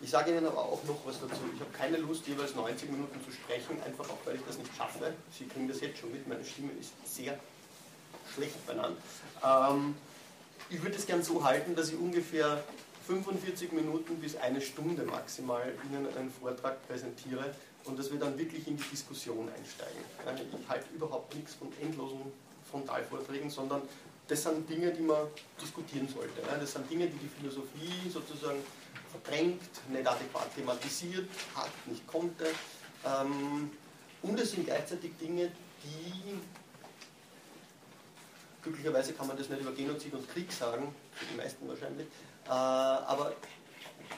Ich 0.00 0.10
sage 0.10 0.30
Ihnen 0.30 0.46
aber 0.46 0.58
auch 0.58 0.82
noch 0.84 0.98
was 1.04 1.20
dazu. 1.20 1.40
Ich 1.54 1.60
habe 1.60 1.70
keine 1.72 1.98
Lust, 1.98 2.26
jeweils 2.26 2.54
90 2.54 2.90
Minuten 2.90 3.20
zu 3.24 3.30
sprechen, 3.32 3.80
einfach 3.84 4.08
auch, 4.10 4.18
weil 4.24 4.36
ich 4.36 4.42
das 4.46 4.58
nicht 4.58 4.74
schaffe. 4.76 5.12
Sie 5.36 5.46
kriegen 5.46 5.68
das 5.68 5.80
jetzt 5.80 5.98
schon 5.98 6.12
mit, 6.12 6.26
meine 6.26 6.44
Stimme 6.44 6.72
ist 6.72 6.92
sehr 7.04 7.38
schlecht 8.34 8.66
benannt. 8.66 8.96
Ähm, 9.44 9.94
ich 10.70 10.82
würde 10.82 10.96
es 10.96 11.06
gern 11.06 11.22
so 11.22 11.42
halten, 11.44 11.74
dass 11.74 11.88
ich 11.88 11.98
ungefähr 11.98 12.62
45 13.06 13.72
Minuten 13.72 14.16
bis 14.16 14.36
eine 14.36 14.60
Stunde 14.60 15.02
maximal 15.04 15.72
Ihnen 15.88 16.06
einen 16.14 16.30
Vortrag 16.30 16.86
präsentiere 16.86 17.54
und 17.84 17.98
dass 17.98 18.12
wir 18.12 18.18
dann 18.18 18.38
wirklich 18.38 18.68
in 18.68 18.76
die 18.76 18.84
Diskussion 18.90 19.48
einsteigen. 19.56 20.02
Ich 20.60 20.68
halte 20.68 20.94
überhaupt 20.94 21.34
nichts 21.34 21.54
von 21.54 21.68
endlosen 21.80 22.20
Frontalvorträgen, 22.70 23.48
sondern 23.48 23.82
das 24.28 24.42
sind 24.42 24.68
Dinge, 24.68 24.92
die 24.92 25.00
man 25.00 25.26
diskutieren 25.60 26.06
sollte. 26.06 26.42
Das 26.60 26.72
sind 26.72 26.90
Dinge, 26.90 27.06
die 27.06 27.16
die 27.16 27.28
Philosophie 27.28 28.10
sozusagen 28.12 28.58
verdrängt, 29.10 29.62
nicht 29.90 30.06
adäquat 30.06 30.54
thematisiert 30.54 31.28
hat, 31.54 31.70
nicht 31.86 32.06
konnte. 32.06 32.44
Ähm, 33.06 33.70
und 34.20 34.38
es 34.38 34.50
sind 34.50 34.66
gleichzeitig 34.66 35.12
Dinge, 35.18 35.50
die, 35.82 36.34
glücklicherweise 38.62 39.12
kann 39.12 39.26
man 39.26 39.36
das 39.36 39.48
nicht 39.48 39.60
über 39.60 39.72
Genozid 39.72 40.12
und 40.14 40.28
Krieg 40.30 40.52
sagen, 40.52 40.94
für 41.12 41.24
die 41.26 41.36
meisten 41.36 41.68
wahrscheinlich, 41.68 42.06
äh, 42.46 42.50
aber 42.50 43.32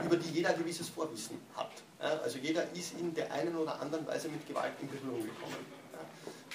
über 0.04 0.16
die 0.16 0.30
jeder 0.30 0.50
ein 0.50 0.58
gewisses 0.58 0.88
Vorwissen 0.88 1.38
hat. 1.56 1.70
Also 1.98 2.38
jeder 2.38 2.64
ist 2.72 2.98
in 2.98 3.12
der 3.12 3.30
einen 3.32 3.54
oder 3.56 3.78
anderen 3.80 4.06
Weise 4.06 4.28
mit 4.28 4.46
Gewalt 4.46 4.72
in 4.80 4.88
Berührung 4.88 5.20
gekommen. 5.20 5.80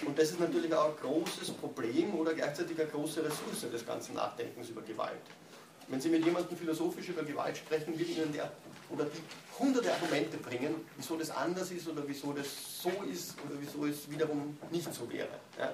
Und 0.05 0.17
das 0.17 0.31
ist 0.31 0.39
natürlich 0.39 0.73
auch 0.73 0.89
ein 0.89 0.95
großes 1.01 1.51
Problem 1.51 2.15
oder 2.15 2.33
gleichzeitig 2.33 2.79
eine 2.79 2.89
große 2.89 3.23
Ressource 3.23 3.69
des 3.71 3.85
ganzen 3.85 4.15
Nachdenkens 4.15 4.69
über 4.69 4.81
Gewalt. 4.81 5.21
Wenn 5.87 6.01
Sie 6.01 6.09
mit 6.09 6.25
jemandem 6.25 6.57
philosophisch 6.57 7.09
über 7.09 7.23
Gewalt 7.23 7.57
sprechen, 7.57 7.97
wird 7.97 8.09
Ihnen 8.09 8.33
der 8.33 8.51
oder 8.89 9.05
die 9.05 9.21
hunderte 9.59 9.91
Argumente 9.93 10.37
bringen, 10.37 10.75
wieso 10.97 11.15
das 11.15 11.31
anders 11.31 11.71
ist 11.71 11.87
oder 11.87 12.03
wieso 12.05 12.33
das 12.33 12.47
so 12.81 12.89
ist 13.11 13.35
oder 13.45 13.55
wieso 13.59 13.85
es 13.85 14.09
wiederum 14.09 14.57
nicht 14.71 14.93
so 14.93 15.11
wäre. 15.11 15.29
Ja. 15.57 15.73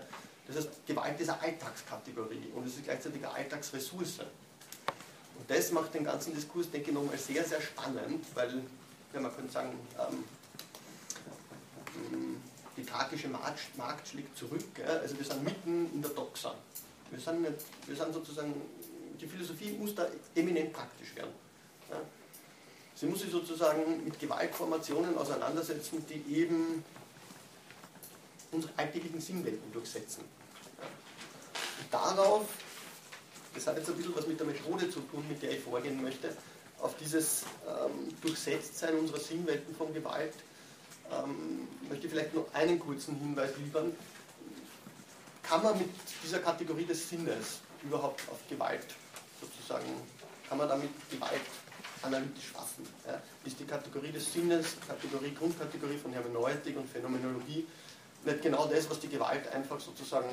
Das 0.54 0.66
heißt, 0.66 0.86
Gewalt 0.86 1.20
ist 1.20 1.30
eine 1.30 1.42
Alltagskategorie 1.42 2.52
und 2.56 2.68
es 2.68 2.76
ist 2.76 2.84
gleichzeitig 2.84 3.24
eine 3.24 3.34
Alltagsressource. 3.34 4.20
Und 4.20 5.50
das 5.50 5.72
macht 5.72 5.94
den 5.94 6.04
ganzen 6.04 6.36
Diskurs, 6.36 6.70
denke 6.70 6.90
ich, 6.90 6.96
nochmal 6.96 7.18
sehr, 7.18 7.44
sehr 7.44 7.62
spannend, 7.62 8.26
weil, 8.34 8.62
ja, 9.14 9.20
man 9.20 9.36
könnte 9.36 9.52
sagen, 9.52 9.72
ähm, 10.00 10.24
die 12.78 12.86
thrakische 12.86 13.28
Markt, 13.28 14.08
schlägt 14.08 14.38
zurück. 14.38 14.64
Also 14.86 15.18
wir 15.18 15.26
sind 15.26 15.44
mitten 15.44 15.90
in 15.94 16.02
der 16.02 16.12
Doxa. 16.12 16.56
Wir 17.10 17.20
sind, 17.20 17.42
nicht, 17.42 17.54
wir 17.88 17.96
sind 17.96 18.14
sozusagen 18.14 18.54
die 19.22 19.28
Philosophie 19.28 19.72
muss 19.72 19.94
da 19.96 20.08
eminent 20.36 20.74
praktisch 20.74 21.16
werden. 21.16 21.32
Ja. 21.90 22.02
Sie 22.96 23.06
muss 23.06 23.22
sich 23.22 23.32
sozusagen 23.32 24.04
mit 24.04 24.20
Gewaltformationen 24.20 25.18
auseinandersetzen, 25.18 26.04
die 26.08 26.36
eben 26.36 26.84
unsere 28.52 28.74
alltäglichen 28.78 29.22
Sinnwelten 29.22 29.72
durchsetzen. 29.72 30.24
Darauf, 31.92 32.48
das 33.54 33.68
hat 33.68 33.78
jetzt 33.78 33.90
ein 33.90 33.98
bisschen 33.98 34.16
was 34.16 34.26
mit 34.26 34.40
der 34.40 34.48
Methode 34.48 34.90
zu 34.90 35.02
tun, 35.02 35.26
mit 35.28 35.42
der 35.44 35.52
ich 35.52 35.60
vorgehen 35.60 36.02
möchte, 36.02 36.36
auf 36.80 36.96
dieses 36.98 37.44
ähm, 37.68 38.16
Durchsetztsein 38.22 38.98
unserer 38.98 39.20
Sinnwelten 39.20 39.76
von 39.76 39.94
Gewalt, 39.94 40.34
ähm, 41.12 41.68
möchte 41.90 42.08
ich 42.08 42.14
vielleicht 42.14 42.34
noch 42.34 42.46
einen 42.54 42.80
kurzen 42.80 43.16
Hinweis 43.18 43.52
liefern. 43.58 43.96
Kann 45.44 45.62
man 45.62 45.78
mit 45.78 45.90
dieser 46.24 46.40
Kategorie 46.40 46.86
des 46.86 47.10
Sinnes 47.10 47.60
überhaupt 47.84 48.22
auf 48.32 48.40
Gewalt 48.50 48.88
sozusagen, 49.42 49.86
kann 50.48 50.58
man 50.58 50.70
damit 50.70 50.90
Gewalt 51.10 51.42
analytisch 52.04 52.46
fassen. 52.54 52.88
Ja. 53.06 53.22
Ist 53.44 53.60
die 53.60 53.66
Kategorie 53.66 54.12
des 54.12 54.32
Sinnes, 54.32 54.78
Kategorie, 54.88 55.34
Grundkategorie 55.36 55.98
von 55.98 56.14
Hermeneutik 56.14 56.78
und 56.78 56.90
Phänomenologie 56.90 57.68
nicht 58.24 58.42
genau 58.42 58.68
das, 58.68 58.90
was 58.90 59.00
die 59.00 59.10
Gewalt 59.10 59.48
einfach 59.54 59.80
sozusagen 59.80 60.30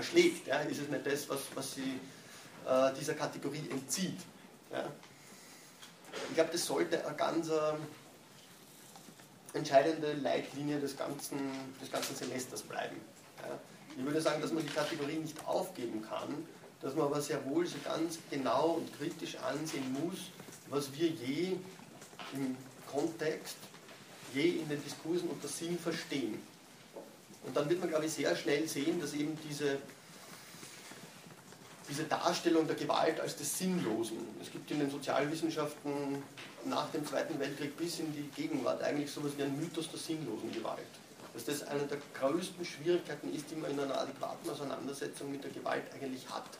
zerschlägt? 0.00 0.46
Ja. 0.46 0.60
Ist 0.60 0.80
es 0.80 0.88
nicht 0.88 1.06
das, 1.06 1.28
was, 1.28 1.40
was 1.54 1.74
sie 1.74 2.00
äh, 2.66 2.92
dieser 2.98 3.14
Kategorie 3.14 3.68
entzieht? 3.70 4.18
Ja. 4.72 4.84
Ich 6.28 6.34
glaube, 6.34 6.50
das 6.52 6.64
sollte 6.64 7.04
eine 7.06 7.16
ganz 7.16 7.48
äh, 7.48 7.72
entscheidende 9.52 10.12
Leitlinie 10.14 10.80
des 10.80 10.96
ganzen, 10.96 11.38
des 11.80 11.90
ganzen 11.90 12.16
Semesters 12.16 12.62
bleiben. 12.62 12.96
Ja. 13.38 13.58
Ich 13.96 14.04
würde 14.04 14.20
sagen, 14.20 14.40
dass 14.40 14.52
man 14.52 14.64
die 14.64 14.72
Kategorie 14.72 15.16
nicht 15.16 15.46
aufgeben 15.46 16.02
kann, 16.08 16.46
dass 16.80 16.94
man 16.94 17.06
aber 17.06 17.20
sehr 17.20 17.44
wohl 17.46 17.66
so 17.66 17.76
ganz 17.84 18.18
genau 18.30 18.70
und 18.70 18.96
kritisch 18.98 19.36
ansehen 19.36 19.92
muss, 19.92 20.30
was 20.68 20.92
wir 20.94 21.08
je 21.08 21.56
im 22.32 22.56
Kontext, 22.90 23.56
je 24.32 24.60
in 24.60 24.68
den 24.68 24.82
Diskursen 24.82 25.28
unter 25.28 25.48
Sinn 25.48 25.78
verstehen. 25.78 26.40
Und 27.44 27.56
dann 27.56 27.68
wird 27.68 27.80
man, 27.80 27.88
glaube 27.88 28.06
ich, 28.06 28.12
sehr 28.12 28.34
schnell 28.36 28.68
sehen, 28.68 29.00
dass 29.00 29.14
eben 29.14 29.38
diese, 29.48 29.78
diese 31.88 32.04
Darstellung 32.04 32.66
der 32.66 32.76
Gewalt 32.76 33.18
als 33.20 33.36
des 33.36 33.58
Sinnlosen, 33.58 34.18
es 34.40 34.50
gibt 34.50 34.70
in 34.70 34.80
den 34.80 34.90
Sozialwissenschaften 34.90 36.22
nach 36.66 36.90
dem 36.90 37.06
Zweiten 37.06 37.38
Weltkrieg 37.38 37.76
bis 37.76 37.98
in 37.98 38.12
die 38.12 38.28
Gegenwart 38.36 38.82
eigentlich 38.82 39.10
sowas 39.10 39.32
wie 39.36 39.42
ein 39.42 39.58
Mythos 39.58 39.90
der 39.90 39.98
sinnlosen 39.98 40.52
Gewalt. 40.52 40.78
Dass 41.32 41.44
das 41.44 41.62
eine 41.62 41.86
der 41.86 41.98
größten 42.18 42.64
Schwierigkeiten 42.64 43.32
ist, 43.34 43.50
die 43.50 43.54
man 43.54 43.70
in 43.70 43.80
einer 43.80 43.98
adäquaten 43.98 44.50
Auseinandersetzung 44.50 45.30
mit 45.30 45.42
der 45.42 45.50
Gewalt 45.50 45.84
eigentlich 45.94 46.28
hat 46.28 46.58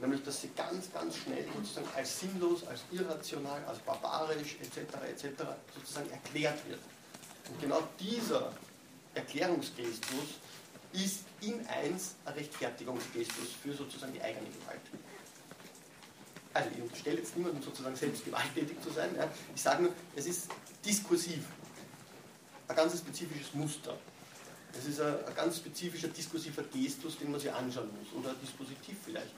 nämlich 0.00 0.22
dass 0.22 0.40
sie 0.40 0.50
ganz, 0.56 0.92
ganz 0.92 1.16
schnell 1.16 1.44
sozusagen 1.54 1.88
als 1.94 2.20
sinnlos, 2.20 2.66
als 2.66 2.80
irrational, 2.90 3.62
als 3.66 3.78
barbarisch 3.80 4.56
etc. 4.60 4.78
etc. 5.08 5.42
sozusagen 5.74 6.10
erklärt 6.10 6.58
wird. 6.68 6.80
Und 7.48 7.60
genau 7.60 7.82
dieser 7.98 8.52
Erklärungsgestus 9.14 10.38
ist 10.92 11.24
in 11.40 11.66
eins 11.66 12.14
ein 12.24 12.34
Rechtfertigungsgestus 12.34 13.48
für 13.62 13.72
sozusagen 13.72 14.12
die 14.12 14.20
eigene 14.20 14.48
Gewalt. 14.48 14.80
Also 16.52 16.68
ich 16.74 16.82
unterstelle 16.82 17.18
jetzt 17.18 17.36
niemandem 17.36 17.62
sozusagen 17.62 17.94
selbst 17.94 18.24
gewalttätig 18.24 18.80
zu 18.82 18.90
sein. 18.90 19.14
Ja. 19.16 19.30
Ich 19.54 19.62
sage 19.62 19.84
nur, 19.84 19.92
es 20.16 20.26
ist 20.26 20.48
diskursiv. 20.84 21.44
Ein 22.66 22.76
ganz 22.76 22.98
spezifisches 22.98 23.54
Muster. 23.54 23.96
Es 24.76 24.86
ist 24.86 25.00
ein, 25.00 25.24
ein 25.24 25.34
ganz 25.34 25.58
spezifischer 25.58 26.08
diskursiver 26.08 26.62
Gestus, 26.64 27.18
den 27.18 27.30
man 27.30 27.40
sich 27.40 27.52
anschauen 27.52 27.90
muss. 27.96 28.12
Oder 28.12 28.34
Dispositiv 28.34 28.96
vielleicht 29.04 29.34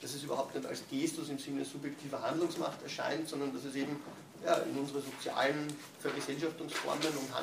dass 0.00 0.14
es 0.14 0.22
überhaupt 0.22 0.54
nicht 0.54 0.66
als 0.66 0.82
Gestus 0.90 1.28
im 1.28 1.38
Sinne 1.38 1.64
subjektiver 1.64 2.22
Handlungsmacht 2.22 2.82
erscheint, 2.82 3.28
sondern 3.28 3.52
dass 3.52 3.64
es 3.64 3.74
eben 3.74 3.96
ja, 4.44 4.54
in 4.54 4.76
unsere 4.78 5.00
sozialen 5.02 5.66
Vergesellschaftungsformen 6.00 7.08
und 7.08 7.36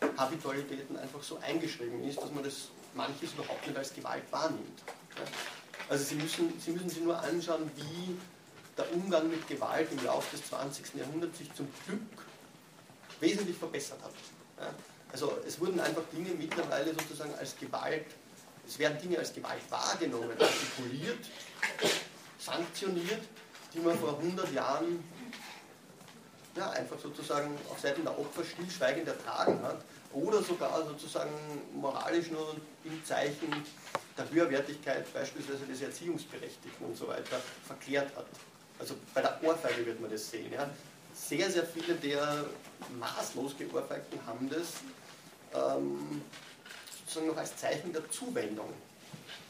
Handlungshabitualitäten 0.00 0.96
einfach 0.96 1.22
so 1.22 1.38
eingeschrieben 1.38 2.02
ist, 2.04 2.18
dass 2.18 2.32
man 2.32 2.44
das 2.44 2.68
manches 2.94 3.32
überhaupt 3.32 3.66
nicht 3.66 3.76
als 3.76 3.94
Gewalt 3.94 4.24
wahrnimmt. 4.30 4.82
Also 5.88 6.04
Sie 6.04 6.14
müssen, 6.16 6.52
Sie 6.60 6.72
müssen 6.72 6.88
sich 6.88 7.00
nur 7.00 7.18
anschauen, 7.18 7.70
wie 7.76 8.16
der 8.76 8.92
Umgang 8.92 9.28
mit 9.28 9.46
Gewalt 9.48 9.88
im 9.90 10.04
Laufe 10.04 10.36
des 10.36 10.46
20. 10.48 10.94
Jahrhunderts 10.94 11.38
sich 11.38 11.52
zum 11.54 11.68
Glück 11.86 12.00
wesentlich 13.20 13.56
verbessert 13.56 13.98
hat. 14.02 14.72
Also 15.10 15.38
es 15.46 15.58
wurden 15.58 15.80
einfach 15.80 16.02
Dinge 16.12 16.30
mittlerweile 16.30 16.92
sozusagen 16.94 17.34
als 17.34 17.56
Gewalt 17.56 18.06
es 18.68 18.78
werden 18.78 18.98
Dinge 19.00 19.18
als 19.18 19.32
Gewalt 19.32 19.62
wahrgenommen, 19.70 20.32
artikuliert, 20.38 21.24
sanktioniert, 22.38 23.22
die 23.72 23.80
man 23.80 23.98
vor 23.98 24.18
100 24.18 24.52
Jahren 24.52 25.02
ja, 26.56 26.70
einfach 26.70 26.98
sozusagen 26.98 27.56
auf 27.70 27.78
Seiten 27.78 28.02
der 28.02 28.18
Opfer 28.18 28.44
stillschweigend 28.44 29.08
ertragen 29.08 29.60
hat 29.62 29.82
oder 30.12 30.42
sogar 30.42 30.84
sozusagen 30.86 31.32
moralisch 31.74 32.30
nur 32.30 32.56
im 32.84 33.04
Zeichen 33.04 33.64
der 34.16 34.30
Höherwertigkeit 34.30 35.12
beispielsweise 35.12 35.66
des 35.66 35.82
Erziehungsberechtigten 35.82 36.86
und 36.86 36.96
so 36.96 37.06
weiter 37.08 37.40
verklärt 37.64 38.14
hat. 38.16 38.26
Also 38.78 38.94
bei 39.14 39.20
der 39.20 39.38
Ohrfeige 39.42 39.86
wird 39.86 40.00
man 40.00 40.10
das 40.10 40.30
sehen. 40.30 40.52
Ja. 40.52 40.68
Sehr, 41.14 41.50
sehr 41.50 41.66
viele 41.66 41.94
der 41.94 42.44
maßlos 42.98 43.56
Geohrfeigten 43.58 44.18
haben 44.26 44.48
das 44.48 44.74
ähm, 45.54 46.22
sozusagen 47.00 47.26
noch 47.28 47.36
als 47.36 47.56
Zeichen 47.56 47.92
der 47.92 48.08
Zuwendung 48.10 48.72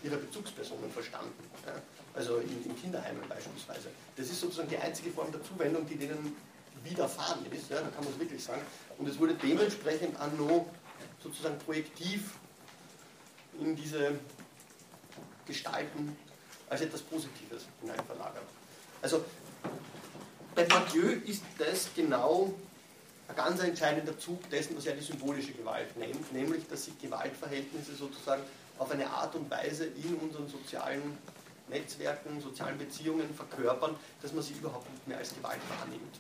ihrer 0.03 0.17
Bezugspersonen 0.17 0.91
verstanden. 0.91 1.45
Ja? 1.67 1.75
Also 2.15 2.39
in, 2.39 2.65
in, 2.65 2.81
Kinderheimen 2.81 3.23
beispielsweise. 3.29 3.89
Das 4.17 4.29
ist 4.29 4.41
sozusagen 4.41 4.69
die 4.69 4.79
einzige 4.79 5.11
Form 5.11 5.31
der 5.31 5.43
Zuwendung, 5.43 5.87
die 5.87 5.97
denen 5.97 6.37
widerfahren 6.85 7.45
ist, 7.53 7.71
ja? 7.71 7.81
da 7.81 7.89
kann 7.89 8.05
man 8.05 8.13
es 8.13 8.19
wirklich 8.19 8.43
sagen. 8.43 8.63
Und 8.99 9.09
es 9.09 9.19
wurde 9.19 9.35
dementsprechend 9.35 10.19
anno 10.21 10.67
sozusagen 11.23 11.59
projektiv 11.59 12.35
in 13.61 13.75
diese 13.75 14.19
Gestalten 15.47 16.17
als 16.69 16.83
etwas 16.83 17.03
Positives 17.03 17.65
hineinverlagert. 17.81 18.45
Also 19.03 19.25
bei 20.55 20.65
Bourdieu 20.65 21.21
ist 21.25 21.43
das 21.57 21.89
genau 21.95 22.53
ein 23.29 23.37
ganz 23.37 23.61
entscheidender 23.61 24.19
Zug 24.19 24.49
dessen, 24.51 24.77
was 24.77 24.87
er 24.87 24.95
die 24.95 25.05
symbolische 25.05 25.53
Gewalt 25.53 25.97
nennt, 25.97 26.33
nämlich 26.33 26.67
dass 26.69 26.87
sich 26.87 26.99
Gewaltverhältnisse 26.99 27.95
sozusagen 27.95 28.43
auf 28.79 28.91
eine 28.91 29.09
Art 29.09 29.35
und 29.35 29.51
Weise 29.51 29.87
in 29.87 30.15
unseren 30.17 30.49
sozialen 30.49 31.19
Netzwerken, 31.69 32.41
sozialen 32.41 32.79
Beziehungen 32.79 33.33
verkörpern, 33.35 33.97
dass 34.23 34.33
man 34.33 34.43
sie 34.43 34.55
überhaupt 34.55 34.91
nicht 34.91 35.07
mehr 35.07 35.19
als 35.19 35.35
Gewalt 35.35 35.61
wahrnimmt. 35.79 36.19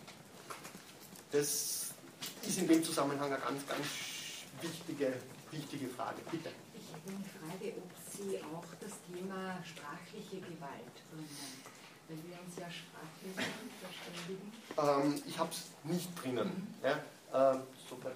Das 1.30 1.92
ist 2.42 2.58
in 2.58 2.68
dem 2.68 2.82
Zusammenhang 2.82 3.30
eine 3.32 3.40
ganz, 3.40 3.66
ganz 3.66 3.86
wichtige, 4.62 5.12
wichtige 5.50 5.88
Frage. 5.88 6.16
Bitte. 6.30 6.50
Ich 6.74 6.92
habe 6.92 7.16
eine 7.16 7.24
Frage, 7.24 7.74
ob 7.76 7.90
Sie 8.10 8.38
auch 8.38 8.64
das 8.80 8.92
Thema 9.06 9.58
sprachliche 9.62 10.40
Gewalt 10.40 10.96
bringen, 11.12 11.28
weil 12.08 12.18
wir 12.26 12.38
uns 12.44 12.56
ja 12.56 12.68
sprachlich 12.70 13.46
verständigen. 13.80 14.52
Ähm, 14.78 15.22
ich 15.26 15.38
habe 15.38 15.50
es 15.50 15.64
nicht 15.84 16.08
drinnen. 16.22 16.48
Mhm. 16.48 16.86
Ja, 16.86 17.52
ähm, 17.52 17.62
super. 17.88 18.10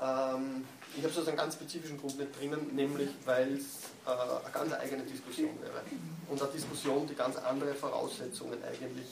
Ähm, 0.00 0.64
ich 0.96 1.02
habe 1.02 1.12
es 1.12 1.18
aus 1.18 1.28
einem 1.28 1.36
ganz 1.36 1.54
spezifischen 1.54 1.98
Grund 1.98 2.18
nicht 2.18 2.38
drinnen, 2.38 2.74
nämlich 2.74 3.10
weil 3.24 3.54
es 3.54 3.90
äh, 4.06 4.10
eine 4.10 4.52
ganz 4.52 4.72
eigene 4.72 5.04
Diskussion 5.04 5.50
wäre. 5.62 5.82
Und 6.28 6.42
eine 6.42 6.50
Diskussion, 6.50 7.06
die 7.06 7.14
ganz 7.14 7.36
andere 7.36 7.74
Voraussetzungen 7.74 8.58
eigentlich 8.64 9.06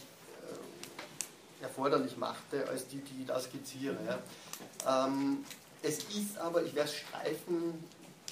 erforderlich 1.65 2.17
machte, 2.17 2.69
als 2.69 2.87
die, 2.89 2.99
die 2.99 3.23
ich 3.23 3.27
da 3.27 3.41
skizziere. 3.41 3.97
Ja. 4.07 5.07
Ähm, 5.07 5.45
es 5.83 5.99
ist 5.99 6.39
aber, 6.39 6.63
ich 6.63 6.75
werde 6.75 6.89
es 6.89 6.97
streifen, 6.97 7.85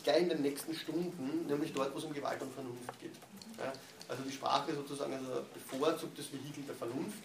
gleich 0.05 0.23
in 0.23 0.29
den 0.31 0.43
nächsten 0.43 0.75
Stunden, 0.75 1.47
nämlich 1.47 1.73
dort, 1.73 1.93
wo 1.95 1.99
es 1.99 2.05
um 2.05 2.15
Gewalt 2.15 2.41
und 2.41 2.53
Vernunft 2.55 3.01
geht. 3.01 3.15
Ja. 3.59 3.73
Also 4.09 4.23
die 4.25 4.33
Sprache 4.33 4.75
sozusagen 4.75 5.13
als 5.13 5.23
ein 5.23 5.45
bevorzugtes 5.55 6.33
Vehikel 6.33 6.65
der 6.65 6.75
Vernunft 6.75 7.23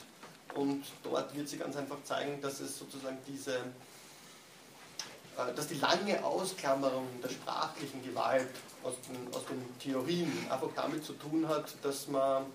und 0.55 0.83
dort 1.03 1.35
wird 1.35 1.47
sie 1.47 1.57
ganz 1.57 1.75
einfach 1.75 1.97
zeigen, 2.03 2.41
dass 2.41 2.59
es 2.59 2.77
sozusagen 2.77 3.17
diese, 3.27 3.57
äh, 3.57 5.53
dass 5.55 5.67
die 5.67 5.75
lange 5.75 6.23
Ausklammerung 6.23 7.07
der 7.21 7.29
sprachlichen 7.29 8.03
Gewalt 8.03 8.49
aus 8.83 8.95
den, 9.07 9.33
aus 9.33 9.45
den 9.45 9.79
Theorien 9.79 10.31
einfach 10.49 10.69
damit 10.75 11.03
zu 11.03 11.13
tun 11.13 11.47
hat, 11.47 11.73
dass 11.83 12.07
man 12.07 12.45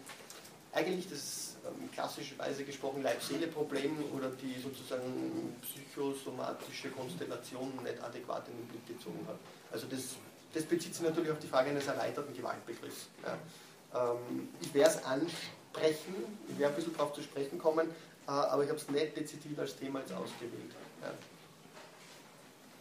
eigentlich 0.72 1.08
das 1.08 1.51
klassischerweise 1.94 2.64
gesprochen 2.64 3.02
Leib-Seele-Problem 3.02 4.04
oder 4.16 4.30
die 4.30 4.60
sozusagen 4.60 5.56
psychosomatische 5.62 6.90
Konstellation 6.90 7.72
nicht 7.82 8.02
adäquat 8.02 8.48
in 8.48 8.56
den 8.56 8.66
Blick 8.68 8.86
gezogen 8.86 9.24
hat. 9.28 9.36
Also 9.70 9.86
das, 9.88 10.16
das 10.54 10.64
bezieht 10.64 10.94
sich 10.94 11.04
natürlich 11.04 11.30
auf 11.30 11.38
die 11.38 11.46
Frage 11.46 11.70
eines 11.70 11.86
erweiterten 11.86 12.34
Gewaltbegriffs. 12.34 13.08
Ja. 13.22 14.12
Ähm, 14.12 14.48
ich 14.60 14.72
werde 14.74 14.96
es 14.96 15.04
ansprechen, 15.04 16.14
ich 16.48 16.58
werde 16.58 16.74
ein 16.74 16.76
bisschen 16.76 16.96
darauf 16.96 17.12
zu 17.12 17.22
sprechen 17.22 17.58
kommen, 17.58 17.88
äh, 18.26 18.30
aber 18.30 18.64
ich 18.64 18.68
habe 18.68 18.78
es 18.78 18.88
nicht 18.88 19.16
dezidiert 19.16 19.58
als 19.60 19.76
Thema 19.76 20.00
jetzt 20.00 20.12
ausgewählt. 20.12 20.72
Ja. 21.02 21.12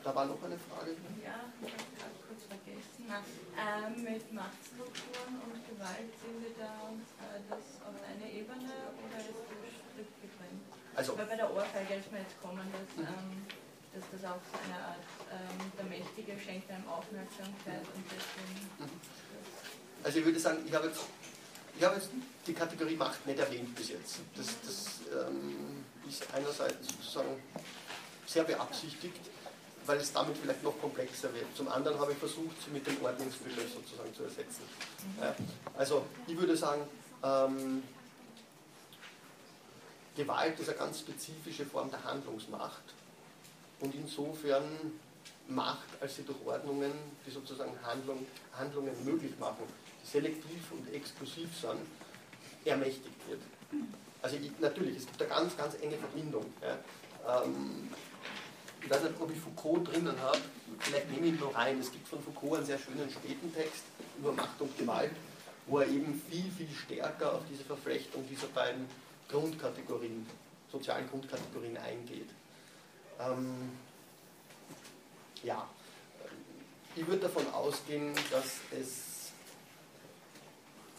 Da 0.03 0.15
war 0.15 0.25
noch 0.25 0.41
eine 0.43 0.57
Frage. 0.57 0.95
Ja, 1.23 1.35
ich 1.61 1.71
Ähm, 3.11 4.03
mit 4.03 4.31
Machtstrukturen 4.31 5.35
und 5.43 5.59
Gewalt 5.67 6.11
sind 6.21 6.37
wir 6.39 6.53
da 6.57 6.89
äh, 7.19 7.41
das 7.49 7.81
auf 7.83 7.95
eine 8.07 8.27
Ebene 8.31 8.71
oder 8.95 9.19
ist 9.19 9.35
das 9.35 9.73
strikt 9.91 10.15
getrennt? 10.21 10.63
Also, 10.95 11.17
Weil 11.17 11.25
bei 11.25 11.35
der 11.35 11.53
Ohrfeige 11.53 11.95
ist 11.95 12.11
mir 12.11 12.19
jetzt 12.19 12.39
kommen, 12.41 12.63
dass, 12.71 12.89
mhm. 12.95 13.11
ähm, 13.11 13.45
dass 13.93 14.03
das 14.11 14.31
auch 14.31 14.39
so 14.39 14.57
eine 14.63 14.79
Art, 14.79 15.05
ähm, 15.27 15.71
der 15.77 15.85
Mächtige 15.85 16.39
schenkt 16.39 16.71
einem 16.71 16.87
Aufmerksamkeit 16.87 17.83
und 17.95 18.05
deswegen. 18.07 18.69
Mhm. 18.79 18.99
Also 20.03 20.19
ich 20.19 20.25
würde 20.25 20.39
sagen, 20.39 20.59
ich 20.65 20.73
habe 20.73 20.87
jetzt, 20.87 21.01
ich 21.77 21.83
habe 21.83 21.95
jetzt 21.95 22.09
die 22.47 22.53
Kategorie 22.53 22.95
Macht 22.95 23.25
nicht 23.27 23.39
erwähnt 23.39 23.75
bis 23.75 23.89
jetzt. 23.89 24.19
Das, 24.35 24.47
das 24.65 25.01
ähm, 25.11 25.83
ist 26.07 26.25
einerseits 26.33 26.87
sozusagen 26.87 27.41
sehr 28.25 28.43
beabsichtigt 28.43 29.19
weil 29.85 29.97
es 29.97 30.13
damit 30.13 30.37
vielleicht 30.37 30.63
noch 30.63 30.79
komplexer 30.79 31.33
wird. 31.33 31.45
Zum 31.55 31.67
anderen 31.67 31.99
habe 31.99 32.11
ich 32.11 32.17
versucht, 32.17 32.55
sie 32.63 32.71
mit 32.71 32.85
dem 32.85 33.03
Ordnungsbegriff 33.03 33.73
sozusagen 33.73 34.13
zu 34.13 34.23
ersetzen. 34.23 34.63
Ja, 35.19 35.35
also 35.77 36.05
ich 36.27 36.37
würde 36.37 36.55
sagen, 36.55 36.83
ähm, 37.23 37.83
Gewalt 40.15 40.59
ist 40.59 40.69
eine 40.69 40.77
ganz 40.77 40.99
spezifische 40.99 41.65
Form 41.65 41.89
der 41.89 42.03
Handlungsmacht 42.03 42.83
und 43.79 43.95
insofern 43.95 44.63
Macht 45.47 45.87
als 45.99 46.15
sie 46.15 46.23
durch 46.23 46.37
Ordnungen, 46.45 46.91
die 47.25 47.31
sozusagen 47.31 47.73
Handlung, 47.83 48.25
Handlungen 48.57 48.93
möglich 49.03 49.37
machen, 49.39 49.63
die 50.01 50.07
selektiv 50.07 50.71
und 50.71 50.93
exklusiv 50.93 51.49
sind, 51.59 51.81
ermächtigt 52.63 53.27
wird. 53.27 53.41
Also 54.21 54.37
ich, 54.37 54.51
natürlich, 54.59 54.97
es 54.97 55.07
gibt 55.07 55.21
eine 55.21 55.29
ganz, 55.29 55.57
ganz 55.57 55.75
enge 55.81 55.97
Verbindung. 55.97 56.45
Ja. 56.61 57.43
Ähm, 57.43 57.89
ich 58.83 58.89
weiß 58.89 59.03
nicht, 59.03 59.13
ob 59.19 59.31
ich 59.31 59.39
Foucault 59.39 59.87
drinnen 59.87 60.19
habe, 60.19 60.39
vielleicht 60.79 61.11
nehme 61.11 61.27
ich 61.27 61.33
ihn 61.33 61.39
noch 61.39 61.55
rein. 61.55 61.79
Es 61.79 61.91
gibt 61.91 62.07
von 62.07 62.21
Foucault 62.21 62.57
einen 62.57 62.65
sehr 62.65 62.79
schönen 62.79 63.09
späten 63.09 63.53
Text 63.53 63.83
über 64.17 64.31
Macht 64.31 64.59
und 64.59 64.77
Gewalt, 64.77 65.11
wo 65.67 65.79
er 65.79 65.87
eben 65.87 66.21
viel, 66.29 66.51
viel 66.51 66.69
stärker 66.69 67.33
auf 67.33 67.41
diese 67.49 67.63
Verflechtung 67.63 68.27
dieser 68.29 68.47
beiden 68.47 68.87
Grundkategorien, 69.29 70.25
sozialen 70.71 71.09
Grundkategorien 71.09 71.77
eingeht. 71.77 72.29
Ähm, 73.19 73.71
ja, 75.43 75.67
ich 76.95 77.05
würde 77.07 77.21
davon 77.21 77.47
ausgehen, 77.53 78.13
dass 78.31 78.59
es 78.77 79.31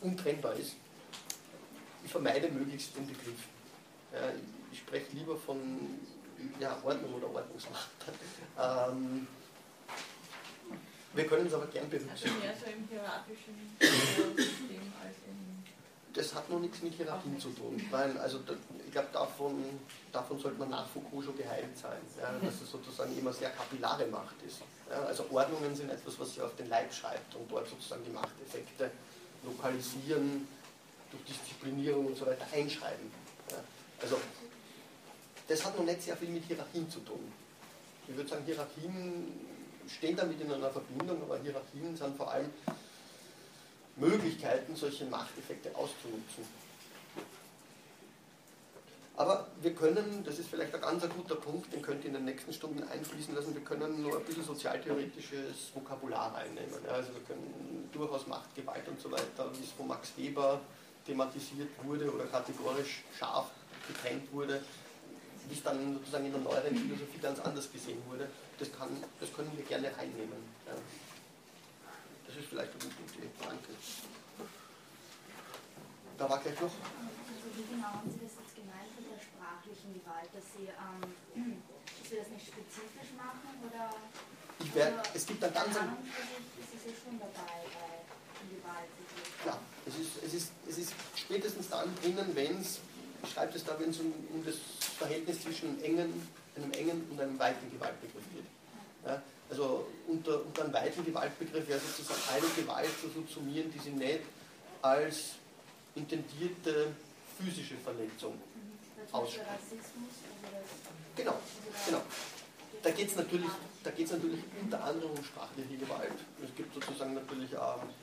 untrennbar 0.01 0.55
ist. 0.55 0.77
Ich 2.05 2.11
vermeide 2.11 2.49
möglichst 2.49 2.97
den 2.97 3.07
Begriff. 3.07 3.47
Ja, 4.13 4.33
ich 4.73 4.79
spreche 4.79 5.13
lieber 5.13 5.37
von 5.37 5.59
ja, 6.61 6.77
Ordnung 6.83 7.15
oder 7.15 7.33
Ordnungsmacht. 7.35 7.89
Ähm, 8.59 9.27
wir 11.15 11.27
können 11.27 11.47
es 11.47 11.55
aber 11.55 11.67
gern 11.67 11.89
berücksichtigen. 11.91 12.35
Also 12.35 12.47
mehr 12.47 12.55
so 12.57 12.67
im 12.67 12.89
hierarchischen 12.89 14.37
System 14.37 14.93
als 15.03 15.17
in 15.27 15.43
das 16.15 16.35
hat 16.35 16.49
noch 16.51 16.61
nichts 16.61 16.83
mit 16.83 16.95
Hierarchien 16.95 17.39
zu 17.39 17.51
tun, 17.51 17.83
weil 17.91 18.17
also 18.19 18.41
ich 18.85 18.93
glaube 18.93 19.09
davon, 19.13 19.65
davon 20.13 20.39
sollte 20.39 20.59
man 20.59 20.71
nach 20.71 20.87
Foucault 20.89 21.25
schon 21.25 21.37
geheilt 21.37 21.77
sein, 21.77 22.01
ja, 22.19 22.31
dass 22.45 22.61
es 22.61 22.71
sozusagen 22.71 23.17
immer 23.17 23.33
sehr 23.33 23.51
kapillare 23.51 24.07
Macht 24.07 24.37
ist. 24.47 24.61
Ja, 24.91 25.03
also 25.05 25.27
Ordnungen 25.31 25.75
sind 25.75 25.91
etwas, 25.91 26.19
was 26.19 26.35
sie 26.35 26.43
auf 26.43 26.55
den 26.57 26.69
Leib 26.69 26.93
schreibt 26.93 27.35
und 27.35 27.51
dort 27.51 27.69
sozusagen 27.69 28.05
die 28.05 28.11
Machteffekte 28.11 28.91
lokalisieren, 29.45 30.47
durch 31.11 31.25
Disziplinierung 31.25 32.07
und 32.07 32.17
so 32.17 32.27
weiter 32.27 32.47
einschreiben. 32.53 33.11
Ja, 33.51 33.57
also 34.01 34.17
das 35.53 35.65
hat 35.67 35.77
noch 35.77 35.85
nicht 35.85 36.03
sehr 36.03 36.17
viel 36.17 36.31
mit 36.31 36.45
Hierarchien 36.45 36.89
zu 36.89 37.01
tun. 37.01 37.31
Ich 38.09 38.17
würde 38.17 38.29
sagen, 38.29 38.43
Hierarchien 38.47 39.33
stehen 39.87 40.17
damit 40.17 40.41
in 40.41 40.51
einer 40.51 40.71
Verbindung, 40.71 41.23
aber 41.23 41.39
Hierarchien 41.39 41.95
sind 41.95 42.17
vor 42.17 42.31
allem 42.31 42.51
Möglichkeiten, 43.97 44.75
solche 44.75 45.05
Machteffekte 45.05 45.69
auszunutzen. 45.77 46.63
Aber 49.15 49.47
wir 49.61 49.75
können, 49.75 50.25
das 50.25 50.39
ist 50.39 50.49
vielleicht 50.49 50.75
ein 50.75 50.81
ganz 50.81 51.07
guter 51.11 51.37
Punkt, 51.37 51.71
den 51.71 51.83
könnt 51.83 52.03
ihr 52.03 52.09
in 52.09 52.15
den 52.15 52.25
nächsten 52.25 52.53
Stunden 52.53 52.83
einfließen 52.83 53.35
lassen, 53.35 53.55
wir 53.55 53.63
können 53.63 54.03
nur 54.03 54.17
ein 54.17 54.25
bisschen 54.25 54.45
sozialtheoretisches 54.45 55.71
Vokabular 55.75 56.35
reinnehmen. 56.35 56.73
Also 56.89 57.13
wir 57.13 57.21
können 57.27 57.91
durchaus 57.93 58.27
Macht, 58.27 58.55
Gewalt 58.55 58.89
und 58.89 58.99
so 58.99 59.13
weiter, 59.13 59.51
wie 59.53 59.63
es 59.63 59.71
von 59.73 59.87
Max 59.87 60.13
Weber 60.17 60.61
thematisiert 61.05 61.69
wurde 61.85 62.11
oder 62.11 62.25
kategorisch 62.25 63.05
scharf 63.19 63.51
getrennt 63.87 64.33
wurde, 64.33 64.63
es 65.51 65.63
dann 65.63 65.95
sozusagen 65.95 66.27
in 66.27 66.33
der 66.33 66.41
neueren 66.41 66.77
Philosophie 66.77 67.19
ganz 67.19 67.41
anders 67.41 67.71
gesehen 67.71 68.03
wurde, 68.09 68.29
das, 68.59 68.71
kann, 68.73 68.89
das 69.19 69.33
können 69.33 69.51
wir 69.57 69.65
gerne 69.65 69.89
reinnehmen. 69.97 70.39
Ja. 70.67 70.75
Das 72.27 72.37
ist 72.37 72.49
vielleicht 72.49 72.73
eine 72.73 72.93
gute 72.95 73.19
Idee. 73.19 73.29
Danke. 73.43 73.73
Da 76.19 76.31
war 76.31 76.39
gleich 76.39 76.55
noch. 76.61 76.71
Also 76.71 77.49
wie 77.57 77.67
genau 77.75 77.89
haben 77.99 78.11
Sie 78.11 78.21
das 78.23 78.33
jetzt 78.39 78.55
gemeint 78.55 78.93
mit 78.95 79.11
der 79.11 79.21
sprachlichen 79.21 79.91
Gewalt, 79.93 80.31
dass 80.33 80.47
Sie, 80.55 80.71
ähm, 80.71 81.61
dass 81.75 82.09
Sie 82.09 82.17
das 82.17 82.29
nicht 82.29 82.47
spezifisch 82.47 83.11
machen 83.19 83.53
oder, 83.67 83.91
ich 84.61 84.75
werde, 84.75 85.03
es 85.13 85.27
gibt 85.27 85.43
dann 85.43 85.53
ganz... 85.53 85.75
Ist 85.75 86.73
es 86.73 86.83
ja 86.87 86.93
schon 87.03 87.19
dabei 87.19 87.67
bei 87.67 88.03
Gewalt? 88.49 88.91
Ja, 89.45 89.59
es 89.87 89.99
ist, 89.99 90.23
es, 90.25 90.35
ist, 90.35 90.53
es 90.69 90.79
ist 90.79 90.93
spätestens 91.17 91.69
dann 91.69 91.95
drinnen, 91.97 92.31
wenn 92.35 92.61
es 92.61 92.79
schreibt 93.27 93.55
es 93.55 93.65
da, 93.65 93.79
wenn 93.79 93.91
es 93.91 93.99
um, 93.99 94.13
um, 94.33 94.45
das 94.45 94.57
Verhältnis 94.99 95.43
zwischen 95.43 95.71
einem 95.71 95.85
engen, 95.85 96.29
einem 96.57 96.73
engen 96.73 97.07
und 97.11 97.21
einem 97.21 97.39
weiten 97.39 97.71
Gewaltbegriff 97.71 98.25
geht. 98.35 98.45
Ja, 99.07 99.23
also 99.51 99.87
unter, 100.09 100.45
unter 100.45 100.65
einem 100.65 100.73
weiten 100.73 101.05
Gewaltbegriff 101.05 101.69
wäre 101.69 101.81
sozusagen 101.81 102.21
eine 102.33 102.47
Gewalt 102.57 102.91
zu 103.01 103.09
subsumieren, 103.09 103.73
die 103.73 103.79
sie 103.79 103.91
nicht 103.91 104.21
als 104.81 105.35
intendierte 105.95 106.93
physische 107.39 107.77
Verletzung 107.77 108.35
ausspielt. 109.13 109.47
Genau, 111.17 111.35
genau. 111.87 112.03
Da 112.83 112.91
geht 112.91 113.09
es 113.09 113.17
natürlich, 113.17 113.51
natürlich 113.85 114.41
unter 114.61 114.83
anderem 114.83 115.11
um 115.13 115.25
sprachliche 115.25 115.77
Gewalt. 115.77 116.13
Es 116.43 116.55
gibt 116.57 116.75
sozusagen 116.75 117.15
natürlich 117.15 117.57
auch 117.57 117.77
äh, 117.77 118.02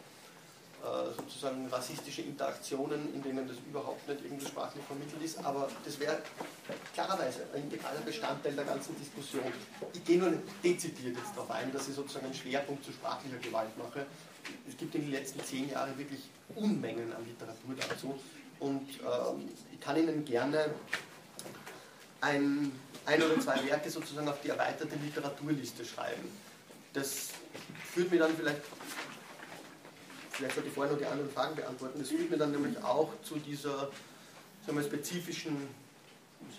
sozusagen 1.17 1.67
rassistische 1.67 2.21
Interaktionen, 2.21 3.13
in 3.13 3.21
denen 3.21 3.47
das 3.47 3.57
überhaupt 3.57 4.07
nicht 4.07 4.23
irgendwie 4.23 4.45
sprachlich 4.45 4.83
vermittelt 4.85 5.21
ist, 5.21 5.43
aber 5.43 5.67
das 5.83 5.99
wäre 5.99 6.19
klarerweise 6.93 7.45
ein 7.53 7.63
integraler 7.63 8.01
Bestandteil 8.01 8.53
der 8.53 8.65
ganzen 8.65 8.95
Diskussion. 8.97 9.51
Ich 9.93 10.03
gehe 10.05 10.17
nur 10.17 10.31
dezidiert 10.63 11.17
jetzt 11.17 11.35
darauf 11.35 11.51
ein, 11.51 11.71
dass 11.73 11.87
ich 11.87 11.95
sozusagen 11.95 12.25
einen 12.25 12.35
Schwerpunkt 12.35 12.83
zu 12.85 12.91
sprachlicher 12.91 13.37
Gewalt 13.37 13.77
mache. 13.77 14.05
Es 14.67 14.77
gibt 14.77 14.95
in 14.95 15.01
den 15.01 15.11
letzten 15.11 15.43
zehn 15.43 15.69
Jahren 15.69 15.97
wirklich 15.97 16.21
Unmengen 16.55 17.13
an 17.13 17.25
Literatur 17.25 17.75
dazu 17.89 18.19
und 18.59 18.89
äh, 18.89 19.73
ich 19.73 19.79
kann 19.79 19.97
Ihnen 19.97 20.25
gerne 20.25 20.73
ein, 22.21 22.71
ein 23.05 23.23
oder 23.23 23.39
zwei 23.39 23.65
Werke 23.65 23.89
sozusagen 23.89 24.27
auf 24.27 24.41
die 24.41 24.49
erweiterte 24.49 24.95
Literaturliste 24.95 25.85
schreiben. 25.85 26.29
Das 26.93 27.29
führt 27.93 28.11
mir 28.11 28.19
dann 28.19 28.35
vielleicht 28.35 28.61
vielleicht 30.39 30.55
sollte 30.55 30.69
ich 30.69 30.75
vorher 30.75 30.93
noch 30.93 30.99
die 30.99 31.05
anderen 31.05 31.29
Fragen 31.31 31.55
beantworten. 31.55 31.99
Das 31.99 32.09
führt 32.09 32.29
mir 32.29 32.37
dann 32.37 32.51
nämlich 32.51 32.77
auch 32.81 33.09
zu 33.23 33.35
dieser 33.35 33.89
sagen 34.65 34.77
wir, 34.77 34.83
spezifischen 34.83 35.67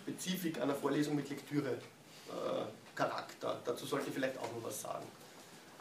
Spezifik 0.03 0.61
einer 0.61 0.75
Vorlesung 0.75 1.17
mit 1.17 1.31
Lektüre-Charakter. 1.31 3.55
Äh, 3.55 3.59
Dazu 3.65 3.87
sollte 3.87 4.09
ich 4.09 4.15
vielleicht 4.15 4.37
auch 4.39 4.53
noch 4.55 4.63
was 4.63 4.83
sagen. 4.83 5.07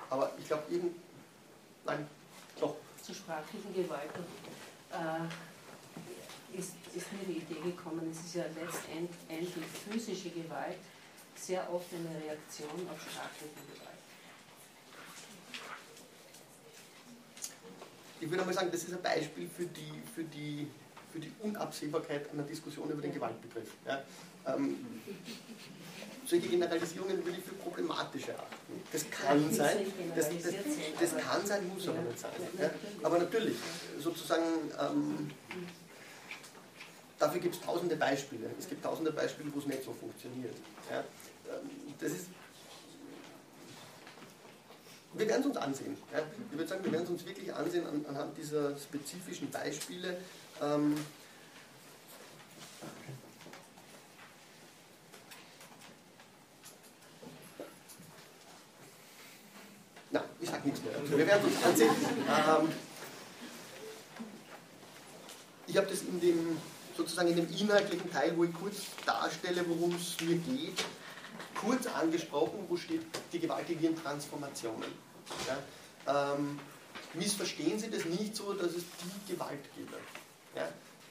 Aber 0.09 0.31
ich 0.39 0.47
glaube, 0.47 0.63
irgend. 0.69 0.95
Nein, 1.85 2.07
doch. 2.59 2.75
Zur 3.03 3.15
sprachlichen 3.15 3.73
Gewalt 3.73 4.11
äh, 4.91 5.25
ist, 6.57 6.73
ist 6.95 7.11
mir 7.13 7.25
die 7.27 7.39
Idee 7.39 7.59
gekommen, 7.61 8.09
es 8.11 8.19
ist 8.25 8.35
ja 8.35 8.45
letztendlich 8.45 9.65
physische 9.89 10.29
Gewalt 10.29 10.77
sehr 11.35 11.71
oft 11.73 11.87
eine 11.93 12.09
Reaktion 12.23 12.87
auf 12.91 13.01
sprachliche 13.01 13.59
Gewalt. 13.73 13.88
Ich 18.19 18.29
würde 18.29 18.45
mal 18.45 18.53
sagen, 18.53 18.69
das 18.71 18.83
ist 18.83 18.93
ein 18.93 19.01
Beispiel 19.01 19.49
für 19.55 19.65
die, 19.65 20.01
für 20.13 20.23
die, 20.23 20.67
für 21.11 21.19
die 21.19 21.31
Unabsehbarkeit 21.41 22.31
einer 22.31 22.43
Diskussion 22.43 22.89
über 22.89 23.01
den 23.01 23.13
Gewaltbegriff. 23.13 23.69
Ja. 23.85 24.03
Ähm, 24.47 24.77
solche 26.25 26.47
Generalisierungen 26.47 27.25
würde 27.25 27.37
ich 27.39 27.43
für 27.43 27.55
problematisch 27.55 28.27
erachten. 28.27 28.81
Das 28.91 29.09
kann 29.09 29.51
sein, 29.51 29.77
das, 30.15 30.29
das, 30.29 30.53
das 30.99 31.17
kann 31.17 31.45
sein, 31.45 31.67
muss 31.67 31.87
aber 31.87 32.01
nicht 32.01 32.19
sein. 32.19 32.31
Ja. 32.59 32.69
Aber 33.01 33.17
natürlich, 33.17 33.55
sozusagen, 33.99 34.43
ähm, 34.79 35.31
dafür 37.17 37.41
gibt 37.41 37.55
es 37.55 37.61
tausende 37.61 37.95
Beispiele. 37.95 38.49
Es 38.59 38.69
gibt 38.69 38.83
tausende 38.83 39.11
Beispiele, 39.11 39.51
wo 39.53 39.59
es 39.59 39.65
nicht 39.65 39.83
so 39.83 39.93
funktioniert. 39.93 40.55
Ja. 40.91 40.99
Ähm, 40.99 41.69
das 41.99 42.11
ist 42.11 42.27
wir 45.13 45.27
werden 45.27 45.41
es 45.41 45.47
uns 45.47 45.57
ansehen. 45.57 45.97
Ja. 46.13 46.19
Ich 46.51 46.57
würde 46.57 46.67
sagen, 46.67 46.83
wir 46.83 46.91
werden 46.91 47.03
es 47.03 47.09
uns 47.09 47.25
wirklich 47.25 47.53
ansehen 47.53 47.85
an, 47.87 48.05
anhand 48.07 48.37
dieser 48.37 48.77
spezifischen 48.77 49.49
Beispiele. 49.49 50.17
Ähm, 50.61 50.95
na, 60.11 60.23
ich 60.39 60.49
sage 60.49 60.67
nichts 60.67 60.83
mehr 60.83 60.93
dazu. 60.93 61.17
Wir 61.17 61.27
werden 61.27 61.47
es 61.47 61.55
uns 61.55 61.65
ansehen. 61.65 61.89
Ähm, 61.89 62.71
ich 65.65 65.77
habe 65.77 65.87
das 65.87 66.01
in 66.01 66.19
dem, 66.19 66.57
sozusagen 66.95 67.29
in 67.29 67.35
dem 67.35 67.49
inhaltlichen 67.51 68.11
Teil, 68.11 68.37
wo 68.37 68.43
ich 68.43 68.53
kurz 68.53 68.75
darstelle, 69.05 69.65
worum 69.67 69.95
es 69.95 70.19
mir 70.21 70.37
geht, 70.37 70.83
kurz 71.59 71.85
angesprochen, 71.87 72.65
wo 72.67 72.77
steht 72.77 73.01
die 73.33 73.39
gewaltigen 73.39 73.95
Transformationen. 73.95 74.89
Ja? 75.47 76.33
Ähm, 76.33 76.59
missverstehen 77.13 77.79
Sie 77.79 77.89
das 77.89 78.05
nicht 78.05 78.35
so, 78.35 78.53
dass 78.53 78.71
es 78.71 78.83
die 79.27 79.33
Gewalt 79.33 79.63
gibt. 79.75 79.93
Ja? 80.55 80.67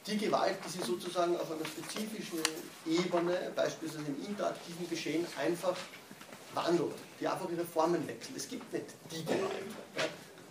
Die 0.06 0.16
Gewalt, 0.16 0.56
die 0.64 0.70
Sie 0.70 0.84
sozusagen 0.84 1.36
auf 1.36 1.50
einer 1.50 1.66
spezifischen 1.66 2.40
Ebene, 2.86 3.52
beispielsweise 3.54 4.06
im 4.06 4.24
interaktiven 4.26 4.88
Geschehen, 4.88 5.26
einfach 5.38 5.76
wandelt, 6.54 6.94
die 7.20 7.28
einfach 7.28 7.48
ihre 7.50 7.64
Formen 7.64 8.06
wechselt. 8.08 8.36
Es 8.36 8.48
gibt 8.48 8.72
nicht 8.72 8.86
die 9.10 9.24
Gewalt. 9.24 9.52
Ja? 9.98 10.04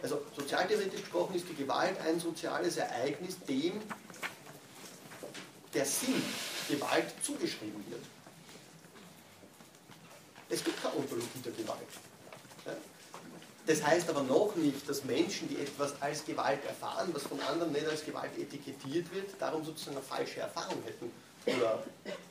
Also 0.04 0.22
sozialtheoretisch 0.36 1.02
gesprochen 1.02 1.36
ist 1.36 1.50
die 1.50 1.56
Gewalt 1.56 2.00
ein 2.02 2.20
soziales 2.20 2.78
Ereignis, 2.78 3.40
dem 3.48 3.82
der 5.74 5.86
Sinn 5.86 6.22
Gewalt 6.70 7.12
zugeschrieben 7.24 7.84
wird. 7.90 8.04
Es 10.50 10.64
gibt 10.64 10.82
keine 10.82 10.94
der 10.96 11.52
Gewalt. 11.52 11.88
Das 13.66 13.84
heißt 13.84 14.10
aber 14.10 14.24
noch 14.24 14.56
nicht, 14.56 14.88
dass 14.88 15.04
Menschen, 15.04 15.50
die 15.50 15.58
etwas 15.58 15.94
als 16.02 16.24
Gewalt 16.24 16.64
erfahren, 16.66 17.10
was 17.12 17.24
von 17.24 17.40
anderen 17.42 17.74
nicht 17.74 17.86
als 17.86 18.06
Gewalt 18.06 18.32
etikettiert 18.38 19.14
wird, 19.14 19.30
darum 19.40 19.66
sozusagen 19.66 19.98
eine 19.98 20.06
falsche 20.06 20.40
Erfahrung 20.40 20.82
hätten 20.86 21.12
oder 21.46 21.84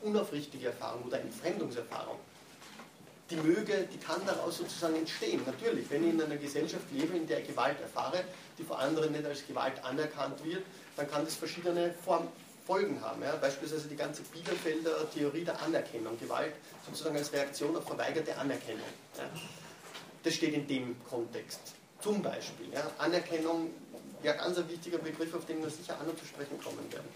unaufrichtige 0.02 0.68
Erfahrung 0.68 1.04
oder 1.04 1.20
Entfremdungserfahrung. 1.20 2.16
Die 3.28 3.36
möge, 3.36 3.88
die 3.92 3.98
kann 3.98 4.20
daraus 4.24 4.58
sozusagen 4.58 4.94
entstehen. 4.94 5.42
Natürlich, 5.44 5.90
wenn 5.90 6.04
ich 6.04 6.14
in 6.14 6.22
einer 6.22 6.36
Gesellschaft 6.36 6.84
lebe, 6.92 7.16
in 7.16 7.26
der 7.26 7.40
ich 7.40 7.48
Gewalt 7.48 7.80
erfahre, 7.80 8.24
die 8.56 8.62
von 8.62 8.76
anderen 8.76 9.12
nicht 9.12 9.24
als 9.26 9.46
Gewalt 9.46 9.82
anerkannt 9.84 10.42
wird, 10.44 10.62
dann 10.96 11.10
kann 11.10 11.24
das 11.24 11.34
verschiedene 11.34 11.92
Form, 12.04 12.28
Folgen 12.66 13.00
haben. 13.00 13.22
Ja? 13.22 13.36
Beispielsweise 13.36 13.88
die 13.88 13.96
ganze 13.96 14.22
Biederfelder 14.22 15.10
Theorie 15.10 15.44
der 15.44 15.60
Anerkennung, 15.62 16.18
Gewalt 16.18 16.54
sozusagen 16.84 17.16
als 17.16 17.32
Reaktion 17.32 17.76
auf 17.76 17.84
verweigerte 17.84 18.36
Anerkennung. 18.36 18.86
Ja? 19.16 19.24
Das 20.24 20.34
steht 20.34 20.54
in 20.54 20.66
dem 20.66 20.96
Kontext. 21.08 21.60
Zum 22.00 22.20
Beispiel. 22.22 22.72
Ja? 22.72 22.90
Anerkennung 22.98 23.70
wäre 24.22 24.36
ganz 24.36 24.58
ein 24.58 24.68
wichtiger 24.68 24.98
Begriff, 24.98 25.32
auf 25.34 25.46
den 25.46 25.62
wir 25.62 25.70
sicher 25.70 25.96
auch 26.00 26.06
noch 26.06 26.16
zu 26.16 26.26
sprechen 26.26 26.60
kommen 26.60 26.92
werden. 26.92 27.08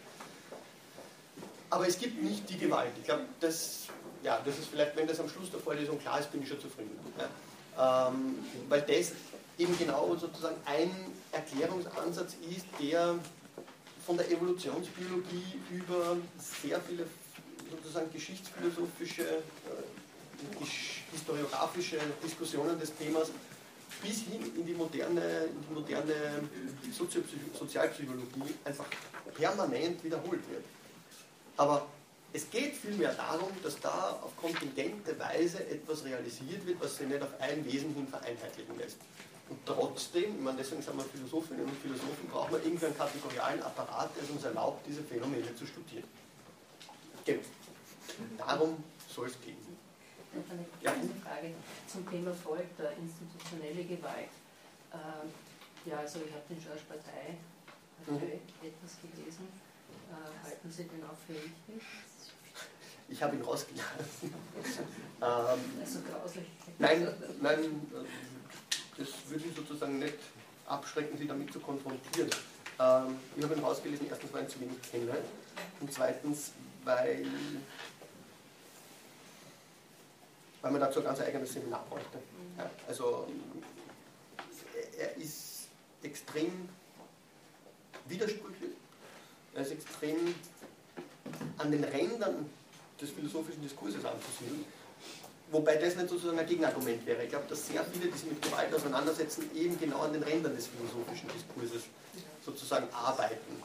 Aber 1.71 1.87
es 1.87 1.99
gibt 1.99 2.23
nicht 2.23 2.49
die 2.51 2.59
Gewalt. 2.59 2.93
Ich 2.99 3.05
glaube, 3.05 3.23
das, 3.41 3.87
ja, 4.23 4.41
das 4.45 4.59
ist 4.59 4.69
vielleicht, 4.69 4.97
wenn 4.97 5.07
das 5.07 5.21
am 5.21 5.29
Schluss 5.29 5.51
der 5.51 5.61
Vorlesung 5.61 5.99
klar 6.01 6.19
ist, 6.19 6.31
bin 6.33 6.43
ich 6.43 6.49
schon 6.49 6.61
zufrieden. 6.61 6.99
Ja? 7.19 8.09
Ähm, 8.09 8.39
weil 8.69 8.83
das 8.83 9.13
eben 9.59 9.77
genau 9.79 10.17
sozusagen 10.17 10.57
ein 10.65 10.91
Erklärungsansatz 11.33 12.35
ist, 12.49 12.67
der 12.81 13.17
von 14.05 14.17
der 14.17 14.31
Evolutionsbiologie 14.31 15.61
über 15.71 16.17
sehr 16.39 16.81
viele 16.81 17.07
sozusagen 17.71 18.13
geschichtsphilosophische 18.13 19.23
äh, 19.23 20.65
historiografische 21.13 21.99
Diskussionen 22.23 22.79
des 22.79 22.95
Themas 22.97 23.31
bis 24.03 24.23
hin 24.23 24.53
in 24.57 24.65
die 24.65 24.73
moderne, 24.73 25.45
in 25.45 25.61
die 25.69 25.75
moderne 25.75 26.15
Sozialpsychologie 26.93 28.55
einfach 28.65 28.87
permanent 29.35 30.03
wiederholt 30.03 30.41
wird. 30.51 30.65
Aber 31.57 31.87
es 32.33 32.49
geht 32.49 32.75
vielmehr 32.75 33.13
darum, 33.13 33.51
dass 33.63 33.79
da 33.81 34.19
auf 34.23 34.37
kontingente 34.37 35.19
Weise 35.19 35.67
etwas 35.67 36.05
realisiert 36.05 36.65
wird, 36.65 36.81
was 36.81 36.97
sich 36.97 37.09
nicht 37.09 37.23
auf 37.23 37.41
ein 37.41 37.65
Wesen 37.65 37.93
hin 37.95 38.07
vereinheitlichen 38.07 38.79
lässt. 38.79 38.97
Und 39.51 39.67
trotzdem, 39.67 40.37
ich 40.37 40.41
meine, 40.41 40.59
deswegen 40.59 40.81
sind 40.81 40.97
wir 40.97 41.03
Philosophinnen 41.03 41.65
und 41.65 41.77
Philosophen, 41.77 42.29
brauchen 42.31 42.53
wir 42.53 42.65
irgendwie 42.65 42.87
einen 42.87 42.97
kategorialen 42.97 43.61
Apparat, 43.63 44.15
der 44.15 44.23
es 44.23 44.31
uns 44.31 44.45
erlaubt, 44.45 44.87
diese 44.87 45.03
Phänomene 45.03 45.53
zu 45.57 45.67
studieren. 45.67 46.05
Genau. 47.25 47.43
Darum 48.39 48.85
soll 49.09 49.27
es 49.27 49.41
gehen. 49.41 49.57
Eine 50.33 50.65
ja. 50.81 50.93
Frage 51.25 51.53
zum 51.89 52.09
Thema 52.09 52.33
Folter, 52.33 52.93
institutionelle 52.97 53.85
Gewalt. 53.85 54.31
Ähm, 54.93 55.31
ja, 55.85 55.99
also 55.99 56.21
ich 56.21 56.33
habe 56.33 56.45
den 56.49 56.63
Georges 56.63 56.85
Partei 56.85 57.35
mhm. 58.07 58.17
etwas 58.63 58.99
gelesen. 59.03 59.49
Äh, 60.11 60.47
halten 60.47 60.71
Sie 60.71 60.85
den 60.85 61.03
auch 61.03 61.19
für 61.27 61.35
richtig? 61.35 61.83
Ich 63.09 63.21
habe 63.21 63.35
ihn 63.35 63.43
rausgelassen. 63.43 63.99
ähm, 64.23 65.59
also 65.81 65.99
grauslich. 66.09 66.47
Nein, 66.79 67.09
nein, 67.41 67.87
das 69.01 69.09
würde 69.29 69.45
ich 69.47 69.57
sozusagen 69.57 69.99
nicht 69.99 70.19
abschrecken, 70.67 71.17
Sie 71.19 71.27
damit 71.27 71.53
zu 71.53 71.59
konfrontieren. 71.59 72.31
Ähm, 72.79 73.17
ich 73.37 73.43
habe 73.43 73.55
ihn 73.55 73.65
rausgelesen, 73.65 74.07
erstens, 74.09 74.33
weil 74.33 74.43
ich 74.43 74.49
ihn 74.49 74.53
zu 74.53 74.61
wenig 74.61 74.83
kenne 74.91 75.17
und 75.81 75.93
zweitens, 75.93 76.53
weil 76.85 77.27
weil 80.63 80.73
man 80.73 80.81
dazu 80.83 81.01
ein 81.01 81.07
ganz 81.07 81.21
eigenes 81.21 81.55
Seminar 81.55 81.85
bräuchte. 81.89 82.19
Ja, 82.59 82.71
also 82.87 83.27
er 84.99 85.17
ist 85.17 85.69
extrem 86.03 86.69
widersprüchlich, 88.07 88.73
er 89.55 89.63
ist 89.63 89.73
extrem 89.73 90.35
an 91.57 91.71
den 91.71 91.85
Rändern 91.85 92.51
des 93.01 93.11
philosophischen 93.11 93.63
Diskurses 93.63 94.05
anzusehen, 94.05 94.67
wobei 95.51 95.77
das 95.77 95.97
nicht 95.97 96.09
sozusagen 96.09 96.39
ein 96.39 96.47
Gegenargument 96.47 97.05
wäre. 97.07 97.23
Ich 97.25 97.31
glaube, 97.31 97.47
dass 97.49 97.67
sehr 97.67 97.85
viele, 97.85 98.11
die 98.11 98.19
sich 98.19 98.31
mit 98.31 98.43
Gewalt 98.43 98.75
auseinandersetzen, 98.75 99.51
eben 99.55 99.79
genau 99.79 100.01
an 100.01 100.13
den 100.13 100.23
Rändern 100.23 100.55
des 100.55 100.69
philosophischen 100.69 101.29
Diskurses 101.29 101.85
sozusagen 102.45 102.87
arbeiten. 102.93 103.63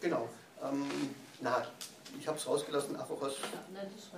Genau. 0.00 0.28
Ähm, 0.62 0.86
na, 1.40 1.66
ich 2.18 2.28
habe 2.28 2.38
es 2.38 2.46
rausgelassen, 2.46 2.96
einfach 2.96 3.20
aus 3.20 3.34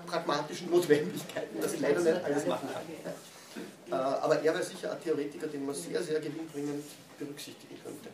pragmatischen 0.07 0.71
Notwendigkeiten, 0.71 1.61
dass 1.61 1.73
ich 1.73 1.81
leider 1.81 2.01
nicht 2.01 2.25
alles 2.25 2.47
machen 2.47 2.69
kann. 2.73 3.13
Äh, 3.91 3.95
aber 3.95 4.43
er 4.43 4.53
wäre 4.55 4.63
sicher 4.63 4.93
ein 4.93 5.03
Theoretiker, 5.03 5.47
den 5.47 5.65
man 5.65 5.75
sehr, 5.75 6.03
sehr 6.03 6.21
gewinnbringend 6.21 6.85
berücksichtigen 7.19 7.79
könnte. 7.83 8.11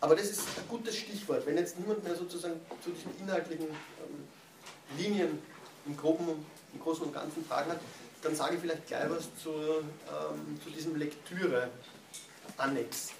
Aber 0.00 0.14
das 0.14 0.26
ist 0.26 0.40
ein 0.40 0.68
gutes 0.68 0.96
Stichwort. 0.96 1.44
Wenn 1.44 1.58
jetzt 1.58 1.78
niemand 1.78 2.04
mehr 2.04 2.14
sozusagen 2.14 2.60
zu 2.82 2.90
diesen 2.90 3.18
inhaltlichen 3.20 3.66
ähm, 3.66 4.96
Linien 4.96 5.38
im, 5.86 5.96
Groben, 5.96 6.44
im 6.72 6.80
Großen 6.80 7.04
und 7.04 7.12
Ganzen 7.12 7.44
Fragen 7.44 7.70
hat, 7.70 7.80
dann 8.22 8.34
sage 8.34 8.56
ich 8.56 8.60
vielleicht 8.60 8.86
gleich 8.86 9.10
was 9.10 9.28
zu, 9.42 9.50
ähm, 9.50 10.58
zu 10.62 10.70
diesem 10.70 10.96
Lektüre-Annex. 10.96 13.10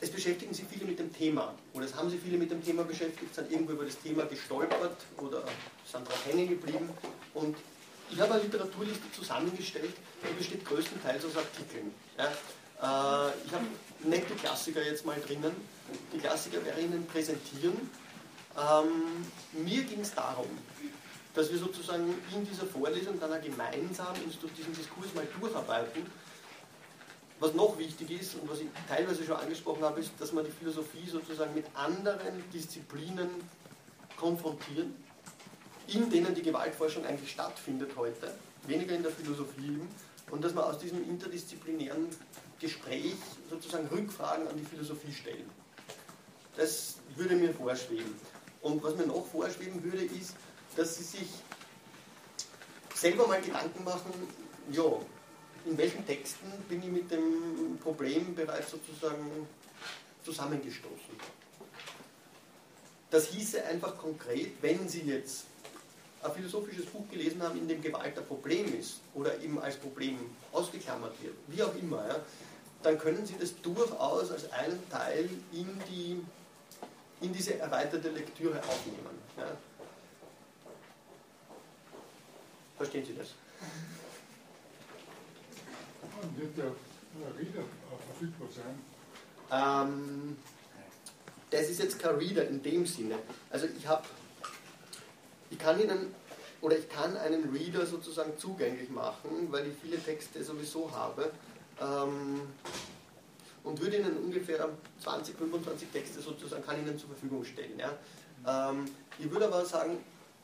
Es 0.00 0.10
beschäftigen 0.10 0.52
sich 0.52 0.64
viele 0.68 0.84
mit 0.84 0.98
dem 0.98 1.12
Thema 1.12 1.54
oder 1.74 1.84
es 1.84 1.94
haben 1.94 2.10
sich 2.10 2.20
viele 2.20 2.36
mit 2.36 2.50
dem 2.50 2.64
Thema 2.64 2.82
beschäftigt, 2.82 3.32
sind 3.32 3.52
irgendwo 3.52 3.70
über 3.72 3.84
das 3.84 3.96
Thema 3.98 4.24
gestolpert 4.24 4.96
oder 5.18 5.44
sind 5.90 6.06
darauf 6.06 6.26
hängen 6.26 6.48
geblieben 6.48 6.90
und 7.34 7.56
ich 8.10 8.20
habe 8.20 8.34
eine 8.34 8.42
Literaturliste 8.42 9.10
zusammengestellt, 9.12 9.94
die 10.22 10.34
besteht 10.34 10.64
größtenteils 10.64 11.24
aus 11.24 11.36
Artikeln. 11.36 11.94
Ja. 12.18 12.32
Äh, 12.82 13.30
ich 13.46 13.54
habe 13.54 13.64
nette 14.04 14.34
Klassiker 14.34 14.82
jetzt 14.82 15.06
mal 15.06 15.18
drinnen. 15.20 15.54
Die 16.12 16.18
Klassiker 16.18 16.64
werde 16.64 16.80
Ihnen 16.80 17.06
präsentieren. 17.06 17.90
Ähm, 18.56 19.64
mir 19.64 19.82
ging 19.84 20.00
es 20.00 20.14
darum, 20.14 20.46
dass 21.34 21.50
wir 21.50 21.58
sozusagen 21.58 22.14
in 22.34 22.44
dieser 22.46 22.66
Vorlesung 22.66 23.18
dann 23.18 23.40
gemeinsam 23.42 24.14
uns 24.24 24.38
durch 24.38 24.52
diesen 24.54 24.74
Diskurs 24.74 25.14
mal 25.14 25.26
durcharbeiten. 25.40 26.04
Was 27.40 27.54
noch 27.54 27.76
wichtig 27.78 28.10
ist 28.20 28.34
und 28.36 28.48
was 28.48 28.60
ich 28.60 28.68
teilweise 28.88 29.24
schon 29.24 29.36
angesprochen 29.36 29.82
habe, 29.82 30.00
ist, 30.00 30.12
dass 30.18 30.32
man 30.32 30.44
die 30.44 30.52
Philosophie 30.52 31.08
sozusagen 31.10 31.54
mit 31.54 31.66
anderen 31.74 32.44
Disziplinen 32.52 33.28
konfrontieren 34.16 34.94
in 35.88 36.10
denen 36.10 36.34
die 36.34 36.42
Gewaltforschung 36.42 37.04
eigentlich 37.04 37.30
stattfindet 37.30 37.92
heute, 37.96 38.32
weniger 38.66 38.94
in 38.94 39.02
der 39.02 39.12
Philosophie 39.12 39.80
und 40.30 40.44
dass 40.44 40.54
wir 40.54 40.64
aus 40.64 40.78
diesem 40.78 41.08
interdisziplinären 41.08 42.06
Gespräch 42.60 43.14
sozusagen 43.50 43.86
Rückfragen 43.88 44.46
an 44.48 44.56
die 44.56 44.64
Philosophie 44.64 45.12
stellen. 45.12 45.61
Das 46.56 46.96
würde 47.16 47.34
mir 47.36 47.52
vorschweben. 47.54 48.14
Und 48.60 48.82
was 48.82 48.96
mir 48.96 49.06
noch 49.06 49.26
vorschweben 49.26 49.82
würde, 49.82 50.04
ist, 50.04 50.34
dass 50.76 50.96
Sie 50.96 51.04
sich 51.04 51.28
selber 52.94 53.26
mal 53.26 53.40
Gedanken 53.40 53.84
machen, 53.84 54.12
ja, 54.70 54.84
in 55.64 55.78
welchen 55.78 56.06
Texten 56.06 56.50
bin 56.68 56.82
ich 56.82 56.88
mit 56.88 57.10
dem 57.10 57.78
Problem 57.82 58.34
bereits 58.34 58.70
sozusagen 58.70 59.46
zusammengestoßen. 60.24 61.16
Das 63.10 63.26
hieße 63.26 63.64
einfach 63.64 63.96
konkret, 63.98 64.52
wenn 64.62 64.88
Sie 64.88 65.02
jetzt 65.02 65.44
ein 66.22 66.32
philosophisches 66.32 66.86
Buch 66.86 67.08
gelesen 67.10 67.42
haben, 67.42 67.58
in 67.58 67.68
dem 67.68 67.82
Gewalt 67.82 68.16
ein 68.16 68.24
Problem 68.24 68.78
ist 68.78 69.00
oder 69.14 69.38
eben 69.40 69.58
als 69.60 69.76
Problem 69.76 70.18
ausgeklammert 70.52 71.20
wird, 71.22 71.34
wie 71.48 71.62
auch 71.62 71.74
immer, 71.74 72.06
ja, 72.06 72.16
dann 72.82 72.98
können 72.98 73.26
Sie 73.26 73.34
das 73.38 73.60
durchaus 73.60 74.30
als 74.30 74.50
einen 74.52 74.88
Teil 74.88 75.28
in, 75.52 75.68
die, 75.90 76.20
in 77.22 77.32
diese 77.32 77.58
erweiterte 77.58 78.10
Lektüre 78.10 78.58
aufnehmen. 78.58 79.18
Ja. 79.36 79.56
Verstehen 82.76 83.06
Sie 83.06 83.14
das? 83.14 83.28
Wird 86.36 86.56
der 86.56 86.72
Reader 87.38 87.64
verfügbar 88.06 88.48
sein? 88.50 88.78
Ähm, 89.50 90.36
das 91.50 91.68
ist 91.68 91.80
jetzt 91.80 91.98
kein 91.98 92.16
Reader 92.16 92.48
in 92.48 92.62
dem 92.62 92.86
Sinne. 92.86 93.18
Also 93.50 93.66
ich 93.66 93.86
habe 93.86 94.04
ich 95.50 95.58
kann 95.58 95.80
Ihnen 95.80 96.14
oder 96.62 96.78
ich 96.78 96.88
kann 96.88 97.16
einen 97.16 97.50
Reader 97.54 97.84
sozusagen 97.86 98.38
zugänglich 98.38 98.88
machen, 98.88 99.48
weil 99.50 99.66
ich 99.66 99.74
viele 99.82 100.02
Texte 100.02 100.42
sowieso 100.42 100.90
habe 100.92 101.30
ähm, 101.80 102.40
und 103.62 103.80
würde 103.80 103.98
Ihnen 103.98 104.16
ungefähr 104.42 104.68
20, 105.02 105.36
25 105.36 105.88
Texte 105.92 106.20
sozusagen 106.20 106.64
kann 106.64 106.78
Ihnen 106.78 106.98
zur 106.98 107.10
Verfügung 107.10 107.44
stellen. 107.44 107.78
Ja. 107.78 108.70
Ähm, 108.70 108.86
ich 109.18 109.30
würde 109.30 109.46
aber 109.46 109.64
sagen, 109.64 109.98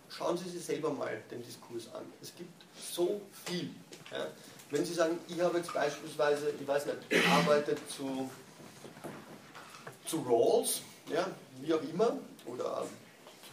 schauen 0.09 0.39
Sie 0.39 0.49
sich 0.49 0.65
selber 0.65 0.91
mal 0.91 1.21
den 1.31 1.43
Diskurs 1.43 1.93
an. 1.93 2.05
Es 2.23 2.35
gibt 2.37 2.63
so 2.79 3.21
viel. 3.45 3.71
Ja. 4.13 4.29
Wenn 4.71 4.85
Sie 4.85 4.95
sagen, 4.95 5.19
ich 5.29 5.41
habe 5.41 5.59
jetzt 5.59 5.73
beispielsweise, 5.73 6.53
ich 6.61 6.67
weiß 6.67 6.87
nicht, 6.87 7.11
gearbeitet 7.11 7.79
zu, 7.91 8.31
zu 10.07 10.19
Rawls, 10.23 10.83
ja, 11.13 11.27
wie 11.61 11.75
auch 11.75 11.83
immer, 11.83 12.19
oder 12.47 12.87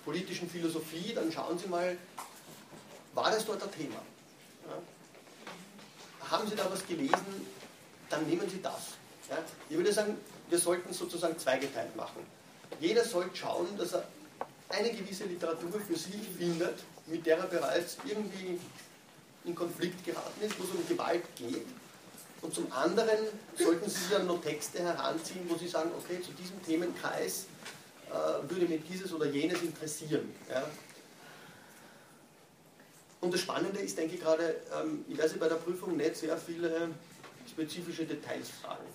politischen 0.04 0.50
Philosophie, 0.50 1.14
dann 1.14 1.32
schauen 1.32 1.58
Sie 1.58 1.68
mal, 1.68 1.98
war 3.14 3.32
das 3.32 3.46
dort 3.46 3.64
ein 3.64 3.72
Thema? 3.72 3.96
Ja? 4.68 6.30
Haben 6.30 6.48
Sie 6.48 6.56
da 6.56 6.70
was 6.70 6.86
gelesen, 6.86 7.48
dann 8.10 8.28
nehmen 8.28 8.48
Sie 8.50 8.62
das. 8.62 8.96
Ja? 9.30 9.38
Ich 9.70 9.78
würde 9.78 9.92
sagen, 9.94 10.18
wir 10.50 10.60
sollten 10.60 10.94
sozusagen 10.94 11.38
zweigeteilt 11.38 11.96
machen. 11.96 12.26
Jeder 12.80 13.04
sollte 13.04 13.36
schauen, 13.36 13.68
dass 13.78 13.94
er 13.94 14.04
eine 14.70 14.92
gewisse 14.92 15.26
Literatur 15.26 15.80
für 15.80 15.96
sich 15.96 16.22
findet, 16.38 16.80
mit 17.08 17.26
der 17.26 17.38
er 17.38 17.48
bereits 17.48 17.98
irgendwie 18.06 18.60
in 19.46 19.56
Konflikt 19.56 20.04
geraten 20.04 20.42
ist, 20.42 20.60
wo 20.60 20.64
es 20.64 20.72
um 20.72 20.88
Gewalt 20.88 21.24
geht. 21.36 21.66
Und 22.42 22.54
zum 22.54 22.72
anderen 22.72 23.18
sollten 23.58 23.90
Sie 23.90 24.10
dann 24.12 24.28
noch 24.28 24.42
Texte 24.42 24.80
heranziehen, 24.80 25.46
wo 25.48 25.56
Sie 25.56 25.68
sagen, 25.68 25.92
okay, 25.98 26.22
zu 26.22 26.32
diesem 26.32 26.64
Themenkreis 26.64 27.46
äh, 28.10 28.50
würde 28.50 28.68
mich 28.68 28.82
dieses 28.90 29.14
oder 29.14 29.26
jenes 29.26 29.62
interessieren. 29.62 30.34
Ja. 30.50 30.64
Und 33.22 33.34
das 33.34 33.42
Spannende 33.42 33.80
ist, 33.80 33.98
denke 33.98 34.16
ich 34.16 34.22
gerade, 34.22 34.62
ähm, 34.80 35.06
ich 35.08 35.18
werde 35.18 35.38
bei 35.38 35.48
der 35.48 35.56
Prüfung 35.56 35.98
nicht 35.98 36.16
sehr 36.18 36.38
viele 36.38 36.90
spezifische 37.50 38.06
Details 38.06 38.50
fragen. 38.62 38.86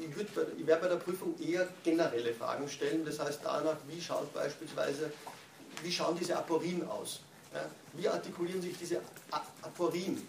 Ich, 0.00 0.16
würd, 0.16 0.28
ich 0.58 0.66
werde 0.66 0.82
bei 0.82 0.88
der 0.88 0.96
Prüfung 0.96 1.34
eher 1.40 1.68
generelle 1.82 2.32
Fragen 2.34 2.68
stellen, 2.68 3.04
das 3.04 3.18
heißt 3.18 3.40
danach, 3.42 3.76
wie 3.88 4.00
schaut 4.00 4.32
beispielsweise, 4.32 5.12
wie 5.82 5.90
schauen 5.90 6.16
diese 6.18 6.36
Aporien 6.36 6.88
aus? 6.88 7.20
Wie 7.94 8.08
artikulieren 8.08 8.62
sich 8.62 8.78
diese 8.78 9.00
Aporien 9.62 10.22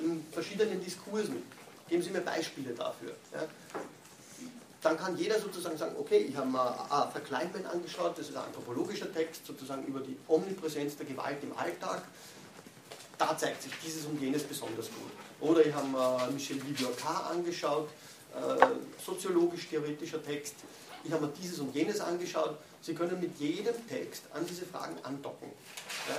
in 0.00 0.24
verschiedenen 0.30 0.82
Diskursen? 0.82 1.42
Geben 1.88 2.02
Sie 2.02 2.10
mir 2.10 2.20
Beispiele 2.20 2.72
dafür 2.72 3.14
dann 4.80 4.96
kann 4.96 5.16
jeder 5.16 5.38
sozusagen 5.40 5.76
sagen, 5.76 5.96
okay, 5.98 6.18
ich 6.18 6.36
habe 6.36 6.48
mir 6.48 6.60
A, 6.60 7.08
Verkleinment 7.08 7.66
angeschaut, 7.66 8.16
das 8.16 8.28
ist 8.28 8.36
ein 8.36 8.44
anthropologischer 8.44 9.12
Text, 9.12 9.44
sozusagen 9.44 9.84
über 9.84 10.00
die 10.00 10.16
Omnipräsenz 10.28 10.96
der 10.96 11.06
Gewalt 11.06 11.42
im 11.42 11.56
Alltag. 11.56 12.02
Da 13.16 13.36
zeigt 13.36 13.62
sich 13.62 13.72
dieses 13.84 14.06
und 14.06 14.20
jenes 14.20 14.44
besonders 14.44 14.86
gut. 14.86 15.10
Oder 15.40 15.66
ich 15.66 15.74
habe 15.74 15.88
mir 15.88 16.28
Michel 16.32 16.62
Vivier-K 16.64 17.30
angeschaut, 17.30 17.88
äh, 17.88 18.07
soziologisch-theoretischer 19.04 20.22
Text. 20.22 20.54
Ich 21.04 21.12
habe 21.12 21.26
mir 21.26 21.32
dieses 21.32 21.58
und 21.60 21.74
jenes 21.74 22.00
angeschaut. 22.00 22.58
Sie 22.82 22.94
können 22.94 23.20
mit 23.20 23.38
jedem 23.38 23.74
Text 23.88 24.24
an 24.32 24.44
diese 24.46 24.66
Fragen 24.66 24.96
andocken. 25.02 25.48
Ja? 26.08 26.16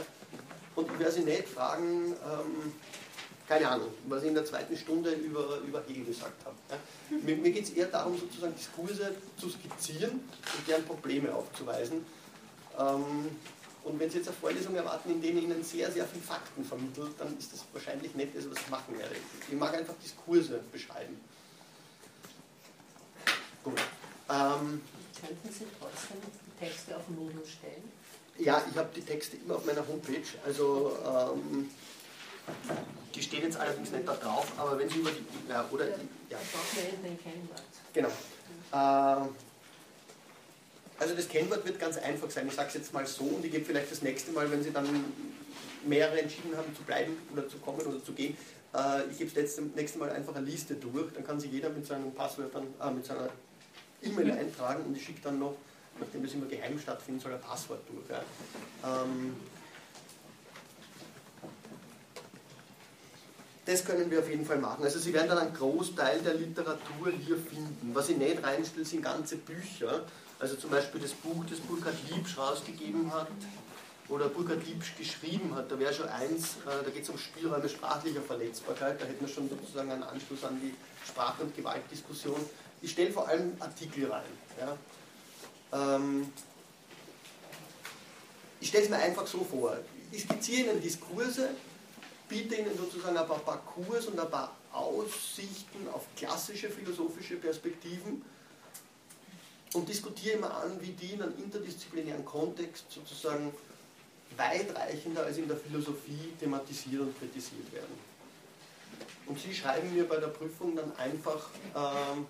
Und 0.76 0.91
ich 0.91 0.99
werde 0.99 1.12
Sie 1.12 1.22
nicht 1.22 1.47
fragen, 1.47 2.14
ähm, 2.14 2.74
keine 3.47 3.68
Ahnung, 3.68 3.89
was 4.07 4.22
ich 4.22 4.30
in 4.30 4.36
der 4.36 4.45
zweiten 4.45 4.78
Stunde 4.78 5.12
über, 5.12 5.57
über 5.68 5.84
Hegel 5.88 6.05
gesagt 6.05 6.45
habe. 6.45 6.55
Ja. 6.70 7.18
Mir, 7.18 7.36
mir 7.38 7.51
geht 7.51 7.64
es 7.64 7.72
eher 7.72 7.88
darum, 7.88 8.18
sozusagen 8.18 8.53
Diskurse 8.55 9.16
zu 9.38 9.49
skizzieren 9.49 10.12
und 10.12 10.68
deren 10.68 10.86
Probleme 10.86 11.34
aufzuweisen. 11.34 12.05
Ähm, 12.78 13.30
und 13.84 13.99
wenn 13.99 14.10
Sie 14.10 14.18
jetzt 14.18 14.28
eine 14.28 14.38
Vorlesung 14.38 14.76
erwarten, 14.76 15.10
in 15.10 15.22
der 15.22 15.32
Ihnen 15.32 15.64
sehr, 15.64 15.91
sehr 15.91 16.05
viel 16.05 16.22
Fakten 16.22 16.64
vermittelt, 16.64 17.12
dann 17.18 17.36
ist 17.38 17.51
das 17.51 17.66
wahrscheinlich 17.74 18.14
nicht 18.14 18.36
das, 18.36 18.49
was 18.49 18.60
ich 18.60 18.70
machen 18.70 18.97
werde. 18.97 19.16
Ich 19.47 19.57
mag 19.57 19.74
einfach 19.74 19.95
Diskurse 20.03 20.60
beschreiben. 20.72 21.20
Gut. 23.70 23.82
Ähm, 24.30 24.82
Könnten 25.20 25.49
Sie 25.51 25.65
trotzdem 25.80 26.17
die 26.22 26.65
Texte 26.65 26.95
auf 26.95 27.07
Moodle 27.09 27.45
stellen? 27.45 27.84
Ja, 28.38 28.63
ich 28.70 28.78
habe 28.78 28.89
die 28.95 29.01
Texte 29.01 29.38
immer 29.38 29.55
auf 29.55 29.65
meiner 29.65 29.86
Homepage. 29.86 30.24
Also 30.45 30.97
ähm, 31.05 31.70
die 33.13 33.22
stehen 33.22 33.43
jetzt 33.43 33.57
allerdings 33.57 33.91
nicht 33.91 34.07
da 34.07 34.13
drauf, 34.13 34.51
aber 34.57 34.78
wenn 34.80 34.89
Sie 34.89 34.99
über 34.99 35.11
die. 35.11 35.26
Ja, 35.49 35.67
oder 35.72 35.86
die, 35.86 36.07
ja. 36.30 36.38
Genau. 37.93 38.09
Äh, 38.72 39.30
also 40.99 41.15
das 41.15 41.28
Kennwort 41.28 41.65
wird 41.65 41.80
ganz 41.80 41.97
einfach 41.97 42.30
sein. 42.30 42.47
Ich 42.47 42.53
sage 42.53 42.70
es 42.70 42.74
jetzt 42.76 42.93
mal 42.93 43.05
so 43.05 43.24
und 43.24 43.43
ich 43.43 43.51
gebe 43.51 43.65
vielleicht 43.65 43.91
das 43.91 44.01
nächste 44.01 44.32
Mal, 44.32 44.49
wenn 44.51 44.63
Sie 44.63 44.72
dann 44.72 44.88
mehrere 45.86 46.22
entschieden 46.22 46.55
haben 46.55 46.76
zu 46.76 46.84
bleiben 46.84 47.17
oder 47.34 47.47
zu 47.47 47.57
kommen 47.57 47.80
oder 47.82 48.03
zu 48.03 48.11
gehen, 48.13 48.38
äh, 48.74 49.09
ich 49.09 49.17
gebe 49.17 49.41
das 49.41 49.59
nächste 49.76 49.97
Mal 49.99 50.11
einfach 50.11 50.36
eine 50.36 50.45
Liste 50.45 50.76
durch. 50.76 51.11
Dann 51.13 51.26
kann 51.26 51.39
sich 51.39 51.51
jeder 51.51 51.70
mit 51.70 51.86
seinen 51.86 52.13
Passwörtern, 52.13 52.67
äh, 52.82 52.91
mit 52.91 53.05
seiner 53.05 53.30
E-Mail 54.02 54.32
eintragen 54.32 54.86
und 54.86 54.95
ich 54.95 55.04
schicke 55.04 55.22
dann 55.24 55.39
noch, 55.39 55.56
nachdem 56.00 56.24
das 56.24 56.34
immer 56.34 56.45
geheim 56.45 56.80
stattfindet, 56.80 57.24
soll 57.24 57.34
ein 57.34 57.41
Passwort 57.41 57.82
durch. 57.88 58.10
Ja. 58.10 58.24
Ähm, 58.84 59.36
das 63.66 63.86
können 63.86 64.10
wir 64.10 64.20
auf 64.20 64.30
jeden 64.30 64.45
Fall 64.45 64.58
machen. 64.58 64.84
Also 64.84 65.00
Sie 65.00 65.14
werden 65.14 65.28
dann 65.30 65.38
einen 65.38 65.54
Großteil 65.54 66.20
der 66.22 66.36
Literatur 66.36 67.12
hier 67.12 67.38
finden. 67.38 67.91
Was 67.93 68.10
ich 68.10 68.18
nicht 68.18 68.43
reinstelle, 68.43 68.86
sind 68.86 69.04
ganze 69.04 69.36
Bücher. 69.38 70.06
Also 70.39 70.56
zum 70.56 70.70
Beispiel 70.70 71.02
das 71.02 71.12
Buch, 71.12 71.43
das 71.50 71.60
Burkhard 71.60 71.95
Liebsch 72.10 72.38
rausgegeben 72.38 73.14
hat 73.14 73.28
oder 74.08 74.30
Burkhard 74.30 74.66
Liebsch 74.66 74.95
geschrieben 74.97 75.54
hat. 75.54 75.72
Da 75.72 75.78
wäre 75.78 75.93
schon 75.93 76.08
eins, 76.08 76.56
äh, 76.66 76.84
da 76.84 76.89
geht 76.89 77.04
es 77.04 77.10
um 77.10 77.18
Spielräume 77.18 77.68
sprachlicher 77.68 78.22
Verletzbarkeit. 78.22 79.02
Da 79.02 79.06
hätten 79.06 79.26
wir 79.26 79.32
schon 79.32 79.50
sozusagen 79.50 79.91
einen 79.91 80.04
Anschluss 80.04 80.43
an 80.43 80.60
die 80.62 80.74
Sprach- 81.06 81.39
und 81.39 81.56
Gewaltdiskussion. 81.56 82.39
Ich 82.82 82.92
stelle 82.92 83.12
vor 83.12 83.28
allem 83.28 83.56
Artikel 83.60 84.12
rein. 84.12 84.24
Ja. 84.60 84.78
Ähm, 85.96 86.32
ich 88.62 88.70
stelle 88.70 88.86
es 88.86 88.90
mir 88.90 88.98
einfach 88.98 89.28
so 89.28 89.44
vor. 89.44 89.78
Ich 90.12 90.24
skizziere 90.24 90.72
Ihnen 90.72 90.82
Diskurse, 90.82 91.50
biete 92.28 92.56
Ihnen 92.56 92.78
sozusagen 92.78 93.18
ein 93.18 93.28
paar 93.28 93.40
Parcours 93.40 94.08
und 94.08 94.20
ein 94.20 94.30
paar 94.30 94.56
Aussichten 94.72 95.88
auf 95.94 96.06
klassische 96.16 96.70
philosophische 96.70 97.36
Perspektiven 97.36 98.24
und 99.74 99.88
diskutiere 99.88 100.38
immer 100.38 100.56
an, 100.56 100.80
wie 100.82 100.92
die 100.92 101.14
in 101.14 101.22
einem 101.22 101.38
interdisziplinären 101.38 102.26
Kontext 102.26 102.86
sozusagen 102.90 103.54
weitreichender 104.36 105.24
als 105.24 105.38
in 105.38 105.48
der 105.48 105.58
Philosophie 105.58 106.34
thematisiert 106.40 107.02
und 107.02 107.18
kritisiert 107.20 107.72
werden. 107.72 108.10
Und 109.26 109.40
Sie 109.40 109.54
schreiben 109.54 109.94
mir 109.94 110.08
bei 110.08 110.18
der 110.18 110.28
Prüfung 110.28 110.76
dann 110.76 110.96
einfach 110.98 111.50
ähm, 111.76 112.26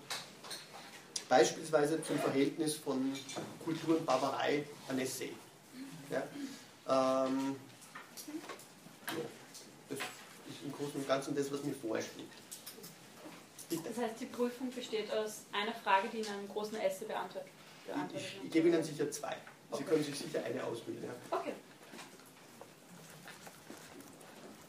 beispielsweise 1.30 2.02
zum 2.02 2.18
Verhältnis 2.18 2.74
von 2.74 3.12
Kultur 3.64 3.96
und 3.96 4.04
Barbarei 4.04 4.64
ein 4.88 4.98
Essay. 4.98 5.32
Ja? 6.10 6.24
Ähm, 7.28 7.56
das 9.88 9.98
ist 9.98 10.62
im 10.64 10.72
Großen 10.72 10.96
und 10.96 11.08
Ganzen 11.08 11.34
das, 11.34 11.50
was 11.52 11.62
mir 11.62 11.74
vorschlägt. 11.74 12.32
Bitte. 13.68 13.82
Das 13.88 13.98
heißt, 13.98 14.20
die 14.20 14.26
Prüfung 14.26 14.70
besteht 14.72 15.10
aus 15.12 15.42
einer 15.52 15.72
Frage, 15.72 16.08
die 16.08 16.18
in 16.18 16.26
einem 16.26 16.48
großen 16.48 16.76
Essay 16.80 17.06
beantwortet 17.06 17.48
wird. 17.86 17.96
Ich, 18.16 18.40
ich, 18.44 18.50
gebe 18.50 18.68
Ihnen 18.68 18.82
sicher 18.82 19.08
zwei. 19.10 19.36
Sie 19.72 19.84
können 19.84 20.02
sich 20.02 20.18
sicher 20.18 20.42
eine 20.42 20.64
auswählen. 20.64 21.04
Ja. 21.04 21.38
Okay. 21.38 21.52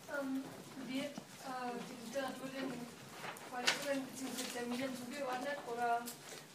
Ähm, 0.10 0.44
wird 0.88 1.06
äh, 1.06 1.72
die 1.90 2.08
Literatur 2.08 2.50
den 2.54 2.72
Vorlesungen 3.50 4.08
bzw. 4.08 4.60
Terminen 4.60 4.90
zugeordnet 4.96 5.58
oder? 5.68 6.06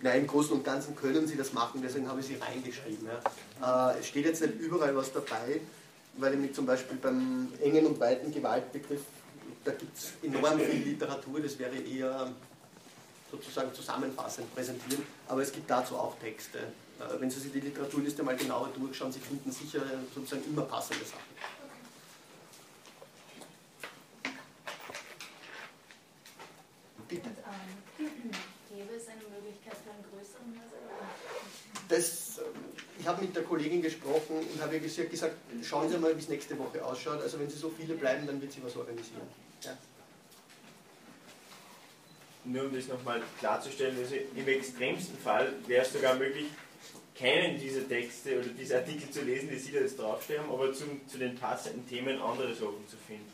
Nein, 0.01 0.21
im 0.21 0.27
Großen 0.27 0.53
und 0.53 0.65
Ganzen 0.65 0.95
können 0.95 1.27
Sie 1.27 1.37
das 1.37 1.53
machen, 1.53 1.81
deswegen 1.83 2.09
habe 2.09 2.21
ich 2.21 2.27
Sie 2.27 2.37
reingeschrieben. 2.37 3.09
Ja. 3.61 3.93
Äh, 3.93 4.01
es 4.01 4.09
steht 4.09 4.27
jetzt 4.27 4.43
nicht 4.43 4.61
überall 4.61 4.95
was 4.95 5.13
dabei 5.13 5.61
weil 6.19 6.35
ich 6.35 6.41
mich 6.41 6.55
zum 6.55 6.67
Beispiel 6.67 6.97
beim 6.97 7.53
engen 7.61 7.87
und 7.87 8.01
weiten 8.01 8.33
Gewaltbegriff, 8.33 9.03
da 9.65 9.73
gibt 9.73 9.97
es 9.97 10.13
enorm 10.23 10.59
viel 10.59 10.83
Literatur, 10.83 11.41
das 11.41 11.59
wäre 11.59 11.77
eher 11.77 12.33
sozusagen 13.31 13.75
zusammenfassend 13.75 14.53
präsentieren, 14.55 15.05
aber 15.29 15.43
es 15.43 15.53
gibt 15.53 15.69
dazu 15.69 15.97
auch 15.97 16.19
Texte. 16.19 16.59
Äh, 16.59 17.21
wenn 17.21 17.31
Sie 17.31 17.41
sich 17.41 17.53
die 17.53 17.61
Literaturliste 17.61 18.23
mal 18.23 18.37
genauer 18.37 18.69
durchschauen, 18.69 19.13
Sie 19.13 19.21
finden 19.21 19.51
sicher 19.51 19.83
sozusagen 20.15 20.45
immer 20.45 20.63
passende 20.63 21.05
Sachen. 21.05 21.21
Bitte. 27.09 27.29
Und, 27.29 27.37
ähm, 27.99 28.31
gäbe 28.69 28.95
es 28.95 29.09
eine 29.09 29.21
Möglichkeit 29.21 29.77
für 29.85 29.91
einen 29.91 30.05
größeren 30.11 30.55
Hörsaal? 30.55 31.76
Das 31.89 32.41
ich 32.99 33.07
habe 33.07 33.23
mit 33.23 33.37
der 33.37 33.43
Kollegin 33.43 33.83
gesprochen 33.83 34.39
und 34.53 34.63
habe 34.63 34.77
ihr 34.77 34.81
gesagt, 34.81 35.35
schauen 35.63 35.89
Sie 35.89 35.99
mal, 35.99 36.15
wie 36.17 36.21
es 36.21 36.29
nächste 36.29 36.59
Woche 36.59 36.85
ausschaut. 36.85 37.21
Also 37.23 37.39
wenn 37.39 37.51
Sie 37.51 37.59
so 37.59 37.71
viele 37.71 37.95
bleiben, 37.95 38.27
dann 38.27 38.41
wird 38.41 38.53
sie 38.53 38.63
was 38.63 38.77
organisieren. 38.77 39.23
Ja. 39.63 39.77
Nur 42.45 42.65
um 42.65 42.75
das 42.75 42.89
nochmal 42.89 43.23
klarzustellen, 43.39 43.97
also 43.99 44.15
im 44.15 44.49
extremsten 44.49 45.19
Fall 45.19 45.53
wäre 45.67 45.85
es 45.85 45.93
sogar 45.93 46.15
möglich, 46.15 46.47
keinen 47.19 47.59
dieser 47.59 47.89
Texte 47.89 48.39
oder 48.39 48.49
diese 48.49 48.77
Artikel 48.77 49.11
zu 49.11 49.23
lesen, 49.23 49.49
die 49.51 49.59
Sie 49.59 49.73
da 49.73 49.81
jetzt 49.81 49.99
draufstehen, 49.99 50.45
aber 50.49 50.73
zum, 50.73 51.01
zu 51.09 51.19
den 51.19 51.35
passenden 51.35 51.89
Themen 51.89 52.21
andere 52.21 52.55
Sachen 52.55 52.87
zu 52.89 52.97
finden. 52.97 53.33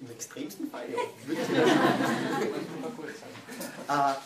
Im 0.00 0.10
extremsten 0.10 0.70
Fall, 0.70 0.86
ja. 0.90 0.98
Würde 1.26 1.40
ich 1.40 1.48
mal 2.82 2.90
kurz 2.96 3.12
sagen. 3.86 4.16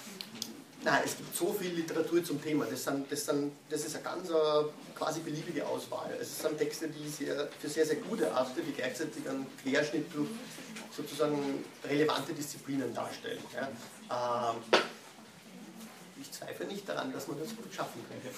Äh, 0.80 0.84
Nein, 0.84 1.02
es 1.04 1.16
gibt 1.16 1.34
so 1.36 1.52
viel 1.52 1.72
Literatur 1.72 2.24
zum 2.24 2.42
Thema. 2.42 2.64
Das, 2.66 2.84
sind, 2.84 3.10
das, 3.10 3.24
sind, 3.24 3.52
das 3.68 3.84
ist 3.84 3.94
eine 3.94 4.04
ganz 4.04 4.30
uh, 4.30 4.70
quasi 4.94 5.20
beliebige 5.20 5.66
Auswahl. 5.66 6.16
Es 6.20 6.38
sind 6.38 6.58
Texte, 6.58 6.88
die 6.88 7.08
sehr, 7.08 7.48
für 7.58 7.68
sehr, 7.68 7.86
sehr 7.86 7.96
gut 7.96 8.20
erachte, 8.20 8.62
die 8.62 8.72
gleichzeitig 8.72 9.28
einen 9.28 9.46
Querschnitt 9.62 10.12
durch 10.14 10.28
sozusagen 10.96 11.64
relevante 11.84 12.32
Disziplinen 12.32 12.94
darstellen. 12.94 13.42
Ja. 13.54 14.52
Ähm, 14.52 14.56
ich 16.20 16.32
zweifle 16.32 16.66
nicht 16.66 16.88
daran, 16.88 17.12
dass 17.12 17.28
man 17.28 17.38
das 17.38 17.48
gut 17.56 17.72
schaffen 17.72 18.02
könnte. 18.08 18.36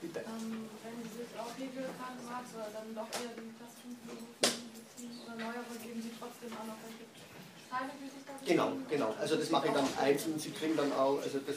Bitte. 0.00 0.20
Ähm, 0.20 0.68
wenn 0.82 0.96
Sie 1.04 1.18
sich 1.20 1.32
auch 1.36 1.52
Hegel, 1.58 1.84
Karl 2.00 2.16
Marx 2.24 2.48
oder 2.54 2.68
dann 2.72 2.94
doch 2.94 3.08
eher 3.20 3.36
die 3.36 3.52
klassischen 3.52 3.96
Philosophen 4.00 5.20
oder 5.24 5.36
neuere, 5.36 5.76
geben 5.84 6.00
Sie 6.00 6.12
trotzdem 6.18 6.52
auch 6.56 6.64
noch 6.64 6.80
welche 6.80 7.09
Genau, 8.46 8.72
genau. 8.88 9.14
Also 9.20 9.36
das 9.36 9.50
mache 9.50 9.68
ich 9.68 9.72
dann 9.72 9.86
einzeln. 10.00 10.38
Sie 10.38 10.50
kriegen 10.50 10.76
dann 10.76 10.92
auch, 10.92 11.20
also 11.22 11.38
das, 11.46 11.56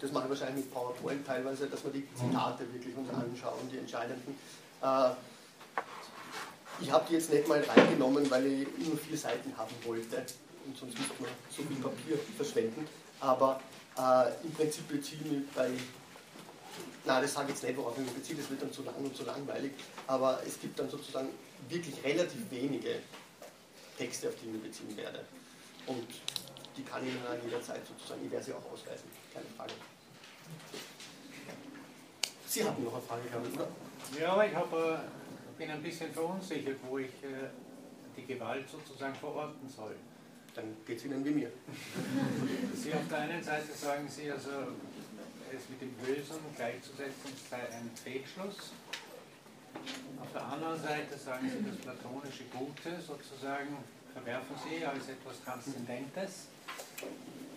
das 0.00 0.12
mache 0.12 0.24
ich 0.24 0.30
wahrscheinlich 0.30 0.64
mit 0.64 0.74
PowerPoint 0.74 1.26
teilweise, 1.26 1.66
dass 1.66 1.84
wir 1.84 1.92
die 1.92 2.06
Zitate 2.14 2.64
wirklich 2.72 2.96
uns 2.96 3.08
anschauen, 3.10 3.68
die 3.72 3.78
entscheidenden. 3.78 4.36
Äh, 4.82 5.10
ich 6.80 6.90
habe 6.90 7.04
die 7.08 7.14
jetzt 7.14 7.30
nicht 7.30 7.46
mal 7.46 7.60
reingenommen, 7.60 8.28
weil 8.30 8.46
ich 8.46 8.68
nur 8.78 8.98
vier 8.98 9.16
Seiten 9.16 9.56
haben 9.56 9.74
wollte 9.84 10.24
und 10.66 10.76
sonst 10.76 10.98
müsste 10.98 11.14
man 11.22 11.30
so 11.48 11.62
viel 11.62 11.76
Papier 11.76 12.18
verschwenden. 12.36 12.86
Aber 13.20 13.60
äh, 13.96 14.44
im 14.44 14.52
Prinzip 14.52 14.88
beziehe 14.88 15.20
ich 15.24 15.30
mich 15.30 15.50
bei, 15.54 15.70
nein, 17.04 17.22
das 17.22 17.32
sage 17.32 17.46
ich 17.48 17.54
jetzt 17.54 17.64
nicht, 17.64 17.76
worauf 17.76 17.96
ich 17.96 18.04
mich 18.04 18.14
beziehe, 18.14 18.36
das 18.36 18.50
wird 18.50 18.62
dann 18.62 18.72
zu 18.72 18.82
lang 18.82 18.96
und 18.96 19.16
zu 19.16 19.24
langweilig, 19.24 19.72
aber 20.06 20.40
es 20.46 20.60
gibt 20.60 20.78
dann 20.78 20.90
sozusagen 20.90 21.28
wirklich 21.68 21.94
relativ 22.02 22.50
wenige 22.50 22.96
Texte, 23.96 24.28
auf 24.28 24.34
die 24.36 24.46
ich 24.46 24.52
mich 24.52 24.62
beziehen 24.62 24.96
werde. 24.96 25.24
Und 25.86 26.06
die 26.76 26.82
kann 26.82 27.06
ich 27.06 27.10
Ihnen 27.14 27.44
jederzeit 27.44 27.86
sozusagen, 27.86 28.24
ich 28.24 28.30
werde 28.30 28.44
sie 28.44 28.52
auch 28.52 28.72
ausweisen, 28.72 29.08
keine 29.32 29.46
Frage. 29.56 29.72
Sie 32.46 32.64
hatten 32.64 32.84
noch 32.84 32.94
eine 32.94 33.02
Frage 33.02 33.28
gehabt, 33.28 33.46
oder? 33.54 33.68
Ja, 34.20 34.44
ich 34.44 34.54
habe, 34.54 35.00
äh, 35.04 35.58
bin 35.58 35.70
ein 35.70 35.82
bisschen 35.82 36.12
verunsichert, 36.12 36.78
wo 36.88 36.98
ich 36.98 37.10
äh, 37.22 37.50
die 38.16 38.24
Gewalt 38.26 38.68
sozusagen 38.68 39.14
verorten 39.14 39.68
soll. 39.68 39.96
Dann 40.54 40.76
geht 40.86 40.98
es 40.98 41.04
Ihnen 41.04 41.24
wie 41.24 41.30
mir. 41.30 41.52
Sie 42.74 42.94
auf 42.94 43.08
der 43.10 43.18
einen 43.18 43.42
Seite 43.42 43.72
sagen 43.72 44.08
Sie, 44.08 44.30
also 44.30 44.50
es 45.52 45.68
mit 45.68 45.80
dem 45.80 45.92
Bösen 45.94 46.36
gleichzusetzen 46.56 47.30
sei 47.48 47.56
ein 47.56 47.90
Fehlschluss. 47.94 48.72
Auf 50.20 50.32
der 50.32 50.44
anderen 50.44 50.80
Seite 50.80 51.16
sagen 51.16 51.48
Sie, 51.48 51.64
das 51.68 51.76
platonische 51.78 52.44
Gute 52.52 53.00
sozusagen 53.00 53.76
verwerfen 54.12 54.56
Sie 54.64 54.84
als 54.84 55.08
etwas 55.08 55.42
Transzendentes 55.44 56.46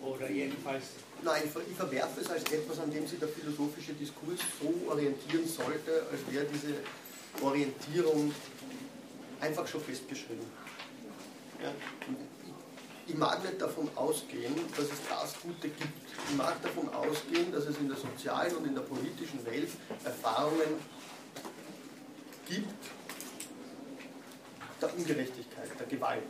oder 0.02 0.30
jedenfalls. 0.30 0.84
Nein, 1.22 1.42
ich 1.44 1.76
verwerfe 1.76 2.20
es 2.20 2.30
als 2.30 2.44
etwas, 2.44 2.78
an 2.78 2.90
dem 2.90 3.06
sich 3.06 3.18
der 3.18 3.28
philosophische 3.28 3.92
Diskurs 3.94 4.40
so 4.60 4.90
orientieren 4.90 5.46
sollte, 5.46 6.06
als 6.10 6.20
wäre 6.32 6.46
diese 6.46 6.74
Orientierung 7.42 8.32
einfach 9.40 9.66
schon 9.66 9.80
festgeschrieben. 9.80 10.46
Ja? 11.62 11.72
Ich 13.06 13.16
mag 13.16 13.42
nicht 13.42 13.60
davon 13.60 13.88
ausgehen, 13.94 14.54
dass 14.76 14.84
es 14.84 15.00
das 15.08 15.40
Gute 15.40 15.68
gibt. 15.68 16.08
Ich 16.28 16.36
mag 16.36 16.60
davon 16.62 16.88
ausgehen, 16.92 17.50
dass 17.52 17.64
es 17.64 17.78
in 17.78 17.88
der 17.88 17.96
sozialen 17.96 18.54
und 18.56 18.66
in 18.66 18.74
der 18.74 18.82
politischen 18.82 19.44
Welt 19.46 19.70
Erfahrungen 20.04 20.76
gibt 22.48 22.84
der 24.80 24.94
Ungerechtigkeit, 24.94 25.68
der 25.78 25.86
Gewalt, 25.86 26.22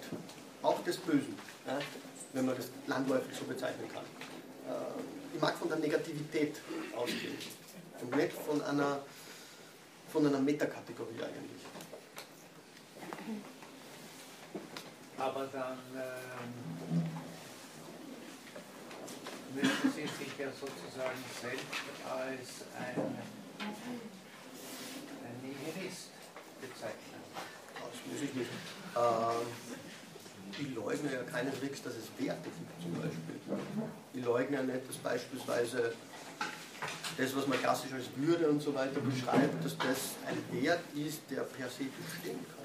auch 0.63 0.83
des 0.83 0.97
Bösen, 0.99 1.37
ja, 1.67 1.79
wenn 2.33 2.47
man 2.47 2.57
das 2.57 2.69
landläufig 2.87 3.37
so 3.37 3.45
bezeichnen 3.45 3.89
kann. 3.93 4.05
Äh, 4.05 5.35
ich 5.35 5.41
mag 5.41 5.57
von 5.57 5.69
der 5.69 5.79
Negativität 5.79 6.61
ausgehen 6.97 7.37
und 8.01 8.17
nicht 8.17 8.33
von 8.33 8.63
einer, 8.63 9.01
von 10.11 10.27
einer 10.27 10.41
Metakategorie 10.41 11.23
eigentlich. 11.23 11.63
Aber 15.19 15.47
dann 15.53 15.79
ähm, 15.95 17.03
müssen 19.55 19.93
Sie 19.95 20.03
sich 20.03 20.39
ja 20.39 20.49
sozusagen 20.53 21.19
selbst 21.41 21.65
als 22.09 22.65
ein 22.79 23.19
Nihilist 25.69 26.09
bezeichnen? 26.61 27.21
Das 27.75 28.01
muss 28.11 28.23
ich 28.23 28.35
nicht. 28.35 28.51
Ähm, 28.97 29.47
ich 30.59 30.75
leugne 30.75 31.13
ja 31.13 31.23
keineswegs, 31.23 31.83
dass 31.83 31.95
es 31.95 32.09
Werte 32.19 32.49
gibt 32.49 32.83
zum 32.83 32.95
Beispiel. 32.95 33.37
Ich 34.15 34.25
leugne 34.25 34.57
ja 34.57 34.63
nicht, 34.63 34.89
dass 34.89 34.97
beispielsweise 34.97 35.93
das, 37.17 37.37
was 37.37 37.47
man 37.47 37.59
klassisch 37.61 37.93
als 37.93 38.07
Würde 38.17 38.49
und 38.49 38.61
so 38.61 38.75
weiter 38.75 39.01
beschreibt, 39.01 39.65
dass 39.65 39.77
das 39.79 40.17
ein 40.27 40.63
Wert 40.63 40.81
ist, 40.95 41.21
der 41.31 41.43
per 41.43 41.69
se 41.69 41.85
bestehen 41.85 42.39
kann. 42.49 42.59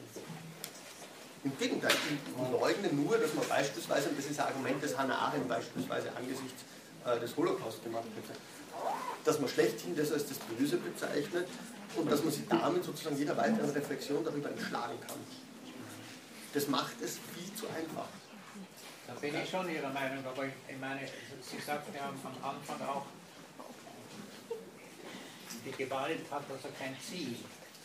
Im 1.44 1.58
Gegenteil, 1.58 1.92
ich 1.92 2.52
leugne 2.52 2.88
nur, 2.94 3.18
dass 3.18 3.34
man 3.34 3.46
beispielsweise, 3.50 4.10
und 4.10 4.18
das 4.18 4.26
ist 4.28 4.40
ein 4.40 4.48
Argument, 4.48 4.82
das 4.82 4.98
Hannah 4.98 5.18
Arendt 5.18 5.50
beispielsweise 5.50 6.10
angesichts 6.16 6.64
äh, 7.06 7.20
des 7.20 7.36
Holocaust 7.36 7.84
gemacht 7.84 8.06
hätte, 8.16 8.40
dass 9.24 9.40
man 9.40 9.50
schlechthin 9.50 9.96
das 9.96 10.12
als 10.12 10.28
das 10.28 10.38
Böse 10.40 10.78
bezeichnet 10.78 11.48
und 11.96 12.12
dass 12.12 12.24
man 12.24 12.34
sich 12.34 12.48
damit 12.48 12.84
sozusagen 12.84 13.18
jeder 13.18 13.38
weiteren 13.38 13.70
Reflexion 13.70 14.24
darüber 14.24 14.50
entschlagen 14.50 15.00
kann. 15.08 15.20
Das 16.54 16.68
macht 16.68 17.02
es 17.02 17.20
viel 17.34 17.54
zu 17.56 17.68
einfach. 17.68 18.08
Da 19.08 19.14
bin 19.16 19.34
ich 19.36 19.50
schon 19.50 19.70
Ihrer 19.70 19.90
Meinung, 19.90 20.26
aber 20.26 20.46
ich 20.46 20.80
meine, 20.80 21.02
Sie 21.42 21.60
sagten 21.66 21.94
ja 21.96 22.08
am 22.08 22.16
Anfang 22.44 22.88
auch, 22.88 23.06
die 25.66 25.72
Gewalt 25.72 26.20
hat 26.30 26.44
also 26.50 26.70
kein 26.78 26.96
Ziel 27.00 27.36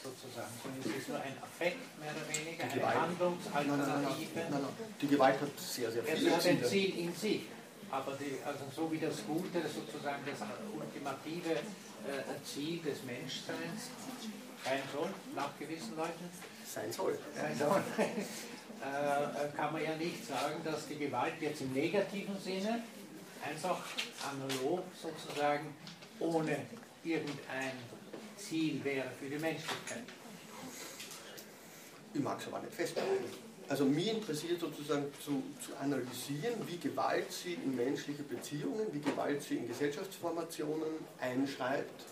sozusagen, 0.03 0.53
sondern 0.63 0.81
es 0.81 1.03
ist 1.03 1.09
nur 1.09 1.21
ein 1.21 1.37
Affekt, 1.43 1.79
mehr 1.99 2.11
oder 2.11 2.27
weniger, 2.29 2.65
eine 2.65 3.03
Handlungsalternative. 3.03 4.31
Nein, 4.35 4.47
nein, 4.51 4.63
nein, 4.63 4.95
die 5.01 5.07
Gewalt 5.09 5.41
hat 5.41 5.59
sehr, 5.59 5.91
sehr 5.91 6.03
viele 6.05 6.31
Es 6.31 6.37
hat 6.37 6.47
ein 6.47 6.65
Ziel 6.65 6.99
in 6.99 7.15
sich, 7.15 7.43
aber 7.91 8.13
die, 8.17 8.39
also 8.45 8.65
so 8.75 8.93
wie 8.93 8.99
das 8.99 9.25
Gute 9.27 9.63
sozusagen 9.63 10.23
das 10.27 10.47
ultimative 10.79 11.53
äh, 11.53 12.45
Ziel 12.45 12.81
des 12.83 13.03
Menschseins 13.05 13.91
sein 14.65 14.81
soll, 14.93 15.09
nach 15.35 15.57
gewissen 15.59 15.97
Leuten. 15.97 16.29
Sein 16.65 16.93
soll. 16.93 17.19
Sein 17.35 17.57
soll. 17.57 17.83
äh, 17.99 19.57
kann 19.57 19.73
man 19.73 19.83
ja 19.83 19.97
nicht 19.97 20.27
sagen, 20.27 20.57
dass 20.65 20.87
die 20.87 20.99
Gewalt 20.99 21.35
jetzt 21.41 21.63
im 21.63 21.73
negativen 21.73 22.39
Sinne 22.39 22.83
einfach 23.43 23.79
analog 24.31 24.85
sozusagen 25.01 25.75
ohne 26.21 26.67
irgendein 27.05 27.73
Ziel 28.37 28.83
wäre 28.85 29.09
für 29.19 29.27
die 29.27 29.39
Menschlichkeit. 29.39 30.05
Ich 32.13 32.21
mag 32.21 32.41
es 32.41 32.47
aber 32.49 32.61
nicht 32.61 32.75
festhalten. 32.75 33.48
Also 33.69 33.85
mich 33.85 34.09
interessiert 34.09 34.61
sozusagen 34.61 35.05
zu, 35.23 35.43
zu 35.61 35.77
analysieren, 35.77 36.55
wie 36.67 36.79
Gewalt 36.79 37.31
sie 37.31 37.55
in 37.55 37.77
menschliche 37.77 38.23
Beziehungen, 38.23 38.87
wie 38.93 39.01
Gewalt 39.01 39.43
sie 39.43 39.57
in 39.57 39.69
Gesellschaftsformationen 39.69 40.89
einschreibt 41.21 42.05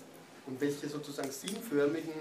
und 0.46 0.61
welche 0.61 0.88
sozusagen 0.88 1.30
sinnförmigen 1.30 2.12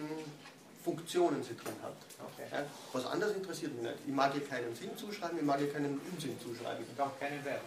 Funktionen 0.83 1.43
sie 1.43 1.55
drin 1.57 1.75
hat. 1.81 1.97
Okay. 2.21 2.63
Was 2.93 3.05
anderes 3.07 3.35
interessiert 3.35 3.73
mich 3.73 3.83
nicht. 3.83 3.95
Ich 4.07 4.13
mag 4.13 4.33
ihr 4.35 4.45
keinen 4.45 4.73
Sinn 4.73 4.95
zuschreiben, 4.95 5.37
ich 5.37 5.43
mag 5.43 5.59
ihr 5.59 5.71
keinen 5.73 5.99
Unsinn 6.13 6.39
zuschreiben. 6.39 6.85
Und 6.85 7.01
auch 7.01 7.19
keinen 7.19 7.43
Wert. 7.43 7.61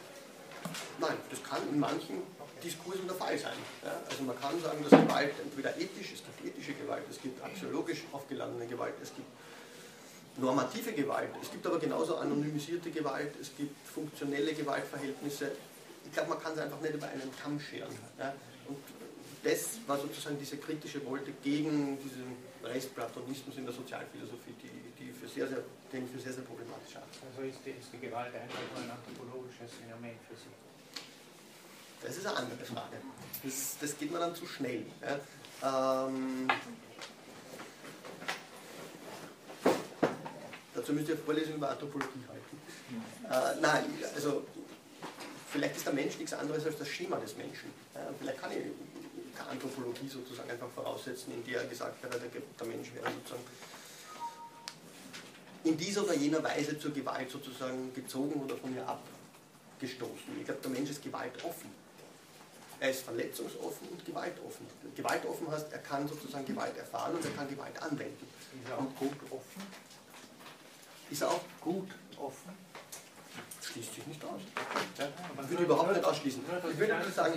Nein, 0.99 1.17
das 1.29 1.43
kann 1.43 1.61
in 1.69 1.79
manchen 1.79 2.23
Diskursen 2.63 3.07
der 3.07 3.17
Fall 3.17 3.39
sein. 3.39 3.59
Ja, 3.85 3.93
also 4.09 4.23
man 4.23 4.41
kann 4.41 4.61
sagen, 4.63 4.83
dass 4.83 4.91
Gewalt 4.91 5.35
entweder 5.43 5.77
ethisch, 5.77 6.13
es 6.15 6.23
gibt 6.25 6.57
ethische 6.57 6.73
Gewalt, 6.75 7.03
es 7.11 7.21
gibt 7.21 7.43
axiologisch 7.45 8.05
aufgeladene 8.13 8.67
Gewalt, 8.67 8.95
es 9.03 9.15
gibt 9.15 9.29
normative 10.39 10.93
Gewalt, 10.93 11.31
es 11.43 11.51
gibt 11.51 11.67
aber 11.67 11.79
genauso 11.79 12.17
anonymisierte 12.17 12.91
Gewalt, 12.91 13.35
es 13.41 13.51
gibt 13.57 13.87
funktionelle 13.87 14.53
Gewaltverhältnisse. 14.55 15.53
Ich 16.05 16.13
glaube, 16.13 16.31
man 16.31 16.41
kann 16.43 16.53
es 16.53 16.59
einfach 16.61 16.81
nicht 16.81 16.95
über 16.95 17.07
einen 17.07 17.31
Kamm 17.43 17.61
scheren. 17.61 17.95
Ja. 18.19 18.33
Und 18.69 18.79
das 19.43 19.79
war 19.87 19.99
sozusagen 19.99 20.39
diese 20.39 20.57
kritische 20.57 21.05
Wolte 21.05 21.33
gegen 21.43 21.99
diesen 22.03 22.37
Restplatonismus 22.65 23.57
in 23.57 23.65
der 23.65 23.75
Sozialphilosophie, 23.75 24.55
die, 24.63 25.05
die 25.05 25.13
für 25.13 25.29
sehr, 25.29 25.49
sehr, 25.49 25.63
den 25.93 26.09
für 26.09 26.19
sehr, 26.19 26.33
sehr 26.33 26.45
problematisch 26.45 26.95
halte. 26.95 27.09
Also 27.31 27.43
ist 27.43 27.59
die, 27.65 27.71
ist 27.71 27.93
die 27.93 27.99
Gewalt 27.99 28.35
einfach 28.35 28.59
ein 28.83 28.91
anthropologisches 28.91 29.73
Phänomen 29.81 30.17
für 30.29 30.37
Sie? 30.37 30.51
Das 32.03 32.17
ist 32.17 32.27
eine 32.27 32.37
andere 32.37 32.65
Frage. 32.65 32.97
Das, 33.43 33.77
das 33.81 33.99
geht 33.99 34.11
mir 34.13 34.19
dann 34.19 34.35
zu 34.35 34.47
schnell. 34.47 34.87
Ja. 35.03 36.07
Ähm, 36.07 36.49
ihr 40.97 41.15
eine 41.15 41.17
Vorlesung 41.17 41.55
über 41.55 41.71
Anthropologie 41.71 42.25
halten. 42.29 43.57
Äh, 43.57 43.61
nein, 43.61 43.85
also 44.15 44.45
vielleicht 45.51 45.77
ist 45.77 45.87
der 45.87 45.93
Mensch 45.93 46.17
nichts 46.19 46.33
anderes 46.33 46.65
als 46.65 46.79
das 46.79 46.89
Schema 46.89 47.17
des 47.17 47.37
Menschen. 47.37 47.71
Ja, 47.95 48.01
vielleicht 48.19 48.41
kann 48.41 48.53
ich 48.53 48.59
Anthropologie 49.51 50.09
sozusagen 50.09 50.51
einfach 50.51 50.69
voraussetzen, 50.75 51.33
in 51.33 51.45
der 51.45 51.65
gesagt 51.65 52.03
wäre, 52.03 52.19
der 52.19 52.67
Mensch 52.67 52.93
wäre 52.95 53.07
sozusagen 53.13 53.45
in 55.65 55.77
dieser 55.77 56.05
oder 56.05 56.15
jener 56.15 56.43
Weise 56.43 56.79
zur 56.79 56.93
Gewalt 56.93 57.31
sozusagen 57.31 57.93
gezogen 57.95 58.41
oder 58.43 58.57
von 58.57 58.75
ihr 58.75 58.87
abgestoßen. 58.87 60.39
Ich 60.39 60.45
glaube, 60.45 60.61
der 60.63 60.71
Mensch 60.71 60.91
ist 60.91 61.03
gewaltoffen. 61.03 61.71
Er 62.81 62.91
ist 62.91 63.03
verletzungsoffen 63.03 63.89
und 63.89 64.05
gewaltoffen. 64.05 64.67
Gewaltoffen 64.95 65.51
heißt, 65.51 65.73
er 65.73 65.79
kann 65.79 66.07
sozusagen 66.07 66.47
Gewalt 66.47 66.77
erfahren 66.77 67.15
und 67.17 67.25
er 67.25 67.33
kann 67.33 67.49
Gewalt 67.49 67.83
anwenden. 67.83 68.25
Ist 68.63 68.71
er 68.71 68.79
auch 68.79 68.95
gut 68.99 69.17
offen? 69.31 69.63
Ist 71.11 71.25
auch 71.25 71.41
gut 71.61 71.89
offen? 72.19 72.53
Schließt 73.63 73.95
sich 73.95 74.07
nicht 74.07 74.25
aus. 74.25 74.41
Ja, 74.99 75.09
man 75.37 75.49
würde 75.49 75.65
überhaupt 75.65 75.93
nicht 75.93 76.05
ausschließen. 76.05 76.43
Ich 76.73 76.79
würde 76.79 76.99
nur 76.99 77.11
sagen, 77.11 77.35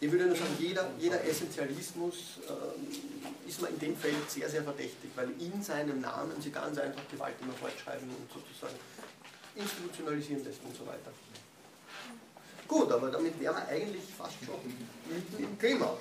ich 0.00 0.12
würde 0.12 0.26
nur 0.26 0.36
sagen, 0.36 0.56
jeder, 0.58 0.90
jeder 0.98 1.24
Essentialismus 1.24 2.40
äh, 2.46 3.48
ist 3.48 3.60
man 3.62 3.70
in 3.72 3.78
dem 3.78 3.96
Feld 3.96 4.30
sehr, 4.30 4.48
sehr 4.48 4.62
verdächtig, 4.62 5.10
weil 5.14 5.30
in 5.40 5.62
seinem 5.62 6.00
Namen 6.00 6.40
sie 6.40 6.50
ganz 6.50 6.78
einfach 6.78 7.02
Gewalt 7.10 7.34
immer 7.40 7.54
fortschreiben 7.54 8.08
und 8.08 8.30
sozusagen 8.32 8.78
institutionalisieren 9.54 10.44
lässt 10.44 10.62
und 10.64 10.76
so 10.76 10.86
weiter. 10.86 11.12
Gut, 12.66 12.90
aber 12.90 13.10
damit 13.10 13.38
wären 13.40 13.56
wir 13.56 13.68
eigentlich 13.68 14.04
fast 14.16 14.34
schon 14.44 14.60
im 15.38 15.58
Thema. 15.58 15.96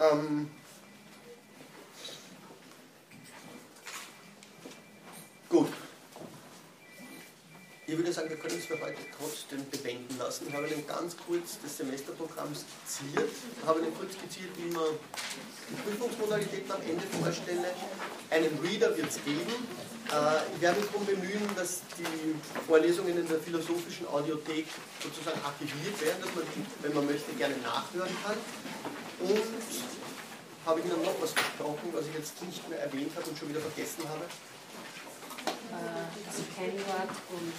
Ähm, 0.00 0.50
gut. 5.48 5.68
Ich 7.86 7.98
würde 7.98 8.10
sagen, 8.10 8.30
wir 8.30 8.38
können 8.38 8.56
es 8.56 8.64
für 8.64 8.80
heute 8.80 8.96
trotzdem 9.18 9.60
bewenden 9.68 10.16
lassen. 10.16 10.46
Ich 10.48 10.54
habe 10.54 10.66
Ihnen 10.66 10.86
ganz 10.86 11.14
kurz 11.26 11.60
das 11.62 11.76
Semesterprogramm 11.76 12.48
skizziert, 12.56 13.28
Ich 13.28 13.66
habe 13.66 13.80
Ihnen 13.80 13.92
kurz 13.92 14.14
skizziert, 14.14 14.56
wie 14.56 14.72
man 14.72 14.96
die 15.68 15.76
Prüfungsmodalitäten 15.84 16.72
am 16.72 16.80
Ende 16.80 17.04
vorstelle. 17.20 17.76
Einen 18.30 18.56
Reader 18.64 18.96
wird 18.96 19.10
es 19.10 19.20
geben. 19.20 19.52
Äh, 20.08 20.56
ich 20.56 20.60
werde 20.64 20.80
mich 20.80 20.88
darum 20.88 21.04
bemühen, 21.04 21.44
dass 21.56 21.84
die 22.00 22.32
Vorlesungen 22.66 23.18
in 23.18 23.28
der 23.28 23.38
philosophischen 23.40 24.08
Audiothek 24.08 24.64
sozusagen 25.04 25.40
archiviert 25.44 26.00
werden, 26.00 26.24
dass 26.24 26.32
man 26.34 26.44
die, 26.56 26.64
wenn 26.80 26.94
man 26.94 27.04
möchte, 27.04 27.32
gerne 27.36 27.56
nachhören 27.60 28.16
kann. 28.24 28.40
Und 29.28 29.44
habe 30.64 30.80
ich 30.80 30.86
Ihnen 30.86 31.04
noch 31.04 31.20
was 31.20 31.32
versprochen, 31.36 31.92
was 31.92 32.08
ich 32.08 32.14
jetzt 32.16 32.40
nicht 32.48 32.64
mehr 32.70 32.80
erwähnt 32.80 33.12
habe 33.14 33.28
und 33.28 33.36
schon 33.36 33.50
wieder 33.50 33.60
vergessen 33.60 34.08
habe? 34.08 34.24
Das 36.26 36.36
Kennwort 36.56 37.10
und. 37.30 37.52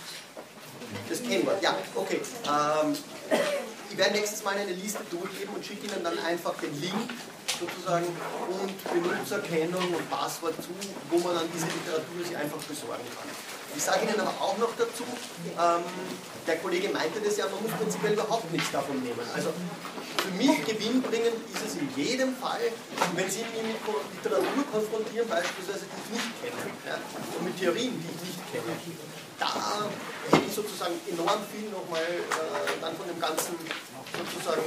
Das 1.10 1.24
Kennwort, 1.24 1.62
ja, 1.64 1.76
okay. 1.95 2.22
Ähm, 2.45 2.95
ich 3.89 3.97
werde 3.97 4.14
nächstes 4.14 4.43
Mal 4.43 4.56
eine 4.56 4.74
Liste 4.74 5.03
durchgeben 5.10 5.56
und 5.56 5.66
schicke 5.66 5.88
Ihnen 5.88 6.03
dann 6.03 6.18
einfach 6.20 6.53
den 6.56 6.80
Link 6.82 7.10
sozusagen 7.60 8.06
und 8.06 9.03
Benutzerkennung 9.03 9.93
und 9.93 10.10
Passwort 10.10 10.56
zu, 10.62 10.70
wo 11.10 11.18
man 11.20 11.36
dann 11.36 11.49
diese 11.53 11.66
Literatur 11.66 12.26
sich 12.26 12.36
einfach 12.36 12.58
besorgen 12.58 13.03
kann. 13.16 13.30
Ich 13.76 13.84
sage 13.84 14.05
Ihnen 14.05 14.19
aber 14.19 14.32
auch 14.39 14.57
noch 14.57 14.71
dazu, 14.78 15.03
ähm, 15.03 15.84
der 16.47 16.57
Kollege 16.57 16.89
meinte 16.89 17.19
das 17.19 17.38
ja, 17.38 17.45
man 17.49 17.61
muss 17.61 17.71
prinzipiell 17.73 18.13
überhaupt 18.13 18.51
nichts 18.51 18.71
davon 18.71 19.01
nehmen. 19.03 19.19
Also 19.36 19.49
für 20.23 20.32
mich 20.32 20.63
gewinnbringend 20.65 21.36
ist 21.53 21.65
es 21.65 21.76
in 21.76 21.89
jedem 21.95 22.36
Fall, 22.38 22.61
wenn 23.15 23.30
Sie 23.30 23.43
mich 23.51 23.61
mit 23.61 23.78
Literatur 24.23 24.63
konfrontieren, 24.71 25.28
beispielsweise, 25.28 25.86
die 25.86 25.99
ich 26.01 26.23
nicht 26.23 26.32
kenne, 26.41 26.71
ja, 26.88 26.97
und 27.38 27.45
mit 27.45 27.59
Theorien, 27.59 27.93
die 27.99 28.09
ich 28.15 28.21
nicht 28.32 28.41
kenne. 28.51 28.71
Da 29.38 29.51
hätte 30.32 30.45
ich 30.47 30.55
sozusagen 30.55 30.95
enorm 31.11 31.43
viel 31.51 31.69
nochmal 31.69 32.01
äh, 32.01 32.80
dann 32.80 32.95
von 32.95 33.05
dem 33.05 33.19
ganzen, 33.19 33.59
sozusagen, 34.15 34.63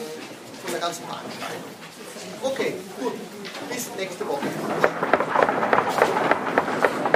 von 0.62 0.70
der 0.70 0.80
ganzen 0.80 1.04
Veranstaltung. 1.08 1.72
Okay, 2.42 2.74
gut. 3.00 3.14
Bis 3.70 3.88
nächste 3.96 4.28
Woche. 4.28 4.46